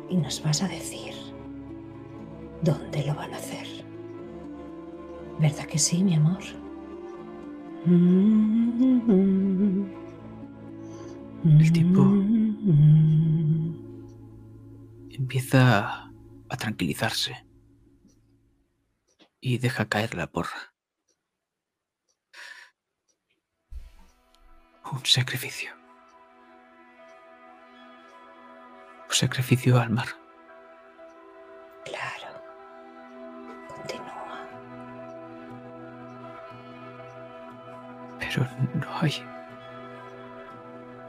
[0.09, 1.15] Y nos vas a decir
[2.63, 3.67] dónde lo van a hacer.
[5.41, 6.43] ¿Verdad que sí, mi amor?
[11.45, 12.03] El tiempo
[15.11, 16.11] empieza
[16.49, 17.35] a tranquilizarse
[19.47, 20.73] y deja caer la porra.
[24.91, 25.71] Un sacrificio.
[29.11, 30.09] sacrificio al mar.
[31.85, 32.43] Claro.
[33.69, 34.49] Continúa.
[38.19, 39.15] Pero no hay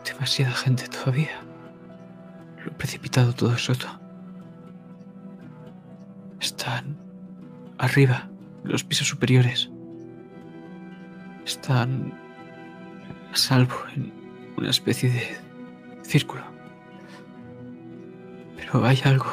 [0.04, 1.42] demasiada gente todavía.
[2.64, 3.88] Lo precipitado todo es roto.
[6.40, 7.05] Están
[7.78, 8.30] arriba,
[8.64, 9.70] los pisos superiores.
[11.46, 12.14] Están
[13.32, 14.14] a salvo en
[14.58, 15.38] una especie de
[16.04, 16.44] círculo.
[18.56, 19.32] Pero hay algo.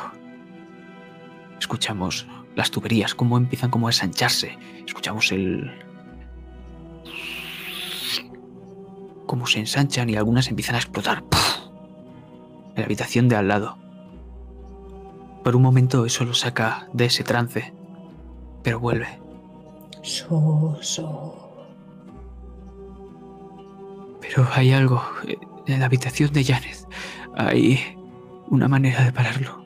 [1.59, 4.59] Escuchamos las tuberías, cómo empiezan como a ensancharse.
[4.87, 5.71] Escuchamos el...
[9.27, 11.25] cómo se ensanchan y algunas empiezan a explotar.
[12.75, 13.79] En la habitación de al lado.
[15.43, 17.73] Por un momento eso lo saca de ese trance,
[18.63, 19.09] pero vuelve.
[20.03, 21.33] Su, su.
[24.21, 25.37] Pero hay algo eh,
[25.67, 26.87] en la habitación de Janet.
[27.35, 27.81] Hay
[28.49, 29.65] una manera de pararlo.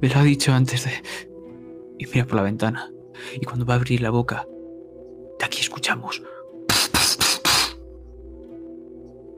[0.00, 0.90] Me lo ha dicho antes de...
[1.98, 2.90] Y mira por la ventana.
[3.34, 4.46] Y cuando va a abrir la boca,
[5.38, 6.22] de aquí escuchamos.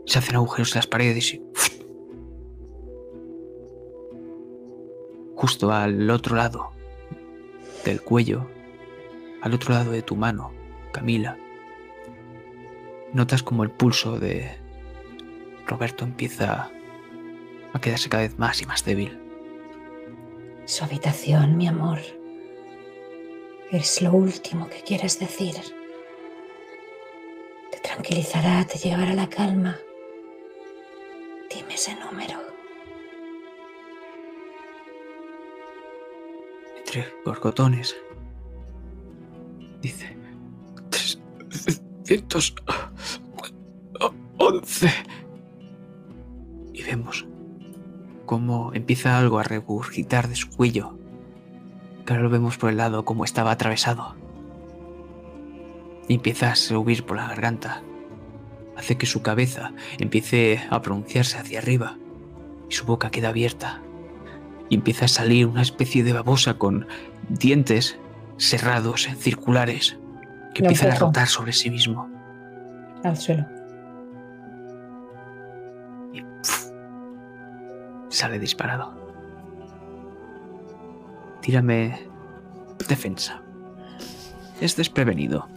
[0.06, 1.42] Se hacen agujeros en las paredes y...
[5.36, 6.70] Justo al otro lado
[7.90, 8.48] del cuello,
[9.42, 10.52] al otro lado de tu mano,
[10.92, 11.36] Camila,
[13.12, 14.56] notas como el pulso de
[15.66, 16.70] Roberto empieza
[17.72, 19.18] a quedarse cada vez más y más débil.
[20.66, 21.98] Su habitación, mi amor.
[23.70, 25.54] Es lo último que quieres decir.
[27.70, 29.78] Te tranquilizará, te llevará la calma.
[31.50, 32.53] Dime ese número.
[36.94, 37.96] Entre gorgotones.
[39.82, 40.16] Dice...
[42.04, 44.88] 311.
[46.72, 47.26] Y vemos
[48.26, 50.96] cómo empieza algo a regurgitar de su cuello.
[52.06, 54.14] Que ahora lo vemos por el lado como estaba atravesado.
[56.06, 57.82] Y empieza a subir por la garganta.
[58.76, 61.98] Hace que su cabeza empiece a pronunciarse hacia arriba.
[62.70, 63.82] Y su boca queda abierta.
[64.68, 66.86] Y empieza a salir una especie de babosa con
[67.28, 67.98] dientes
[68.38, 69.98] cerrados, circulares,
[70.54, 72.08] que Lo empiezan a rotar sobre sí mismo.
[73.02, 73.44] Al suelo.
[76.12, 76.22] y
[78.08, 78.94] sale disparado.
[81.40, 81.98] Tírame
[82.88, 83.42] defensa.
[84.60, 85.48] Es desprevenido.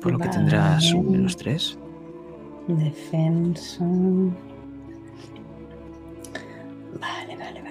[0.00, 1.78] Por lo que tendrás un menos tres.
[2.68, 3.84] Defensa.
[7.00, 7.69] Vale, vale, vale,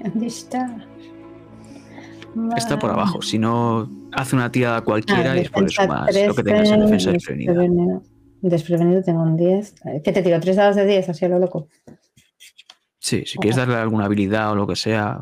[0.04, 0.86] ¿Dónde está?
[2.56, 3.20] Está por abajo.
[3.22, 6.84] Si no hace una tirada cualquiera Ah, y después sumas lo que tengas en 13,
[6.84, 7.52] defensa desprevenida.
[7.52, 8.02] desprevenido.
[8.42, 9.74] Desprevenido tengo un 10.
[10.04, 10.38] ¿Qué te tiro?
[10.40, 11.08] ¿Tres dados de 10?
[11.08, 11.68] Así a lo loco.
[12.98, 15.20] Sí, si quieres darle alguna habilidad o lo que sea.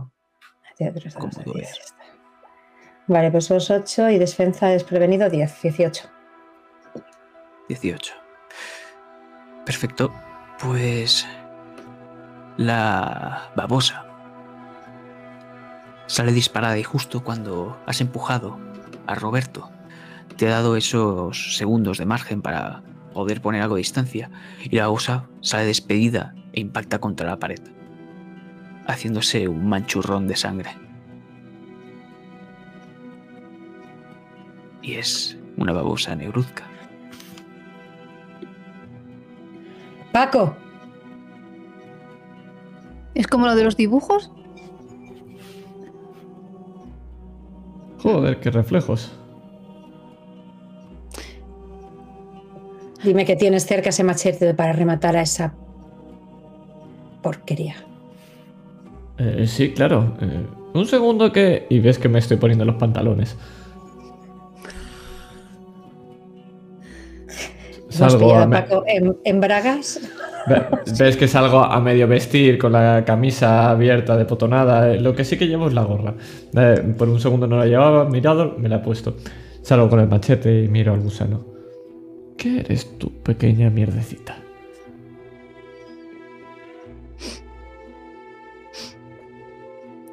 [0.76, 1.66] Tiro tres dados de Como tú 10.
[1.66, 1.94] ya está.
[3.06, 6.04] Vale, pues sos 8 y defensa desprevenido 10, 18.
[7.68, 8.12] 18.
[9.64, 10.12] Perfecto.
[10.62, 11.26] Pues
[12.58, 14.04] la babosa
[16.08, 18.58] sale disparada y justo cuando has empujado
[19.06, 19.70] a Roberto,
[20.36, 22.82] te ha dado esos segundos de margen para
[23.14, 24.30] poder poner algo de distancia
[24.62, 27.60] y la babosa sale despedida e impacta contra la pared,
[28.86, 30.70] haciéndose un manchurrón de sangre.
[34.82, 36.64] Y es una babosa negruzca.
[40.12, 40.56] Paco,
[43.18, 44.30] ¿Es como lo de los dibujos?
[48.02, 49.12] Joder, qué reflejos.
[53.04, 55.54] dime que tienes cerca ese machete para rematar a esa
[57.22, 57.76] porquería.
[59.18, 60.14] Eh, sí, claro.
[60.20, 61.66] Eh, un segundo que...
[61.70, 63.36] Y ves que me estoy poniendo los pantalones.
[67.26, 70.00] ¿No has Salgo pillado a a me- Paco en, en bragas?
[70.48, 70.66] Ve-
[70.98, 74.92] Ves que salgo a medio vestir con la camisa abierta de potonada.
[74.92, 76.14] eh, Lo que sí que llevo es la gorra.
[76.56, 79.16] Eh, por un segundo no la llevaba, mirado, me la he puesto.
[79.62, 81.44] Salgo con el machete y miro al gusano.
[82.36, 84.36] ¿Qué eres tú, pequeña mierdecita?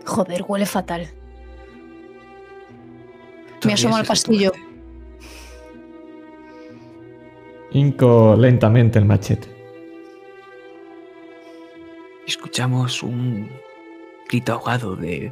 [0.06, 1.08] Joder, huele fatal.
[3.66, 4.52] Me asomo al muerte.
[7.72, 9.55] Hinco lentamente el machete.
[12.28, 13.50] Escuchamos un
[14.28, 15.32] grito ahogado de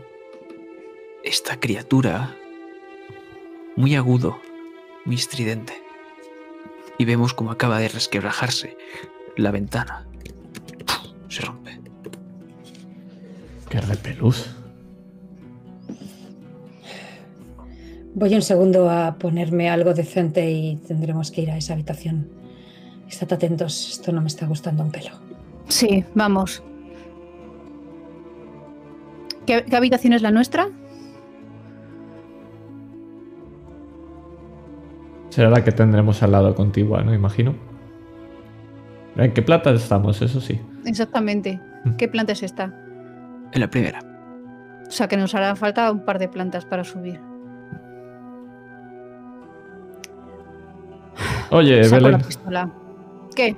[1.24, 2.36] esta criatura
[3.76, 4.40] muy agudo,
[5.06, 5.74] muy estridente.
[6.98, 8.78] Y vemos cómo acaba de resquebrajarse
[9.36, 10.06] la ventana
[11.34, 11.80] se rompe.
[13.70, 14.56] Qué repelús.
[18.14, 22.30] Voy un segundo a ponerme algo decente y tendremos que ir a esa habitación.
[23.10, 25.11] Estad atentos, esto no me está gustando un pelo.
[25.68, 26.61] Sí, vamos.
[29.45, 30.70] ¿Qué, qué habitación es la nuestra?
[35.30, 37.14] Será la que tendremos al lado contigua, ¿no?
[37.14, 37.56] Imagino.
[39.15, 40.22] ¿En qué plata estamos?
[40.22, 40.60] Eso sí.
[40.86, 41.60] Exactamente.
[41.86, 41.95] Mm.
[41.95, 42.74] ¿Qué planta es esta?
[43.52, 43.99] En la primera.
[44.88, 47.20] O sea que nos hará falta un par de plantas para subir.
[51.52, 52.70] Oye, Saco la Belén, pistola.
[53.36, 53.56] ¿Qué?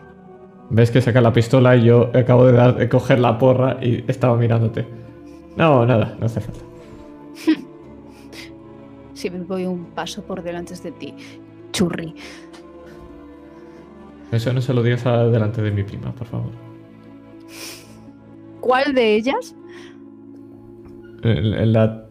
[0.70, 4.03] ves que saca la pistola y yo acabo de, dar, de coger la porra y
[4.07, 4.88] estaba mirándote.
[5.56, 6.61] No, nada, no hace falta.
[9.14, 11.15] Si me voy un paso por delante de ti.
[11.72, 12.14] Churri.
[14.32, 16.52] Eso no se lo digas delante de mi prima, por favor.
[18.60, 19.56] ¿Cuál de ellas?
[21.23, 22.06] El- el- La,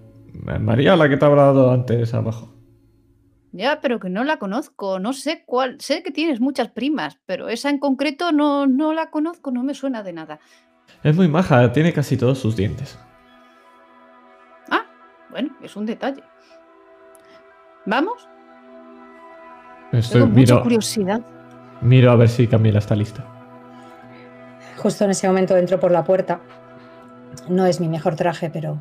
[0.61, 2.55] María, la que te ha hablado antes abajo.
[3.53, 4.99] Ya, pero que no la conozco.
[4.99, 5.77] No sé cuál.
[5.81, 9.75] Sé que tienes muchas primas, pero esa en concreto no, no la conozco, no me
[9.75, 10.41] suena de nada.
[11.03, 12.99] Es muy maja, tiene casi todos sus dientes.
[15.35, 16.23] Bueno, es un detalle.
[17.87, 18.29] ¿Vamos?
[19.91, 21.21] Estoy, Tengo mucha miro, curiosidad.
[21.81, 23.25] miro a ver si Camila está lista.
[24.77, 26.41] Justo en ese momento entro por la puerta.
[27.49, 28.81] No es mi mejor traje, pero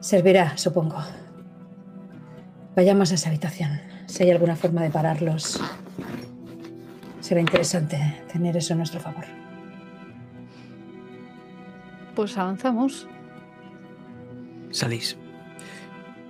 [0.00, 0.96] servirá, supongo.
[2.74, 3.82] Vayamos a esa habitación.
[4.06, 5.60] Si hay alguna forma de pararlos,
[7.20, 7.98] será interesante
[8.32, 9.26] tener eso a nuestro favor.
[12.14, 13.06] Pues avanzamos.
[14.70, 15.18] Salís.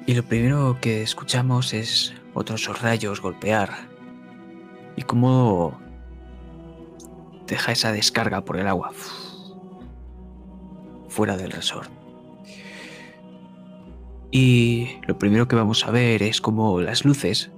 [0.07, 3.71] Y lo primero que escuchamos es otros rayos golpear.
[4.97, 5.79] Y cómo
[7.47, 8.93] deja esa descarga por el agua.
[11.09, 11.91] Fuera del resort.
[14.31, 17.51] Y lo primero que vamos a ver es cómo las luces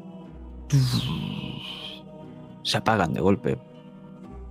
[2.62, 3.58] se apagan de golpe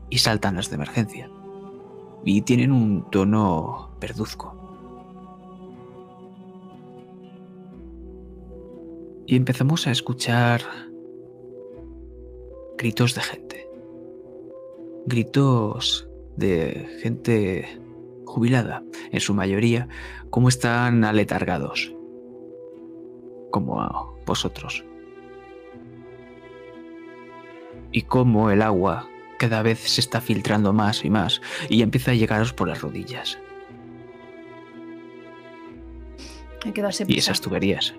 [0.09, 1.30] y saltan las de emergencia.
[2.26, 4.64] Y tienen un tono verduzco.
[9.27, 10.61] Y empezamos a escuchar
[12.77, 13.69] gritos de gente.
[15.06, 17.80] Gritos de gente
[18.26, 19.88] jubilada, en su mayoría,
[20.30, 21.93] como están aletargados.
[23.52, 24.84] Como a vosotros.
[27.91, 32.15] Y como el agua cada vez se está filtrando más y más y empieza a
[32.15, 33.39] llegaros por las rodillas.
[36.64, 37.93] Hay que darse Y esas tuberías.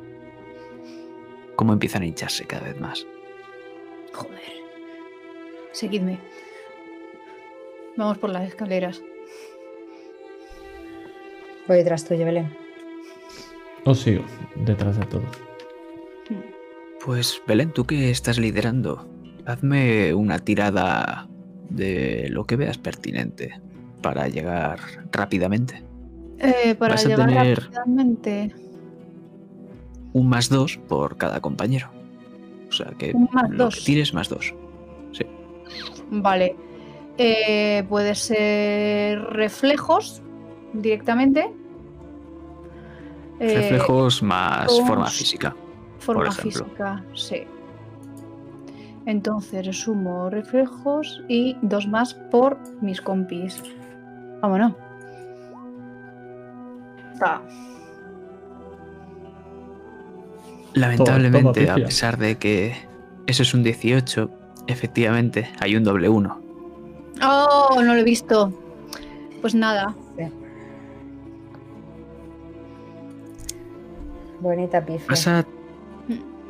[1.57, 3.07] Cómo empiezan a hincharse cada vez más.
[4.13, 4.41] Joder.
[5.73, 6.19] Seguidme.
[7.97, 9.03] Vamos por las escaleras.
[11.67, 12.55] Voy detrás tuyo, Belén.
[13.85, 14.25] Os sigo,
[14.57, 15.23] detrás de todo.
[17.05, 19.07] Pues Belén, tú que estás liderando,
[19.47, 21.29] hazme una tirada
[21.71, 23.61] de lo que veas pertinente
[24.03, 24.79] para llegar
[25.13, 25.83] rápidamente.
[26.39, 28.55] Eh, para Vas a llegar tener- rápidamente.
[30.17, 31.89] Un más dos por cada compañero.
[32.71, 33.75] O sea que Un más lo dos.
[33.77, 34.55] que tires más dos.
[36.11, 36.57] Vale.
[37.19, 40.23] Eh, puede ser reflejos
[40.73, 41.53] directamente.
[43.41, 45.55] Eh, Reflejos más dos- forma física.
[45.99, 47.43] Forma física, sí.
[49.05, 53.63] Entonces sumo reflejos y dos más por mis compis.
[54.41, 54.73] Vámonos.
[57.13, 57.43] Está.
[60.77, 62.75] Lamentablemente, toma, a pesar de que
[63.27, 64.31] eso es un 18,
[64.67, 66.43] efectivamente hay un doble 1.
[67.23, 68.53] Oh, no lo he visto.
[69.41, 69.97] Pues nada.
[74.41, 75.07] Bonita pifia.
[75.09, 75.47] Vas a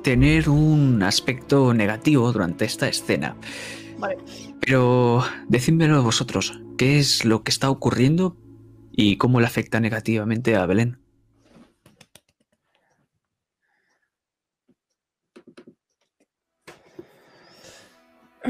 [0.03, 3.37] tener un aspecto negativo durante esta escena.
[3.99, 4.19] Vale.
[4.61, 8.37] Pero decídmelo vosotros, ¿qué es lo que está ocurriendo
[8.91, 10.99] y cómo le afecta negativamente a Belén?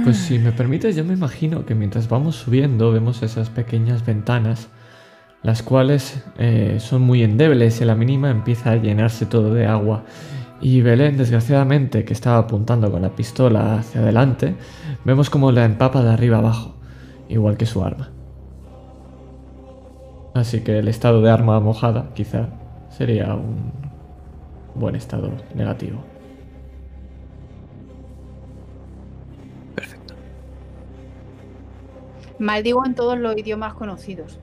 [0.05, 4.69] Pues si me permites, yo me imagino que mientras vamos subiendo vemos esas pequeñas ventanas,
[5.43, 9.67] las cuales eh, son muy endebles y a la mínima empieza a llenarse todo de
[9.67, 10.05] agua.
[10.61, 14.55] Y Belén, desgraciadamente, que estaba apuntando con la pistola hacia adelante,
[15.05, 16.77] vemos como la empapa de arriba abajo,
[17.29, 18.11] igual que su arma.
[20.35, 22.49] Así que el estado de arma mojada, quizá,
[22.91, 23.73] sería un
[24.75, 26.16] buen estado negativo.
[32.39, 34.39] Maldigo en todos los idiomas conocidos.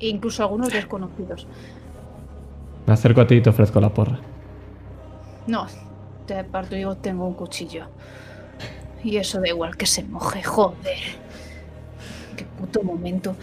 [0.00, 1.46] E incluso algunos desconocidos.
[2.86, 4.18] Me acerco a ti y te ofrezco la porra.
[5.46, 5.66] No,
[6.26, 7.86] te parto yo tengo un cuchillo.
[9.02, 10.98] Y eso da igual que se moje, joder.
[12.36, 13.34] Qué puto momento.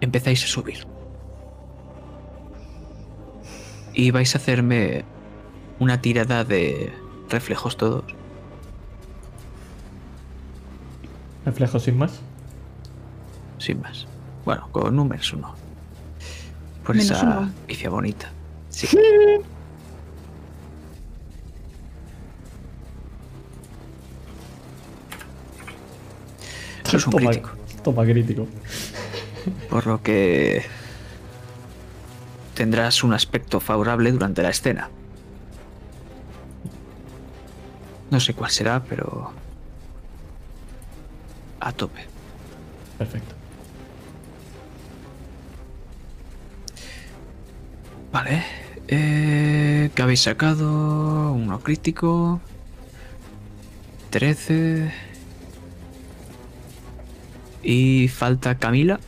[0.00, 0.86] Empezáis a subir.
[3.92, 5.04] Y vais a hacerme
[5.78, 6.92] una tirada de
[7.28, 8.04] reflejos todos.
[11.44, 12.20] ¿Reflejo sin más?
[13.58, 14.06] Sin más.
[14.44, 15.54] Bueno, con números uno.
[16.84, 17.50] Por Menos esa uno.
[17.66, 18.30] pifia bonita.
[18.70, 18.86] Sí.
[26.84, 27.50] Eso es un toma, crítico.
[27.82, 28.46] Toma crítico.
[29.68, 30.64] Por lo que
[32.54, 34.90] tendrás un aspecto favorable durante la escena.
[38.10, 39.32] No sé cuál será, pero
[41.60, 42.04] a tope.
[42.98, 43.34] Perfecto.
[48.12, 48.44] Vale.
[48.88, 51.32] Eh, ¿Qué habéis sacado?
[51.32, 52.40] Uno crítico.
[54.10, 54.92] 13.
[57.62, 59.00] Y falta Camila.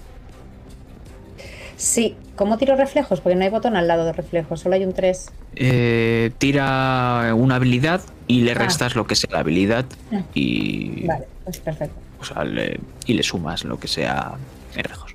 [1.77, 3.21] Sí, ¿cómo tiro reflejos?
[3.21, 5.31] Porque no hay botón al lado de reflejos, solo hay un 3.
[5.57, 8.55] Eh, tira una habilidad y le Ah.
[8.55, 10.23] restas lo que sea la habilidad Ah.
[10.33, 11.95] y, Vale, pues perfecto.
[12.21, 14.33] o sea, le- y le sumas lo que sea
[14.75, 15.15] reflejos.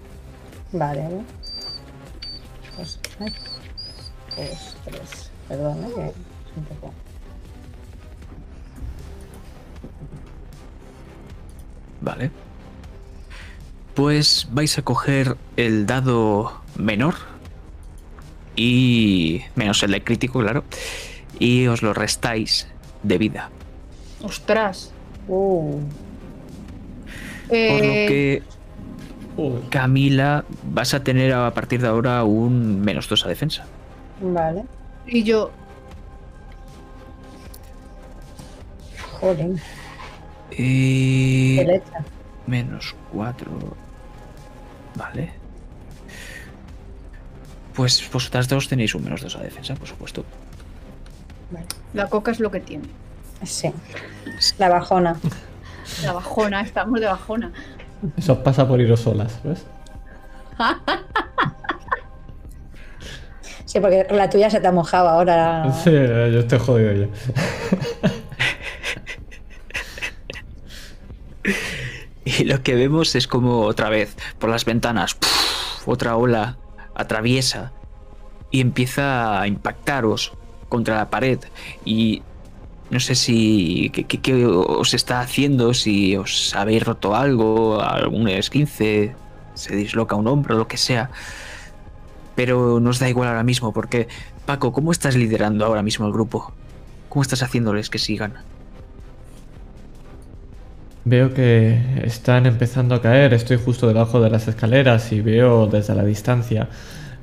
[0.71, 1.21] Vale, ay.
[2.77, 2.99] Dos,
[4.85, 5.31] tres.
[5.47, 5.87] Perdón, ¿eh?
[5.95, 6.93] que es un poco.
[12.01, 12.31] Vale.
[13.95, 17.15] Pues vais a coger el dado menor
[18.55, 20.63] y menos el de crítico, claro,
[21.39, 22.67] y os lo restáis
[23.03, 23.49] de vida.
[24.21, 24.91] Ostras.
[25.27, 25.79] Uh,
[27.47, 28.43] Por lo Eh, que.
[29.69, 33.65] Camila vas a tener a partir de ahora un menos 2 a defensa.
[34.21, 34.63] vale.
[35.07, 35.51] Y yo,
[39.19, 39.55] Joder,
[40.51, 41.83] Y leche.
[42.45, 43.49] menos 4.
[44.95, 45.31] Vale.
[47.75, 50.23] Pues vosotras dos tenéis un menos 2 a defensa, por supuesto.
[51.51, 51.65] Vale.
[51.93, 52.85] la coca es lo que tiene.
[53.43, 53.71] Sí.
[54.57, 55.17] La bajona.
[56.03, 57.51] La bajona, estamos de bajona.
[58.17, 59.65] Eso pasa por iros solas, ¿ves?
[63.65, 65.73] Sí, porque la tuya se te ha mojado ahora.
[65.83, 67.07] Sí, yo estoy jodido ya.
[72.25, 75.17] Y lo que vemos es como otra vez por las ventanas
[75.85, 76.57] otra ola
[76.95, 77.71] atraviesa
[78.51, 80.33] y empieza a impactaros
[80.69, 81.39] contra la pared
[81.85, 82.21] y
[82.89, 89.15] no sé si qué, os está haciendo, si os habéis roto algo, algún esquince,
[89.55, 91.09] se disloca un hombro, lo que sea.
[92.35, 94.07] Pero nos da igual ahora mismo porque
[94.45, 96.51] Paco, ¿cómo estás liderando ahora mismo el grupo?
[97.09, 98.33] ¿Cómo estás haciéndoles que sigan?
[101.05, 105.95] Veo que están empezando a caer, estoy justo debajo de las escaleras y veo desde
[105.95, 106.69] la distancia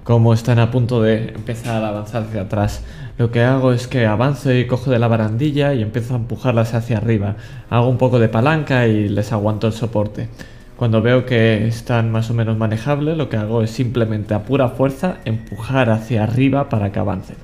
[0.04, 2.82] cómo están a punto de empezar a avanzar hacia atrás.
[3.16, 6.74] Lo que hago es que avanzo y cojo de la barandilla y empiezo a empujarlas
[6.74, 7.36] hacia arriba.
[7.70, 10.28] Hago un poco de palanca y les aguanto el soporte.
[10.76, 14.68] Cuando veo que están más o menos manejables, lo que hago es simplemente a pura
[14.68, 17.36] fuerza empujar hacia arriba para que avancen.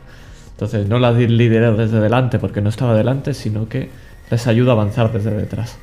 [0.50, 3.88] Entonces no las lidero desde delante porque no estaba delante, sino que
[4.30, 5.78] les ayudo a avanzar desde detrás.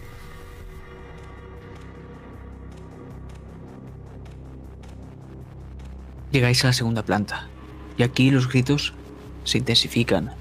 [6.34, 7.48] Llegáis a la segunda planta
[7.96, 8.96] y aquí los gritos
[9.44, 10.32] se intensifican.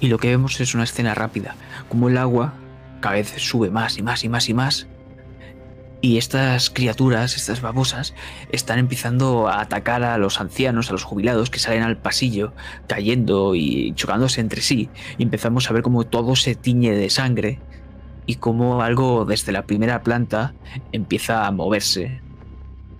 [0.00, 1.54] Y lo que vemos es una escena rápida,
[1.88, 2.54] como el agua
[2.98, 4.88] cada vez sube más y más y más y más.
[6.00, 8.12] Y estas criaturas, estas babosas,
[8.50, 12.52] están empezando a atacar a los ancianos, a los jubilados que salen al pasillo,
[12.88, 14.90] cayendo y chocándose entre sí.
[15.18, 17.60] Y empezamos a ver cómo todo se tiñe de sangre
[18.26, 20.52] y cómo algo desde la primera planta
[20.90, 22.22] empieza a moverse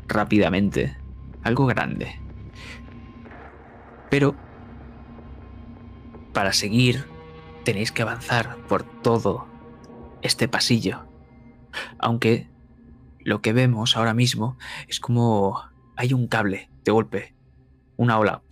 [0.06, 0.99] rápidamente.
[1.42, 2.20] Algo grande.
[4.10, 4.34] Pero
[6.32, 7.06] para seguir
[7.64, 9.46] tenéis que avanzar por todo
[10.22, 11.06] este pasillo.
[11.98, 12.48] Aunque
[13.20, 14.58] lo que vemos ahora mismo
[14.88, 15.62] es como
[15.96, 17.34] hay un cable de golpe.
[17.96, 18.42] Una ola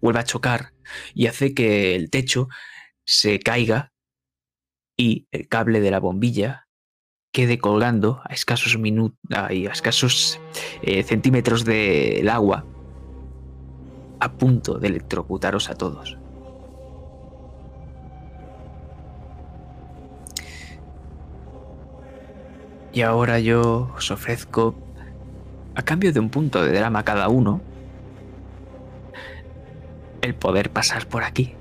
[0.00, 0.72] vuelve a chocar
[1.14, 2.48] y hace que el techo
[3.04, 3.92] se caiga
[4.96, 6.68] y el cable de la bombilla
[7.32, 9.18] quede colgando a escasos minutos
[9.50, 10.40] y a escasos
[10.82, 12.64] eh, centímetros del agua,
[14.18, 16.18] a punto de electrocutaros a todos.
[22.92, 24.74] Y ahora yo os ofrezco,
[25.76, 27.60] a cambio de un punto de drama cada uno,
[30.22, 31.54] el poder pasar por aquí.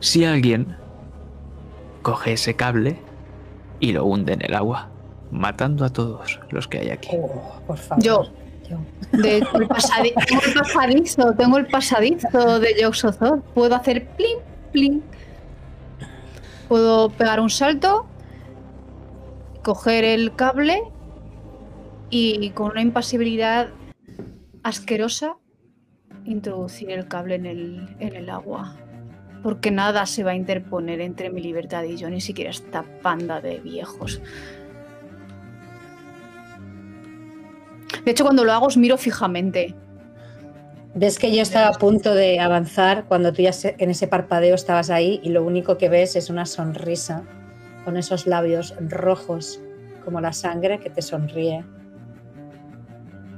[0.00, 0.76] Si alguien
[2.02, 2.98] coge ese cable,
[3.80, 4.88] y lo hunde en el agua,
[5.30, 7.10] matando a todos los que hay aquí.
[7.12, 8.02] Oh, por favor.
[8.04, 8.22] Yo.
[8.68, 8.78] Yo.
[9.18, 13.42] De el pasadi- tengo el pasadizo, tengo el pasadizo de Yoxozoth.
[13.54, 14.38] Puedo hacer plin,
[14.72, 15.02] plin.
[16.68, 18.04] Puedo pegar un salto,
[19.62, 20.82] coger el cable
[22.10, 23.68] y con una impasibilidad
[24.62, 25.36] asquerosa
[26.26, 28.76] introducir el cable en el, en el agua.
[29.42, 33.40] Porque nada se va a interponer entre mi libertad y yo, ni siquiera esta panda
[33.40, 34.20] de viejos.
[38.04, 39.74] De hecho, cuando lo hago os miro fijamente.
[40.94, 44.90] Ves que yo estaba a punto de avanzar cuando tú ya en ese parpadeo estabas
[44.90, 47.22] ahí y lo único que ves es una sonrisa
[47.84, 49.60] con esos labios rojos
[50.04, 51.64] como la sangre que te sonríe.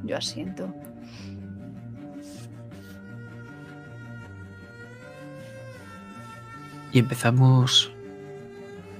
[0.04, 0.72] Yo asiento.
[6.92, 7.92] Y empezamos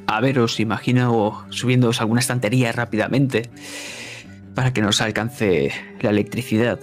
[0.06, 3.50] a veros, imagino, subiéndoos alguna estantería rápidamente
[4.54, 6.80] para que nos alcance la electricidad.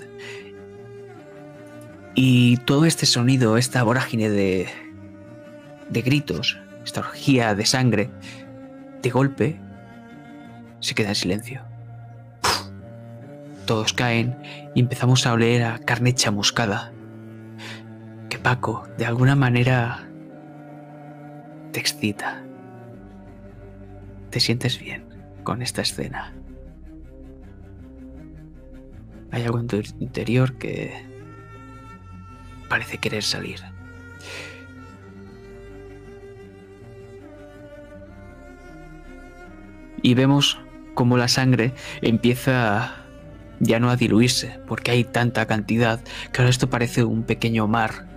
[2.16, 4.68] Y todo este sonido, esta vorágine de,
[5.90, 8.10] de gritos, esta orgía de sangre,
[9.02, 9.60] de golpe,
[10.80, 11.62] se queda en silencio.
[13.66, 14.38] Todos caen
[14.74, 16.94] y empezamos a oler a carne chamuscada.
[18.30, 20.07] Que Paco, de alguna manera,
[21.78, 22.42] te excita.
[24.32, 25.06] Te sientes bien
[25.44, 26.34] con esta escena.
[29.30, 30.92] Hay algo en tu interior que
[32.68, 33.60] parece querer salir.
[40.02, 40.60] Y vemos
[40.96, 43.06] cómo la sangre empieza
[43.60, 46.00] ya no a diluirse, porque hay tanta cantidad
[46.32, 48.08] que ahora esto parece un pequeño mar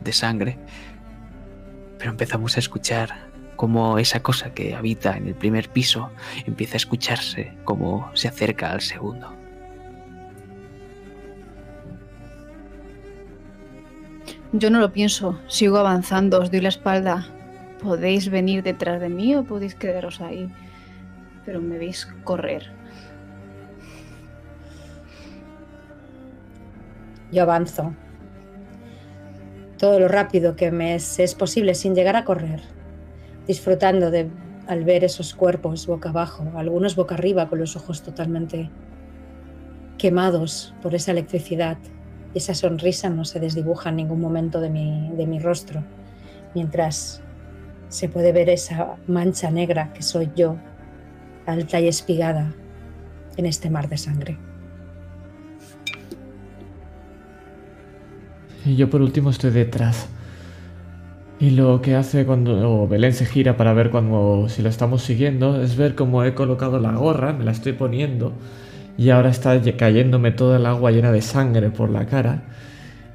[0.00, 0.58] de sangre.
[2.00, 3.10] Pero empezamos a escuchar
[3.56, 6.10] cómo esa cosa que habita en el primer piso
[6.46, 9.36] empieza a escucharse como se acerca al segundo.
[14.54, 17.28] Yo no lo pienso, sigo avanzando, os doy la espalda.
[17.82, 20.50] Podéis venir detrás de mí o podéis quedaros ahí,
[21.44, 22.72] pero me veis correr.
[27.30, 27.94] Yo avanzo.
[29.80, 32.60] Todo lo rápido que me es, posible sin llegar a correr.
[33.46, 34.28] Disfrutando de
[34.66, 38.68] al ver esos cuerpos boca abajo, algunos boca arriba con los ojos totalmente
[39.96, 41.78] quemados por esa electricidad.
[42.34, 45.82] Esa sonrisa no se desdibuja en ningún momento de mi, de mi rostro,
[46.54, 47.22] mientras
[47.88, 50.58] se puede ver esa mancha negra que soy yo,
[51.46, 52.52] alta y espigada
[53.38, 54.49] en este mar de sangre.
[58.64, 60.08] Y yo por último estoy detrás.
[61.38, 65.62] Y lo que hace cuando Belén se gira para ver cuando si lo estamos siguiendo
[65.62, 68.34] es ver cómo he colocado la gorra, me la estoy poniendo
[68.98, 72.42] y ahora está cayéndome toda el agua llena de sangre por la cara.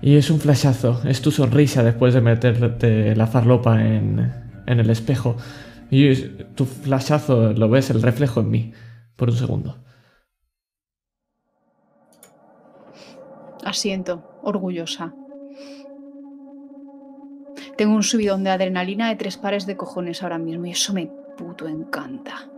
[0.02, 4.34] Y es un flashazo, es tu sonrisa después de meterte la farlopa en,
[4.66, 5.38] en el espejo.
[5.92, 6.16] Y
[6.56, 8.74] tu flashazo lo ves el reflejo en mí
[9.16, 9.78] por un segundo.
[13.64, 15.14] Asiento, orgullosa.
[17.78, 21.08] Tengo un subidón de adrenalina de tres pares de cojones ahora mismo y eso me
[21.38, 22.50] puto encanta.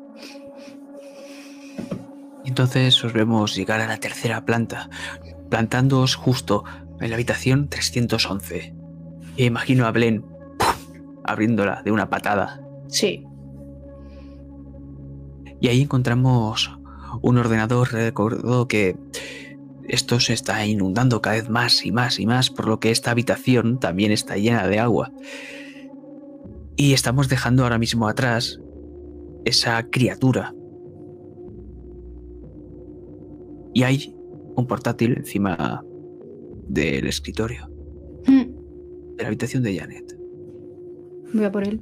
[2.46, 4.90] Entonces os vemos llegar a la tercera planta,
[5.50, 6.64] plantándoos justo
[7.02, 8.74] en la habitación 311.
[9.38, 10.24] E imagino a Blen
[11.24, 12.62] abriéndola de una patada.
[12.88, 13.26] Sí,
[15.60, 16.72] Y ahí encontramos
[17.22, 17.92] un ordenador.
[17.92, 18.96] Recuerdo que
[19.88, 23.12] esto se está inundando cada vez más y más y más, por lo que esta
[23.12, 25.12] habitación también está llena de agua.
[26.76, 28.60] Y estamos dejando ahora mismo atrás
[29.46, 30.54] esa criatura.
[33.74, 34.14] Y hay
[34.56, 35.84] un portátil encima
[36.68, 37.70] del escritorio,
[38.28, 40.18] Hmm, de la habitación de Janet.
[41.34, 41.82] voy a por él.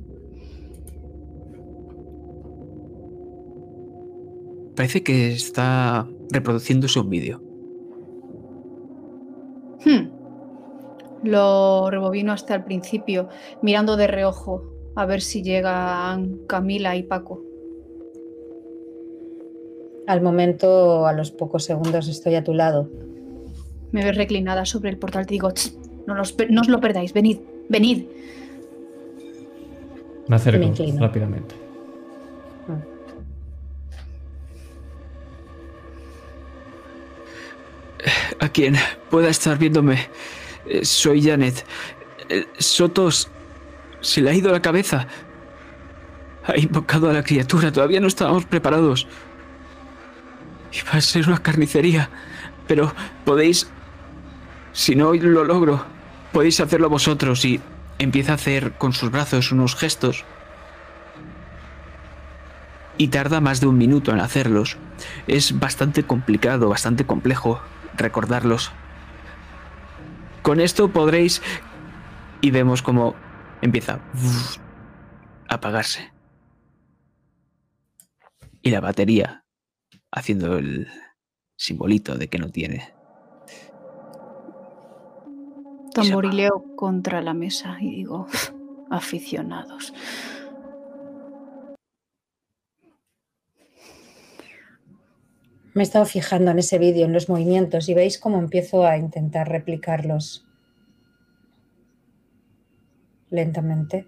[4.75, 7.44] Parece que está reproduciéndose un vídeo.
[9.85, 10.09] Hmm.
[11.23, 13.29] Lo rebobino hasta el principio,
[13.61, 14.63] mirando de reojo
[14.95, 17.41] a ver si llegan Camila y Paco.
[20.07, 22.89] Al momento, a los pocos segundos, estoy a tu lado.
[23.91, 25.25] Me ves reclinada sobre el portal.
[25.25, 25.73] Te digo, "Ch,
[26.05, 27.39] no, los no os lo perdáis, venid,
[27.69, 28.05] venid.
[30.27, 31.64] Me acerco Me rápidamente.
[38.39, 38.75] A quien
[39.09, 40.09] pueda estar viéndome.
[40.65, 41.65] Eh, soy Janet.
[42.29, 43.29] Eh, Sotos
[44.01, 45.07] se le ha ido la cabeza.
[46.45, 47.71] Ha invocado a la criatura.
[47.71, 49.07] Todavía no estábamos preparados.
[50.71, 52.09] Iba a ser una carnicería.
[52.67, 52.93] Pero
[53.23, 53.69] podéis...
[54.73, 55.85] Si no lo logro,
[56.33, 57.61] podéis hacerlo vosotros y
[57.97, 60.25] empieza a hacer con sus brazos unos gestos.
[62.97, 64.77] Y tarda más de un minuto en hacerlos.
[65.27, 67.61] Es bastante complicado, bastante complejo
[67.97, 68.71] recordarlos.
[70.41, 71.41] Con esto podréis...
[72.41, 73.15] Y vemos cómo
[73.61, 73.99] empieza
[75.49, 76.13] a apagarse.
[78.61, 79.45] Y la batería
[80.11, 80.87] haciendo el
[81.57, 82.93] simbolito de que no tiene.
[85.93, 88.27] Tamborileo contra la mesa y digo,
[88.91, 89.93] aficionados.
[95.75, 98.97] Me he estado fijando en ese vídeo, en los movimientos, y veis cómo empiezo a
[98.97, 100.45] intentar replicarlos
[103.29, 104.07] lentamente.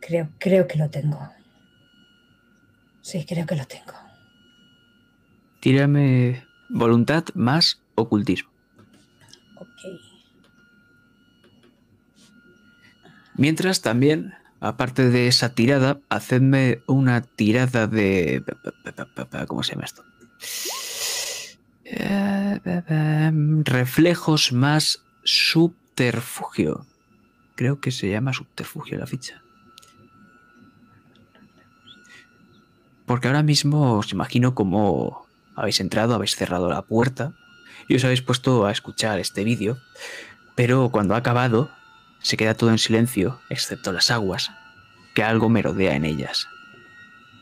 [0.00, 1.20] Creo, creo que lo tengo.
[3.00, 3.92] Sí, creo que lo tengo.
[5.60, 8.50] Tírame voluntad más ocultismo.
[9.54, 10.00] Ok.
[13.36, 18.42] Mientras también, aparte de esa tirada, hacedme una tirada de...
[19.48, 20.04] ¿Cómo se llama esto?
[21.84, 23.30] Eh,
[23.64, 26.86] Reflejos más subterfugio.
[27.56, 29.42] Creo que se llama subterfugio la ficha.
[33.04, 35.26] Porque ahora mismo os imagino como
[35.56, 37.34] habéis entrado, habéis cerrado la puerta
[37.88, 39.76] y os habéis puesto a escuchar este vídeo,
[40.54, 41.68] pero cuando ha acabado
[42.22, 44.50] se queda todo en silencio, excepto las aguas,
[45.14, 46.46] que algo merodea en ellas.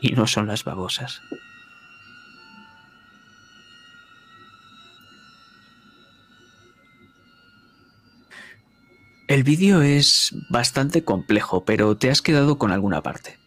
[0.01, 1.21] Y no son las babosas.
[9.27, 13.37] El vídeo es bastante complejo, pero te has quedado con alguna parte.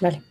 [0.00, 0.22] Vale.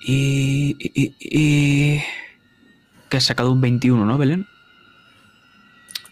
[0.00, 2.02] Y, y, y-
[3.08, 4.46] Que has sacado un 21, ¿no, Belén?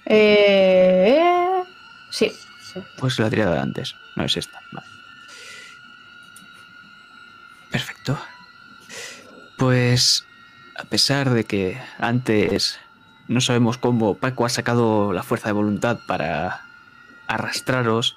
[0.06, 1.64] Eh,
[2.10, 2.32] sí.
[2.98, 4.60] Pues la tirada de antes, no es esta.
[4.72, 4.86] Vale.
[7.70, 8.18] Perfecto.
[9.58, 10.24] Pues
[10.78, 12.78] a pesar de que antes
[13.28, 16.62] no sabemos cómo Paco ha sacado la fuerza de voluntad para
[17.26, 18.16] arrastraros,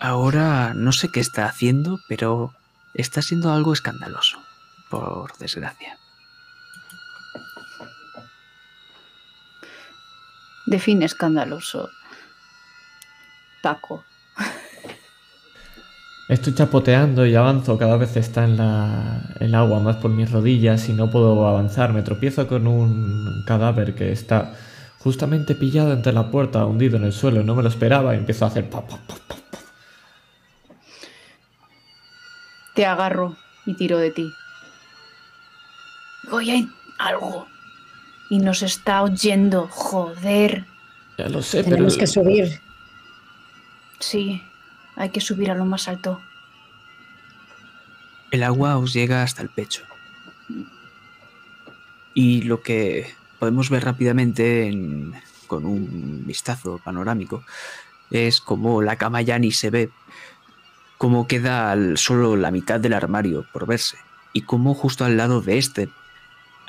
[0.00, 2.54] ahora no sé qué está haciendo, pero
[2.94, 4.42] está siendo algo escandaloso,
[4.88, 5.98] por desgracia.
[10.72, 11.90] Define escandaloso.
[13.60, 14.04] Paco.
[16.30, 20.88] Estoy chapoteando y avanzo, cada vez está en la, el agua más por mis rodillas
[20.88, 21.92] y no puedo avanzar.
[21.92, 24.54] Me tropiezo con un cadáver que está
[25.00, 27.42] justamente pillado entre la puerta, hundido en el suelo.
[27.42, 28.70] No me lo esperaba y empiezo a hacer...
[28.70, 29.16] pa, pa, pa.
[32.74, 33.36] Te agarro
[33.66, 34.32] y tiro de ti.
[36.30, 36.68] Oye, hay
[36.98, 37.51] algo.
[38.32, 39.68] Y nos está oyendo.
[39.68, 40.64] Joder.
[41.18, 41.76] Ya lo sé, pero...
[41.76, 42.62] Tenemos que subir.
[44.00, 44.42] Sí,
[44.96, 46.18] hay que subir a lo más alto.
[48.30, 49.82] El agua os llega hasta el pecho.
[52.14, 55.12] Y lo que podemos ver rápidamente en-
[55.46, 57.44] con un vistazo panorámico
[58.10, 59.90] es como la cama ya ni se ve,
[60.96, 63.98] como queda al- solo la mitad del armario por verse
[64.32, 65.90] y como justo al lado de este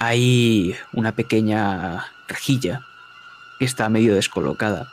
[0.06, 2.82] hay una pequeña rejilla
[3.58, 4.92] que está medio descolocada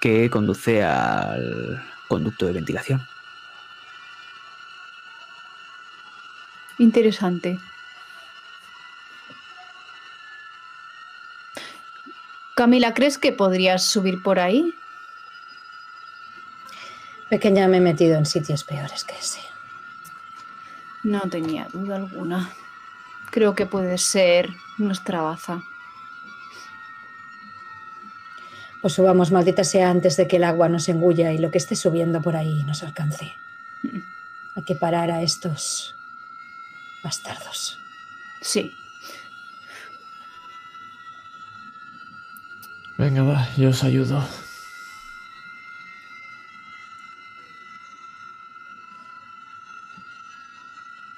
[0.00, 3.06] que conduce al conducto de ventilación.
[6.78, 7.58] Interesante.
[12.54, 14.74] Camila, ¿crees que podrías subir por ahí?
[17.28, 19.40] Pequeña, me he metido en sitios peores que ese.
[21.02, 22.52] No tenía duda alguna.
[23.34, 24.48] Creo que puede ser
[24.78, 25.64] nuestra baza.
[28.80, 31.74] Pues subamos, maldita sea, antes de que el agua nos engulla y lo que esté
[31.74, 33.34] subiendo por ahí nos alcance.
[34.54, 35.96] Hay que parar a estos
[37.02, 37.76] bastardos.
[38.40, 38.72] Sí.
[42.96, 44.24] Venga, va, yo os ayudo.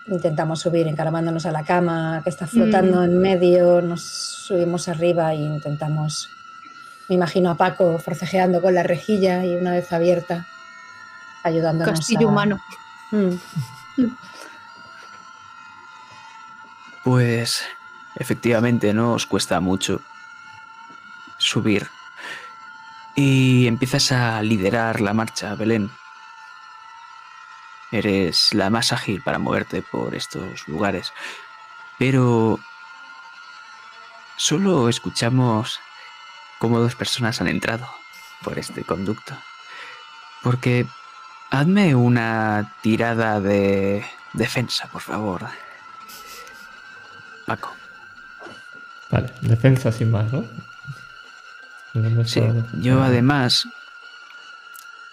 [0.08, 5.36] Intentamos subir encaramándonos a la cama que está flotando en medio, nos subimos arriba e
[5.36, 6.30] intentamos...
[7.08, 10.46] Me imagino a Paco forcejeando con la rejilla y una vez abierta,
[11.42, 12.60] ayudándonos Castillo a- humano.
[13.12, 13.34] Mm.
[17.04, 17.62] Pues
[18.16, 20.00] efectivamente no os cuesta mucho
[21.38, 21.88] subir.
[23.14, 25.90] Y empiezas a liderar la marcha, Belén.
[27.92, 31.12] Eres la más ágil para moverte por estos lugares.
[31.98, 32.58] Pero
[34.36, 35.80] solo escuchamos
[36.58, 37.88] cómo dos personas han entrado
[38.42, 39.36] por este conducto.
[40.42, 40.86] Porque
[41.50, 45.46] hazme una tirada de defensa, por favor.
[47.46, 47.72] Paco.
[49.10, 50.44] Vale, defensa sin más, ¿no?
[52.24, 52.42] Sí,
[52.74, 53.66] yo además,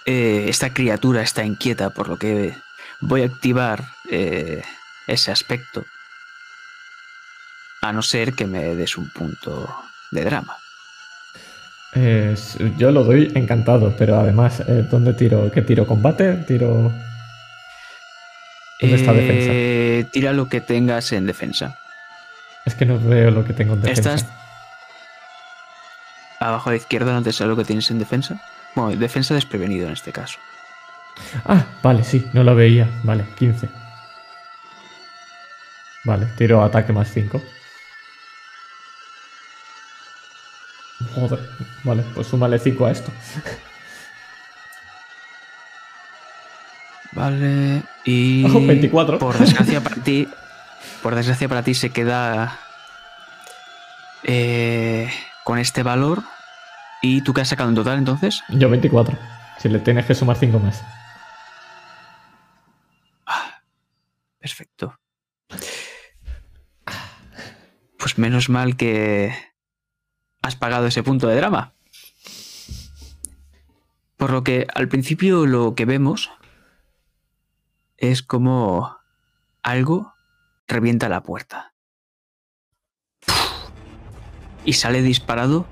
[0.06, 2.56] eh, esta criatura está inquieta, por lo que
[3.00, 4.64] voy a activar eh,
[5.08, 5.86] ese aspecto.
[7.82, 9.70] A no ser que me des un punto
[10.12, 10.58] de drama.
[11.96, 12.36] Eh,
[12.78, 15.52] yo lo doy encantado, pero además, eh, ¿dónde tiro?
[15.52, 15.86] ¿Qué tiro?
[15.86, 16.34] ¿Combate?
[16.48, 16.92] ¿Tiro...?
[18.82, 20.12] ¿Dónde está defensa?
[20.12, 21.78] Tira lo que tengas en defensa.
[22.66, 24.16] Es que no veo lo que tengo en defensa.
[24.16, 24.34] Estás
[26.40, 28.42] abajo a la izquierda, ¿no te sale lo que tienes en defensa?
[28.76, 30.40] Bueno, defensa desprevenido en este caso.
[31.45, 32.90] Ah, vale, sí, no lo veía.
[33.03, 33.69] Vale, 15.
[36.06, 37.42] Vale, tiro ataque más 5.
[41.16, 41.40] Joder,
[41.84, 43.11] vale, pues súmale 5 a esto.
[47.16, 49.19] Vale, y Oh, 24.
[49.19, 50.27] por desgracia para ti,
[51.03, 52.60] por desgracia para ti se queda
[54.24, 55.11] eh,
[55.43, 56.24] con este valor.
[57.06, 58.42] ¿Y tú qué has sacado en total entonces?
[58.48, 59.20] Yo 24.
[59.60, 60.82] Si le tienes que sumar 5 más.
[64.40, 64.98] Perfecto.
[68.00, 69.36] Pues menos mal que
[70.42, 71.74] has pagado ese punto de drama.
[74.16, 76.32] Por lo que al principio lo que vemos
[77.98, 78.98] es como
[79.62, 80.14] algo
[80.70, 81.74] revienta la puerta.
[84.64, 85.68] Y sale disparado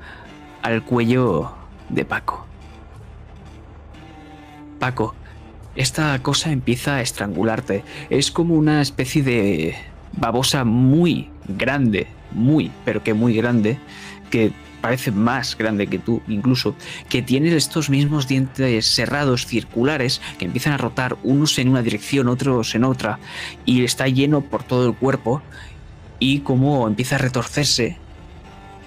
[0.61, 1.51] al cuello
[1.89, 2.45] de Paco.
[4.79, 5.15] Paco,
[5.75, 7.83] esta cosa empieza a estrangularte.
[8.09, 9.75] Es como una especie de
[10.13, 13.77] babosa muy grande, muy, pero que muy grande,
[14.29, 16.75] que parece más grande que tú incluso,
[17.07, 22.27] que tiene estos mismos dientes cerrados circulares que empiezan a rotar unos en una dirección,
[22.27, 23.19] otros en otra,
[23.65, 25.41] y está lleno por todo el cuerpo,
[26.19, 27.97] y como empieza a retorcerse,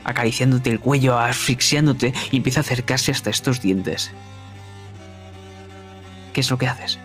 [0.04, 4.10] acariciándote el cuello, asfixiándote, y empieza a acercarse hasta estos dientes.
[6.32, 6.98] ¿Qué es lo que haces?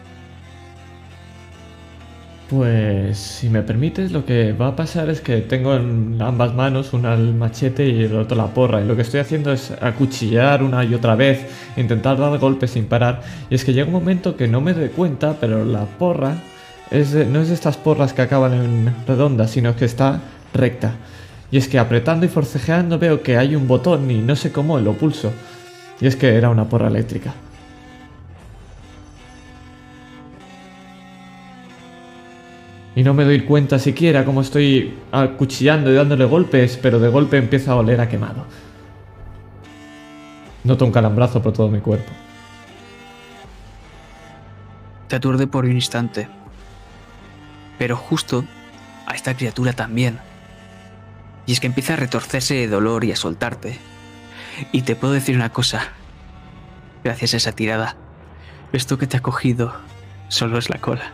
[2.50, 6.94] Pues si me permites, lo que va a pasar es que tengo en ambas manos
[6.94, 8.82] una el machete y el otro la porra.
[8.82, 11.46] Y lo que estoy haciendo es acuchillar una y otra vez,
[11.78, 13.22] intentar dar golpes sin parar.
[13.52, 16.38] Y es que llega un momento que no me doy cuenta, pero la porra
[16.90, 20.20] es no es de estas porras que acaban en redonda, sino que está
[20.52, 20.96] recta.
[21.52, 24.80] Y es que apretando y forcejeando veo que hay un botón y no sé cómo
[24.80, 25.32] lo pulso.
[26.00, 27.34] Y es que era una porra eléctrica.
[32.96, 37.38] Y no me doy cuenta siquiera cómo estoy acuchillando y dándole golpes, pero de golpe
[37.38, 38.46] empieza a oler a quemado.
[40.64, 42.12] Noto un calambrazo por todo mi cuerpo.
[45.08, 46.28] Te aturde por un instante.
[47.78, 48.44] Pero justo
[49.06, 50.20] a esta criatura también.
[51.50, 53.80] Y es que empieza a retorcerse de dolor y a soltarte.
[54.72, 55.94] Y te puedo decir una cosa.
[57.04, 57.96] Gracias a esa tirada,
[58.72, 59.74] esto que te ha cogido
[60.28, 61.12] solo es la cola.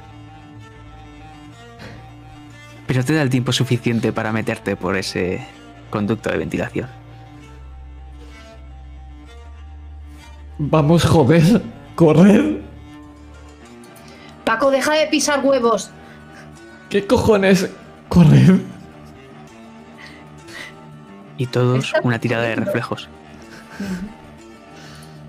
[2.85, 5.47] Pero te da el tiempo suficiente para meterte por ese
[5.89, 6.89] conducto de ventilación.
[10.57, 11.61] Vamos, joder,
[11.95, 12.61] correr.
[14.43, 15.91] Paco, deja de pisar huevos.
[16.89, 17.69] ¿Qué cojones?
[18.09, 18.74] Correr.
[21.37, 23.09] Y todos una tirada de reflejos.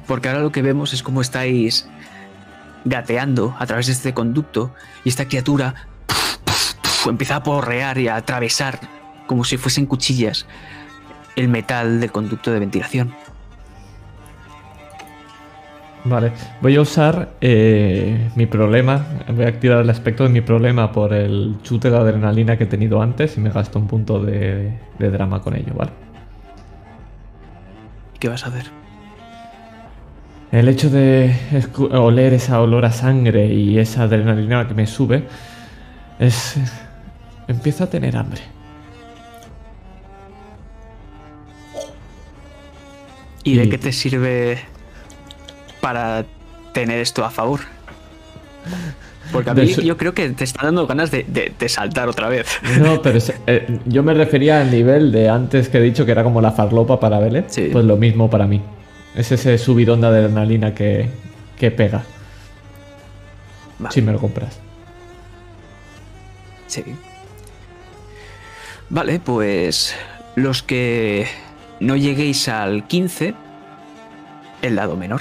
[0.07, 1.89] Porque ahora lo que vemos es cómo estáis
[2.85, 4.73] gateando a través de este conducto
[5.05, 5.75] y esta criatura
[7.05, 8.79] empieza a porrear y a atravesar
[9.27, 10.47] como si fuesen cuchillas
[11.35, 13.15] el metal del conducto de ventilación.
[16.09, 19.05] Vale, voy a usar eh, mi problema.
[19.35, 22.67] Voy a activar el aspecto de mi problema por el chute de adrenalina que he
[22.67, 25.91] tenido antes y me gasto un punto de, de drama con ello, ¿vale?
[28.21, 28.67] ¿Qué vas a hacer?
[30.53, 31.35] El hecho de
[31.91, 35.25] oler esa olor a sangre y esa adrenalina que me sube
[36.21, 36.57] es...
[37.49, 38.41] Empiezo a tener hambre.
[43.45, 44.59] ¿Y de Y- qué te sirve
[45.87, 46.25] para
[46.73, 47.61] tener esto a favor?
[49.31, 52.09] Porque a mí su- yo creo que te está dando ganas de, de- de saltar
[52.09, 52.49] otra vez.
[52.81, 56.11] No, pero es- eh, yo me refería al nivel de antes que he dicho que
[56.11, 57.45] era como la farlopa para Belén.
[57.47, 57.69] Sí.
[57.73, 58.61] Pues lo mismo para mí.
[59.15, 61.09] Es ese subidón de adrenalina que,
[61.57, 62.03] que pega
[63.79, 64.59] Vale, si me lo compras.
[66.67, 66.83] sí.
[68.89, 69.95] Vale, pues
[70.35, 71.27] los que
[71.79, 73.35] no lleguéis al 15,
[74.63, 75.21] el lado menor.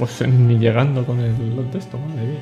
[0.00, 2.40] Pues ni llegando con el texto, madre mía.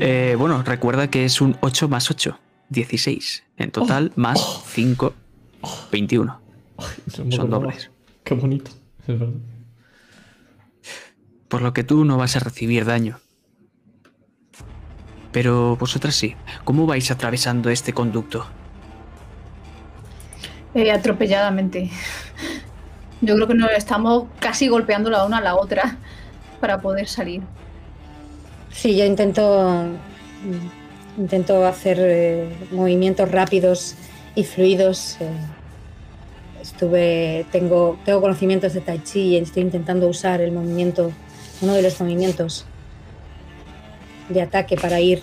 [0.00, 2.38] Eh, bueno, recuerda que es un 8 más 8,
[2.70, 3.44] 16.
[3.58, 5.12] En total, más 5,
[5.92, 6.40] 21.
[7.18, 7.90] No me Son dobles.
[8.24, 8.70] Qué bonito,
[9.02, 9.34] es verdad.
[11.48, 13.18] Por lo que tú no vas a recibir daño.
[15.32, 16.34] Pero vosotras sí.
[16.64, 18.46] ¿Cómo vais atravesando este conducto?
[20.72, 21.90] Eh, atropelladamente.
[23.20, 25.98] Yo creo que nos estamos casi golpeando la una a la otra
[26.62, 27.42] para poder salir.
[28.70, 29.84] Sí, yo intento
[30.44, 33.96] mm, intento hacer eh, movimientos rápidos
[34.36, 35.16] y fluidos.
[35.20, 35.26] eh.
[36.62, 41.10] estuve tengo tengo conocimientos de Tai Chi y estoy intentando usar el movimiento,
[41.62, 42.64] uno de los movimientos
[44.28, 45.20] de ataque para ir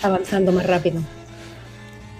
[0.00, 1.02] avanzando más rápido.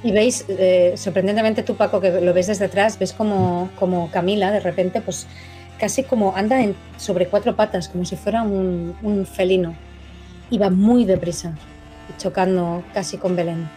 [0.03, 4.51] Y veis, eh, sorprendentemente tú Paco, que lo ves desde atrás, ves como, como Camila
[4.51, 5.27] de repente, pues
[5.81, 9.75] casi como anda en- sobre cuatro patas, como si fuera un, un felino.
[10.51, 11.55] Iba muy deprisa,
[12.19, 13.69] chocando casi con Belén.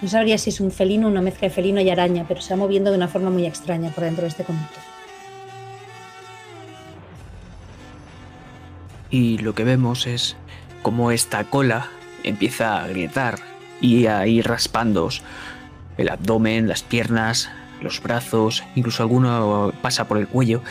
[0.00, 2.58] No sabría si es un felino, una mezcla de felino y araña, pero se va
[2.58, 4.78] moviendo de una forma muy extraña por dentro de este conducto.
[9.10, 10.36] Y lo que vemos es
[10.82, 11.88] cómo esta cola
[12.22, 13.38] empieza a agrietar
[13.80, 15.22] y a ir raspándoos
[15.96, 17.50] el abdomen, las piernas,
[17.80, 20.62] los brazos, incluso alguno pasa por el cuello.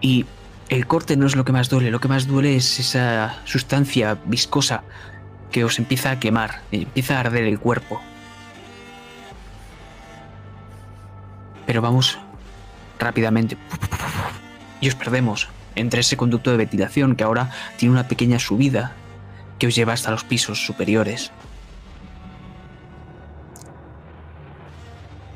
[0.00, 0.26] Y
[0.68, 4.18] el corte no es lo que más duele, lo que más duele es esa sustancia
[4.24, 4.82] viscosa
[5.50, 8.00] que os empieza a quemar, empieza a arder el cuerpo.
[11.66, 12.18] Pero vamos
[12.98, 13.56] rápidamente.
[14.80, 18.92] Y os perdemos entre ese conducto de ventilación que ahora tiene una pequeña subida
[19.58, 21.30] que os lleva hasta los pisos superiores.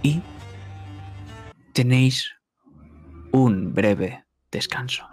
[0.03, 0.23] Y
[1.79, 2.35] tenéis
[3.31, 5.05] un breve descanso.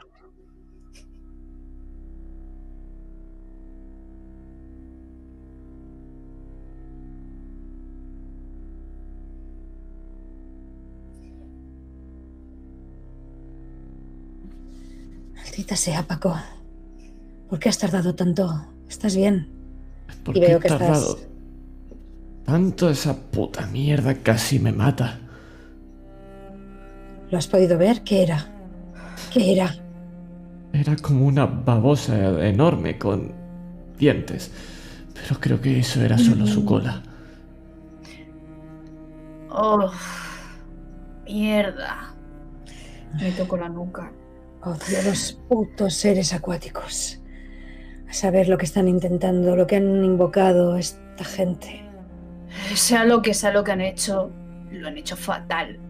[15.35, 16.35] Maldita sea, Paco.
[17.49, 18.65] ¿Por qué has tardado tanto?
[18.89, 19.47] ¿Estás bien?
[20.23, 21.17] ¿Por Y qué veo he que estás- tardado
[22.45, 25.19] tanto esa puta mierda casi me mata?
[27.35, 28.01] ¿Lo has podido ver?
[28.03, 28.47] ¿Qué era?
[29.33, 29.75] ¿Qué era?
[30.71, 33.33] Era como una babosa enorme con
[33.97, 34.53] dientes.
[35.13, 37.03] Pero creo que eso era solo su cola.
[39.49, 39.91] Oh,
[41.25, 42.15] mierda.
[43.19, 44.13] Me toco la nuca.
[44.61, 47.19] Odio los putos seres acuáticos.
[48.09, 51.83] A saber lo que están intentando, lo que han invocado esta gente.
[52.75, 54.31] Sea lo que sea lo que han hecho,
[54.71, 55.81] lo han hecho fatal.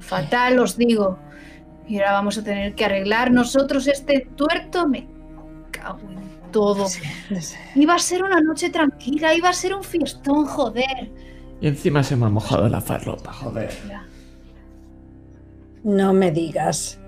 [0.00, 1.18] Fatal, os digo.
[1.86, 4.86] Y ahora vamos a tener que arreglar nosotros este tuerto.
[4.88, 5.06] Me
[5.70, 6.88] cago en todo.
[6.88, 7.02] Sí,
[7.40, 7.58] sé.
[7.74, 11.10] Iba a ser una noche tranquila, iba a ser un fiestón, joder.
[11.60, 13.70] Y encima se me ha mojado la farlopa, joder.
[15.82, 16.98] No me digas.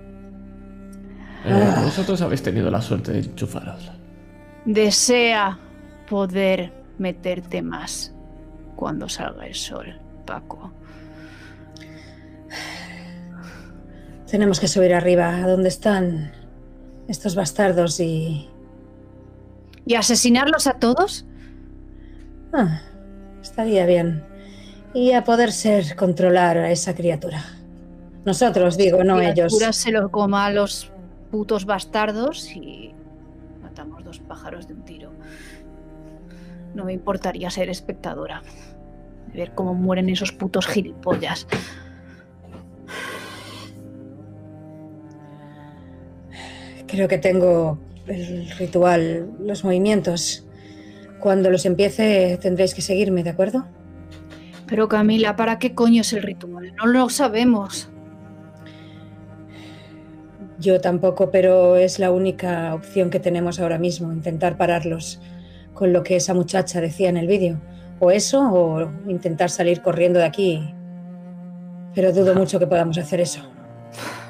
[1.45, 3.91] Eh, vosotros habéis tenido la suerte de enchufaros.
[4.65, 5.59] Desea
[6.09, 8.15] poder meterte más
[8.77, 10.73] cuando salga el sol, Paco.
[14.31, 16.33] Tenemos que subir arriba, a donde están
[17.09, 18.49] estos bastardos y...
[19.85, 21.27] ¿Y asesinarlos a todos?
[22.53, 22.81] Ah,
[23.43, 24.25] estaría bien.
[24.95, 27.43] Y a poder ser controlar a esa criatura.
[28.25, 29.53] Nosotros, digo, no ellos.
[29.53, 30.93] Criatura se lo coma a los
[31.33, 32.93] putos bastardos y
[33.63, 35.11] matamos dos pájaros de un tiro.
[36.75, 38.43] No me importaría ser espectadora.
[39.35, 41.49] Ver cómo mueren esos putos gilipollas.
[46.91, 50.45] Creo que tengo el ritual, los movimientos.
[51.21, 53.67] Cuando los empiece tendréis que seguirme, ¿de acuerdo?
[54.67, 56.75] Pero Camila, ¿para qué coño es el ritual?
[56.77, 57.91] No lo sabemos.
[60.59, 65.21] Yo tampoco, pero es la única opción que tenemos ahora mismo, intentar pararlos
[65.75, 67.61] con lo que esa muchacha decía en el vídeo.
[68.01, 70.75] O eso, o intentar salir corriendo de aquí.
[71.95, 73.41] Pero dudo mucho que podamos hacer eso.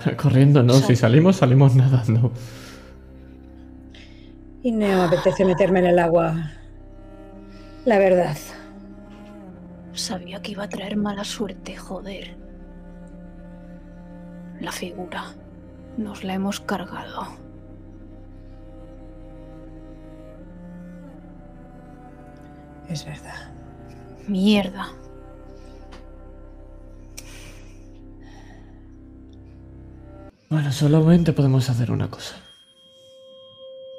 [0.17, 0.75] Corriendo, no.
[0.75, 2.33] Si salimos, salimos nadando.
[4.63, 6.51] Y no me apetece meterme en el agua.
[7.85, 8.37] La verdad.
[9.93, 12.37] Sabía que iba a traer mala suerte, joder.
[14.61, 15.35] La figura.
[15.97, 17.27] Nos la hemos cargado.
[22.89, 23.53] Es verdad.
[24.27, 24.89] Mierda.
[30.51, 32.37] Bueno, solamente podemos hacer una cosa.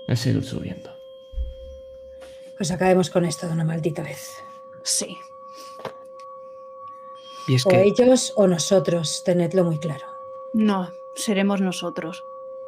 [0.07, 0.91] Es seguir subiendo.
[2.57, 4.43] Pues acabemos con esto de una maldita vez.
[4.83, 5.17] Sí.
[7.47, 10.05] Y es O que ellos o nosotros, tenedlo muy claro.
[10.53, 12.23] No, seremos nosotros.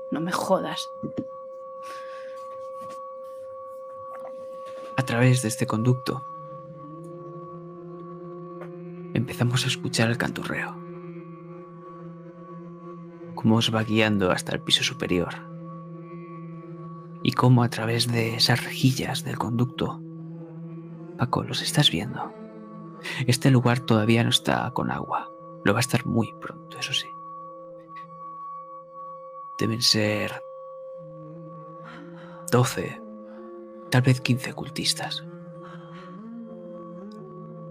[0.09, 0.89] No me jodas.
[4.95, 6.23] a través de este conducto
[9.13, 10.82] empezamos a escuchar el canturreo.
[13.35, 15.33] Cómo os va guiando hasta el piso superior.
[17.23, 20.01] Y cómo a través de esas rejillas del conducto.
[21.17, 22.33] Paco, ¿los estás viendo?
[23.27, 25.29] Este lugar todavía no está con agua.
[25.63, 27.07] Lo va a estar muy pronto, eso sí.
[29.57, 30.43] Deben ser
[32.51, 33.01] 12,
[33.89, 35.23] tal vez 15 cultistas.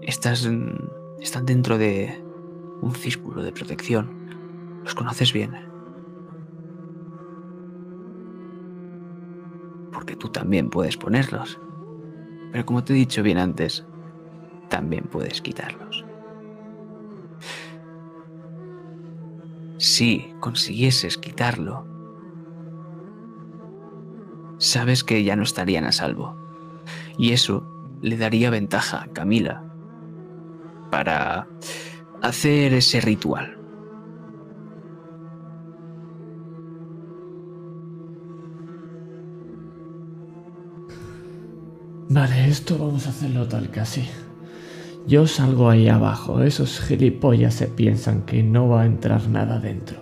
[0.01, 0.47] Estas
[1.19, 2.21] están dentro de
[2.81, 4.22] un círculo de protección.
[4.83, 5.53] Los conoces bien.
[9.91, 11.59] Porque tú también puedes ponerlos.
[12.51, 13.85] Pero como te he dicho bien antes,
[14.69, 16.03] también puedes quitarlos.
[19.77, 21.85] Si consiguieses quitarlo,
[24.57, 26.35] sabes que ya no estarían a salvo.
[27.17, 27.67] Y eso
[28.01, 29.63] le daría ventaja a Camila
[30.89, 31.47] para
[32.21, 33.62] hacer ese ritual.
[42.13, 44.07] Vale, esto vamos a hacerlo tal que así.
[45.07, 49.97] Yo salgo ahí abajo, esos gilipollas se piensan que no va a entrar nada dentro.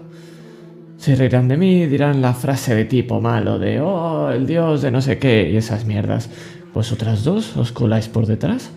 [0.97, 4.91] Se reirán de mí, dirán la frase de tipo malo de oh, el dios de
[4.91, 6.29] no sé qué y esas mierdas.
[6.73, 8.71] Vosotras dos os coláis por detrás.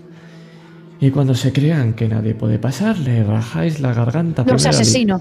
[1.01, 5.21] Y cuando se crean que nadie puede pasar, le rajáis la garganta primero al- asesino.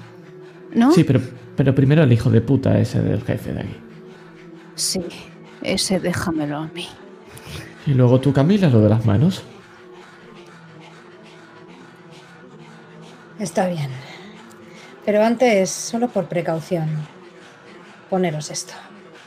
[0.76, 0.92] ¿No?
[0.94, 1.20] Sí, pero,
[1.58, 3.76] pero primero el hijo de puta ese del jefe de aquí.
[4.76, 5.02] Sí.
[5.62, 6.88] Ese déjamelo a mí.
[7.86, 9.44] Y luego tú, Camila, lo de las manos.
[13.40, 13.92] Está bien.
[15.06, 16.90] Pero antes, solo por precaución,
[18.10, 18.74] poneros esto.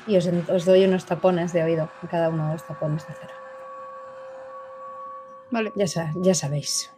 [0.07, 3.35] Y os, os doy unos tapones de oído, cada uno de los tapones de cera.
[5.51, 5.73] Vale.
[5.76, 6.91] Ya, sa- ya sabéis.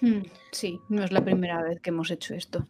[0.00, 0.20] Mm,
[0.52, 2.66] Sí, no es la primera vez que hemos hecho esto.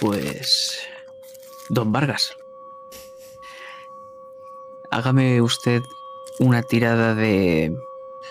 [0.00, 0.78] Pues...
[1.70, 2.32] Don Vargas.
[4.90, 5.82] Hágame usted
[6.38, 7.76] una tirada de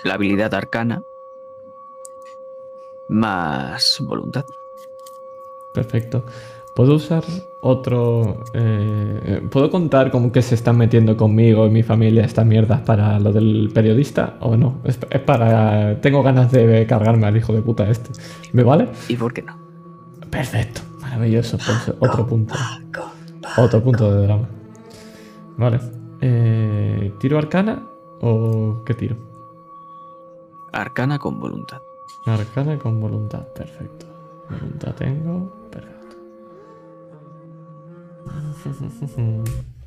[0.03, 1.03] la habilidad arcana
[3.07, 4.45] más voluntad.
[5.73, 6.23] Perfecto.
[6.73, 7.23] ¿Puedo usar
[7.61, 8.43] otro...
[8.53, 13.19] eh, ¿Puedo contar como que se están metiendo conmigo y mi familia estas mierdas para
[13.19, 14.79] lo del periodista o no?
[14.83, 15.99] Es, es para...
[16.01, 18.11] Tengo ganas de cargarme al hijo de puta este.
[18.53, 18.89] ¿Me vale?
[19.07, 19.57] ¿Y por qué no?
[20.29, 20.81] Perfecto.
[21.01, 21.57] Maravilloso.
[21.57, 22.53] Pues otro punto.
[23.57, 24.47] Otro punto de drama.
[25.57, 25.96] Vale.
[26.21, 27.87] Eh, ¿Tiro arcana
[28.21, 29.17] o qué tiro?
[30.73, 31.81] Arcana con voluntad.
[32.25, 34.05] Arcana con voluntad, perfecto.
[34.49, 36.17] Voluntad tengo, perfecto.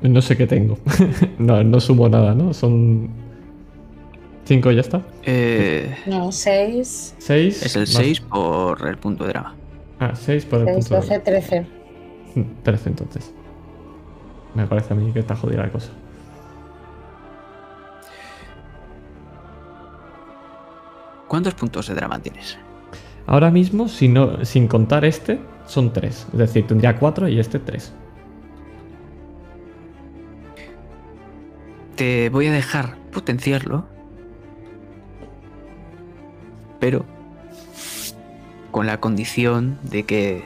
[0.00, 0.78] No sé qué tengo.
[1.38, 2.54] no, no sumo nada, ¿no?
[2.54, 3.10] Son
[4.48, 5.02] 5 ya está.
[5.24, 7.62] Eh, No, 6, 6.
[7.66, 9.54] es el 6 por el punto de drama.
[10.00, 11.66] Ah, 6 por el 6, punto de 12, 13.
[12.62, 13.34] 13 entonces.
[14.54, 15.90] Me parece a mí que está jodida la cosa.
[21.28, 22.56] ¿Cuántos puntos de drama tienes?
[23.26, 26.28] Ahora mismo, si no, sin contar este, son 3.
[26.32, 27.92] Es decir, tendría 4 y este 3.
[31.96, 33.86] Te voy a dejar potenciarlo,
[36.80, 37.04] pero
[38.70, 40.44] con la condición de que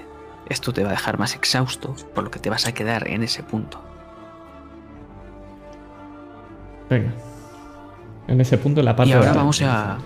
[0.48, 3.22] esto te va a dejar más exhausto, por lo que te vas a quedar en
[3.22, 3.80] ese punto.
[6.90, 7.12] Venga.
[8.28, 9.98] En ese punto, la parte Y ahora de vamos a-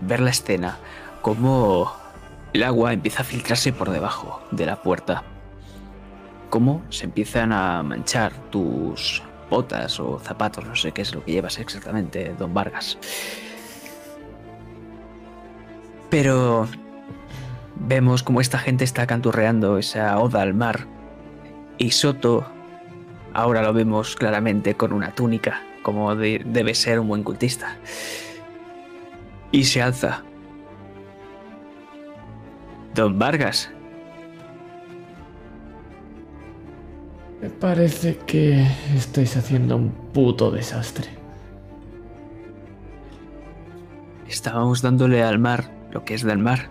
[0.00, 0.78] ver la escena,
[1.20, 1.92] como
[2.52, 5.22] el agua empieza a filtrarse por debajo de la puerta.
[6.50, 11.32] Cómo se empiezan a manchar tus botas o zapatos, no sé qué es lo que
[11.32, 12.98] llevas exactamente, don Vargas.
[16.12, 16.68] Pero
[17.74, 20.86] vemos como esta gente está canturreando esa oda al mar.
[21.78, 22.44] Y Soto,
[23.32, 27.78] ahora lo vemos claramente con una túnica, como de- debe ser un buen cultista.
[29.52, 30.22] Y se alza.
[32.94, 33.70] Don Vargas,
[37.40, 41.08] Me parece que estáis haciendo un puto desastre.
[44.28, 46.68] estábamos dándole al mar lo que es del mar.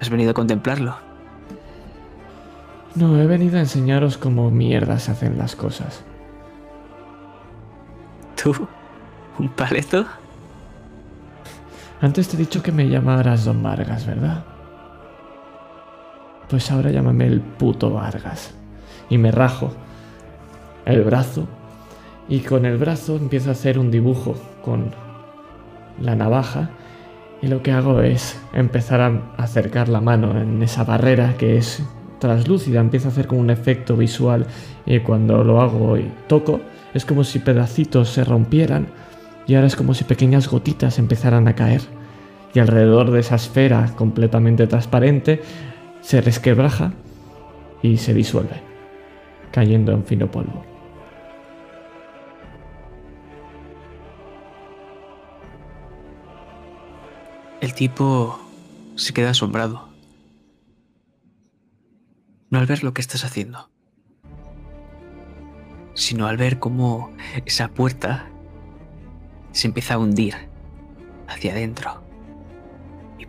[0.00, 0.96] ¿Has venido a contemplarlo?
[2.94, 6.02] No, he venido a enseñaros cómo mierdas se hacen las cosas.
[8.42, 8.66] ¿Tú?
[9.38, 10.06] ¿Un paleto?
[12.00, 14.44] Antes te he dicho que me llamaras Don Vargas, ¿verdad?
[16.48, 18.54] Pues ahora llámame el puto Vargas.
[19.08, 19.72] Y me rajo
[20.84, 21.46] el brazo.
[22.28, 24.92] Y con el brazo empiezo a hacer un dibujo con
[26.00, 26.70] la navaja.
[27.42, 31.82] Y lo que hago es empezar a acercar la mano en esa barrera que es
[32.18, 32.80] translúcida.
[32.80, 34.46] Empiezo a hacer como un efecto visual.
[34.84, 36.60] Y cuando lo hago y toco,
[36.92, 38.88] es como si pedacitos se rompieran
[39.46, 41.80] y ahora es como si pequeñas gotitas empezaran a caer.
[42.54, 45.40] Y alrededor de esa esfera completamente transparente
[46.02, 46.92] se resquebraja
[47.82, 48.62] y se disuelve,
[49.50, 50.69] cayendo en fino polvo.
[57.60, 58.40] El tipo
[58.96, 59.90] se queda asombrado.
[62.48, 63.70] No al ver lo que estás haciendo,
[65.94, 67.12] sino al ver cómo
[67.44, 68.30] esa puerta
[69.52, 70.34] se empieza a hundir
[71.28, 72.02] hacia adentro.
[73.18, 73.26] Y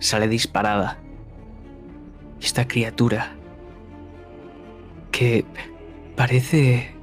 [0.00, 0.98] sale disparada.
[2.42, 3.34] Esta criatura
[5.10, 5.46] que
[6.14, 6.94] parece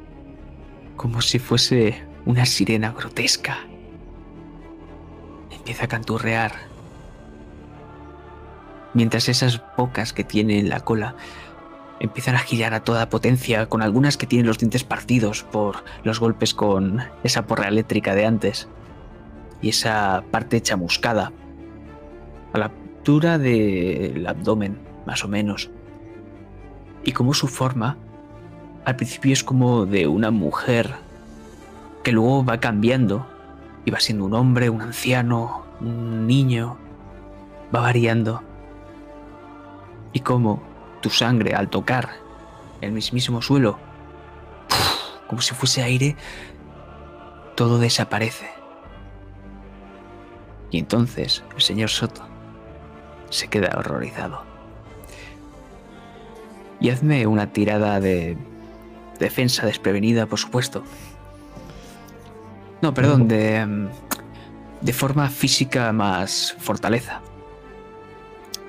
[0.95, 3.70] como si fuese una sirena grotesca
[5.61, 6.53] empieza a canturrear.
[8.95, 11.15] Mientras esas bocas que tiene en la cola
[11.99, 16.19] empiezan a girar a toda potencia, con algunas que tienen los dientes partidos por los
[16.19, 18.67] golpes con esa porra eléctrica de antes.
[19.61, 21.31] Y esa parte chamuscada.
[22.53, 25.69] A la altura del abdomen, más o menos.
[27.03, 27.97] Y como su forma,
[28.83, 30.95] al principio es como de una mujer,
[32.03, 33.27] que luego va cambiando
[33.89, 36.77] va siendo un hombre, un anciano, un niño.
[37.73, 38.43] Va variando.
[40.13, 40.61] Y como
[41.01, 42.09] tu sangre al tocar
[42.81, 43.79] el mismísimo suelo,
[45.27, 46.15] como si fuese aire,
[47.55, 48.49] todo desaparece.
[50.69, 52.21] Y entonces el señor Soto
[53.29, 54.43] se queda horrorizado.
[56.79, 58.37] Y hazme una tirada de
[59.19, 60.83] defensa desprevenida, por supuesto.
[62.81, 63.87] No, perdón, de,
[64.81, 67.21] de forma física más fortaleza.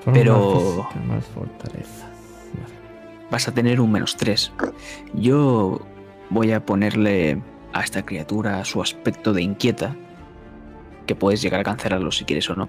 [0.05, 2.07] Forma Pero- física, más fortaleza.
[2.55, 2.75] Vale.
[3.31, 4.53] Vas a tener un menos 3.
[5.15, 5.81] Yo
[6.31, 7.41] voy a ponerle
[7.73, 9.97] a esta criatura su aspecto de inquieta.
[11.07, 12.69] Que puedes llegar a cancelarlo si quieres o no.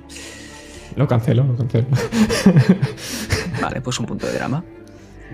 [0.95, 1.87] Lo cancelo, lo cancelo.
[3.61, 4.63] Vale, pues un punto de drama.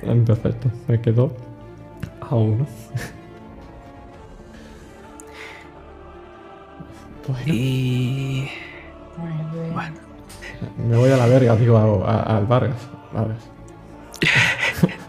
[0.26, 1.36] Perfecto, me quedo
[2.22, 2.66] a uno.
[7.30, 8.50] Bueno, Y.
[9.74, 10.00] Bueno,
[10.88, 12.88] me voy a la verga, digo, a- a- al Vargas.
[13.14, 13.50] Vargas.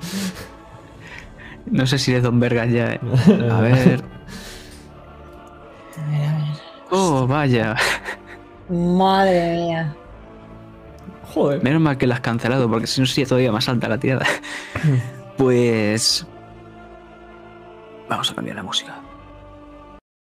[1.66, 2.92] no sé si eres Don Vergas ya.
[2.94, 3.00] ¿eh?
[3.50, 4.02] A ver.
[5.96, 6.54] A ver, a ver.
[6.90, 7.76] Oh, vaya.
[8.68, 9.94] Madre mía.
[11.34, 11.62] Joder.
[11.62, 14.26] Menos mal que la has cancelado, porque si no sería todavía más alta la tirada.
[15.36, 16.26] Pues.
[18.10, 18.94] Vamos a cambiar la música.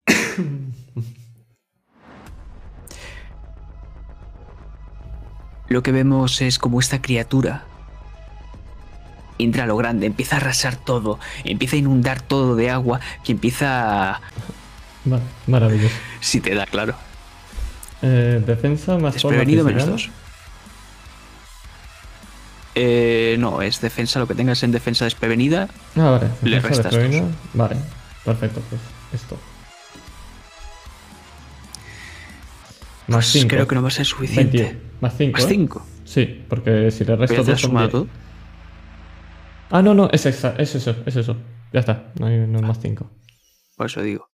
[5.70, 7.66] Lo que vemos es como esta criatura
[9.38, 13.32] entra a lo grande, empieza a arrasar todo, empieza a inundar todo de agua, que
[13.32, 14.22] empieza a...
[15.48, 15.96] Maravilloso.
[16.20, 16.94] Si te da claro.
[18.02, 20.10] Eh, defensa más Desprevenido menos dos.
[22.76, 25.70] Eh, no, es defensa, lo que tengas en defensa desprevenida.
[25.96, 26.28] Ah, vale.
[26.44, 27.22] Le restas desprevenida.
[27.22, 27.32] dos.
[27.54, 27.76] Vale,
[28.26, 28.82] perfecto, pues
[29.14, 29.38] esto.
[33.08, 33.48] Más Pues 5.
[33.48, 34.89] creo que no va a ser suficiente.
[35.02, 35.38] Más 5.
[35.40, 35.86] Más 5.
[36.06, 37.92] Sí, porque si le resto Voy a hacer dos son sumado 10.
[37.92, 38.08] todo.
[39.72, 41.38] Ah, no, no, es esa, es eso, es eso.
[41.72, 43.10] Ya está, no hay no hay más 5.
[43.78, 44.30] Por eso digo.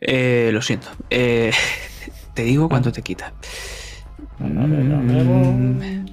[0.00, 0.88] Eh, lo siento.
[1.10, 1.52] Eh,
[2.36, 3.32] Te digo cuánto te quita.
[4.38, 6.04] Mm.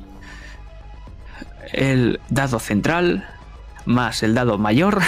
[1.73, 3.27] El dado central
[3.85, 5.01] más el dado mayor,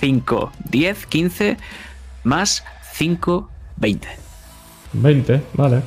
[0.00, 1.56] 5, 10, 15,
[2.24, 2.62] más
[2.92, 4.08] 5, 20.
[4.92, 5.80] 20, vale.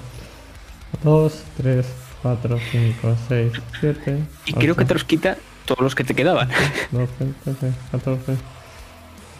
[1.03, 1.85] 2, 3,
[2.24, 4.18] 4, 5, 6, 7.
[4.45, 5.35] Y creo que te los quita
[5.66, 6.50] todos los que te quedaban.
[6.92, 7.11] 12,
[7.43, 8.38] 13, 14,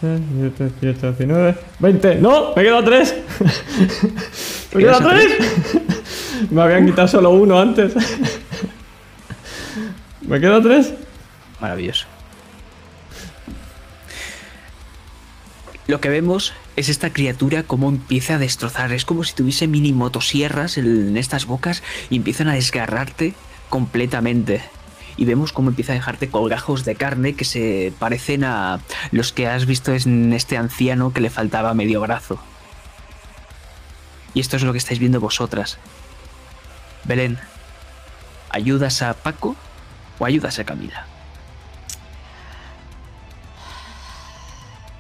[0.02, 2.16] 17, 18, 19, 20.
[2.16, 2.54] ¡No!
[2.56, 3.16] ¡Me quedan 3!
[4.74, 5.32] ¡Me ¿Quedas quedan a 3!
[6.52, 7.94] Me habían quitado solo uno antes.
[10.22, 10.94] ¿Me queda 3?
[11.62, 12.06] Maravilloso.
[15.86, 18.94] Lo que vemos es esta criatura como empieza a destrozar.
[18.94, 23.34] Es como si tuviese mini motosierras en estas bocas y empiezan a desgarrarte
[23.70, 24.62] completamente.
[25.18, 28.80] Y vemos cómo empieza a dejarte colgajos de carne que se parecen a
[29.12, 32.40] los que has visto en este anciano que le faltaba medio brazo.
[34.34, 35.78] Y esto es lo que estáis viendo vosotras.
[37.04, 37.38] Belén,
[38.50, 39.56] ¿ayudas a Paco
[40.18, 41.13] o ayudas a Camila?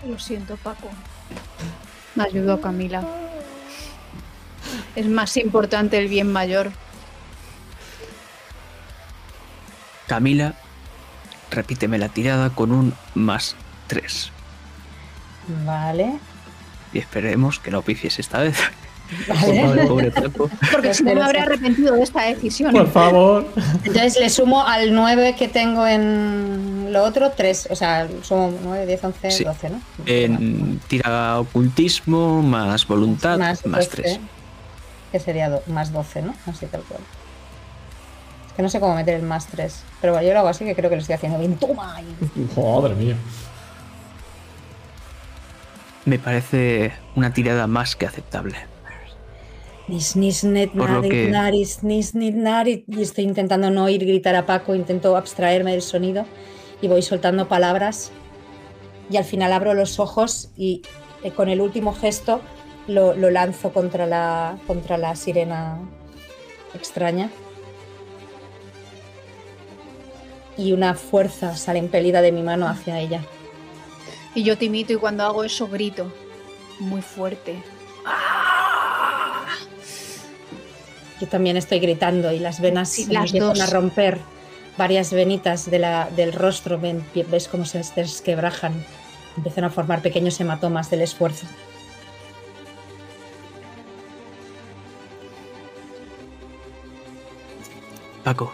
[0.07, 0.89] Lo siento, Paco.
[2.15, 3.03] Me ayudó Camila.
[4.95, 6.71] Es más importante el bien mayor.
[10.07, 10.53] Camila,
[11.49, 13.55] repíteme la tirada con un más
[13.87, 14.31] 3.
[15.65, 16.19] Vale.
[16.91, 18.57] Y esperemos que no pifies esta vez.
[19.27, 19.85] Vale.
[19.87, 20.49] Pobre Paco.
[20.71, 22.71] Porque si no me habré arrepentido de esta decisión.
[22.71, 23.45] Por favor.
[23.83, 27.67] Entonces le sumo al 9 que tengo en lo otro 3.
[27.71, 29.43] O sea, sumo 9, 10, 11, Sí.
[29.43, 29.81] 12, ¿no?
[30.05, 34.19] En tira ocultismo más voluntad más, 12, 3.
[35.11, 36.33] Que sería do- más 12, ¿no?
[36.47, 37.01] Así tal cual.
[38.47, 39.83] Es que no sé cómo meter el más 3.
[40.01, 41.55] Pero bueno, yo lo hago así que creo que lo estoy haciendo bien.
[41.57, 41.97] ¡Toma!
[42.01, 43.15] Y- Madre mía.
[46.05, 48.55] Me parece una tirada más que aceptable.
[52.87, 56.25] Y estoy intentando no oír gritar a Paco, intento abstraerme del sonido
[56.81, 58.11] y voy soltando palabras.
[59.09, 60.83] Y al final abro los ojos y
[61.23, 62.39] eh, con el último gesto
[62.87, 65.79] lo, lo lanzo contra la, contra la sirena
[66.73, 67.29] extraña.
[70.55, 73.21] Y una fuerza sale impelida de mi mano hacia ella.
[74.33, 76.11] Y yo te imito y cuando hago eso grito.
[76.79, 77.61] Muy fuerte.
[81.23, 83.61] Yo también estoy gritando y las venas Sí, me las empiezan dos.
[83.61, 84.17] a romper.
[84.77, 88.73] Varias venitas de la- del rostro, ven- ves cómo se desquebrajan.
[89.37, 91.45] Empiezan a formar pequeños hematomas del esfuerzo.
[98.23, 98.51] Paco,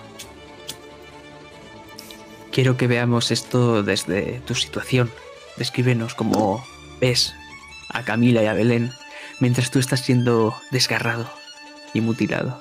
[2.51, 5.11] quiero que veamos esto desde tu situación.
[5.57, 6.63] Descríbenos cómo
[6.99, 7.33] ves
[7.89, 8.91] a Camila y a Belén
[9.39, 11.29] mientras tú estás siendo desgarrado
[11.93, 12.59] y mutilado.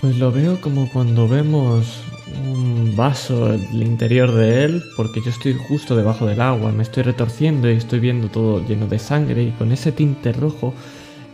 [0.00, 2.02] Pues lo veo como cuando vemos
[2.44, 6.82] un vaso en el interior de él, porque yo estoy justo debajo del agua, me
[6.82, 10.74] estoy retorciendo y estoy viendo todo lleno de sangre y con ese tinte rojo,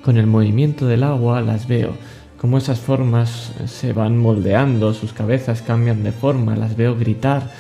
[0.05, 1.95] con el movimiento del agua, las veo.
[2.39, 7.51] Como esas formas se van moldeando, sus cabezas cambian de forma, las veo gritar.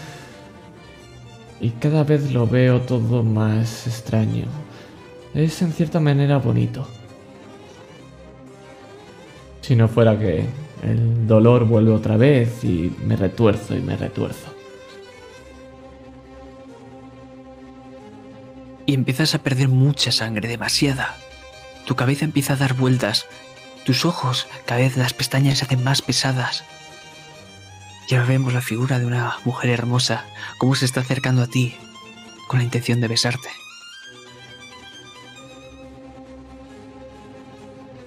[1.61, 4.45] Y cada vez lo veo todo más extraño.
[5.35, 6.87] Es en cierta manera bonito.
[9.69, 10.47] Si no fuera que
[10.83, 14.59] el dolor vuelve otra vez y me retuerzo y me retuerzo.
[18.87, 21.15] y empiezas a perder mucha sangre, demasiada.
[21.85, 23.27] Tu cabeza empieza a dar vueltas,
[23.85, 26.65] tus ojos, cada vez las pestañas se hacen más pesadas.
[28.09, 30.25] Y ahora vemos la figura de una mujer hermosa,
[30.57, 31.77] cómo se está acercando a ti
[32.49, 33.51] con la intención de besarte.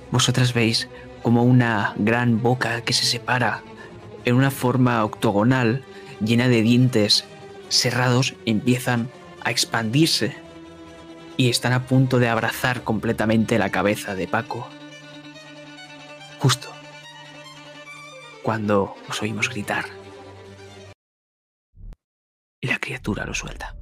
[0.10, 0.90] Vosotras veis
[1.22, 3.64] como una gran boca que se separa
[4.26, 5.84] en una forma octogonal
[6.24, 7.26] llena de dientes
[7.70, 9.10] cerrados empiezan
[9.44, 10.36] a expandirse
[11.38, 14.68] y están a punto de abrazar completamente la cabeza de Paco.
[16.40, 16.70] Justo
[18.44, 19.86] cuando os oímos gritar.
[22.60, 23.76] Y la criatura lo suelta.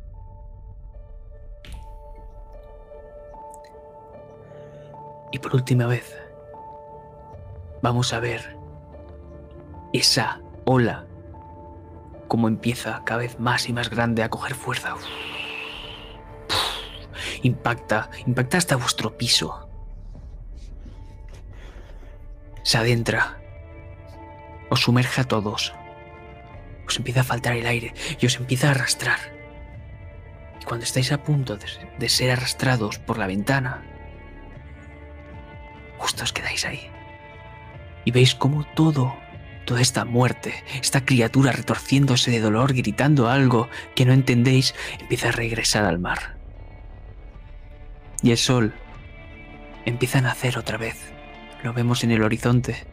[5.31, 6.18] Y por última vez,
[7.81, 8.57] vamos a ver
[9.93, 11.05] esa ola
[12.27, 14.95] como empieza cada vez más y más grande a coger fuerza.
[17.41, 19.67] Impacta, impacta hasta vuestro piso.
[22.63, 23.41] Se adentra.
[24.69, 25.73] Os sumerge a todos.
[26.87, 29.19] Os empieza a faltar el aire y os empieza a arrastrar.
[30.61, 31.65] Y cuando estáis a punto de,
[31.97, 33.83] de ser arrastrados por la ventana,
[35.97, 36.91] justo os quedáis ahí,
[38.05, 39.15] y veis cómo todo,
[39.65, 45.31] toda esta muerte, esta criatura retorciéndose de dolor, gritando algo que no entendéis, empieza a
[45.31, 46.37] regresar al mar.
[48.21, 48.73] Y el sol
[49.85, 51.11] empieza a nacer otra vez.
[51.63, 52.85] Lo vemos en el horizonte.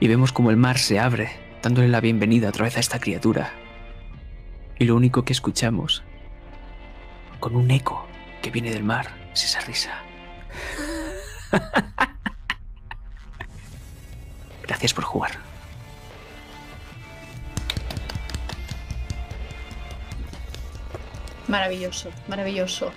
[0.00, 1.30] Y vemos como el mar se abre,
[1.62, 3.52] dándole la bienvenida otra vez a esta criatura.
[4.78, 6.04] Y lo único que escuchamos,
[7.40, 8.06] con un eco
[8.42, 10.02] que viene del mar, es esa risa.
[14.68, 15.32] Gracias por jugar.
[21.48, 22.92] Maravilloso, maravilloso.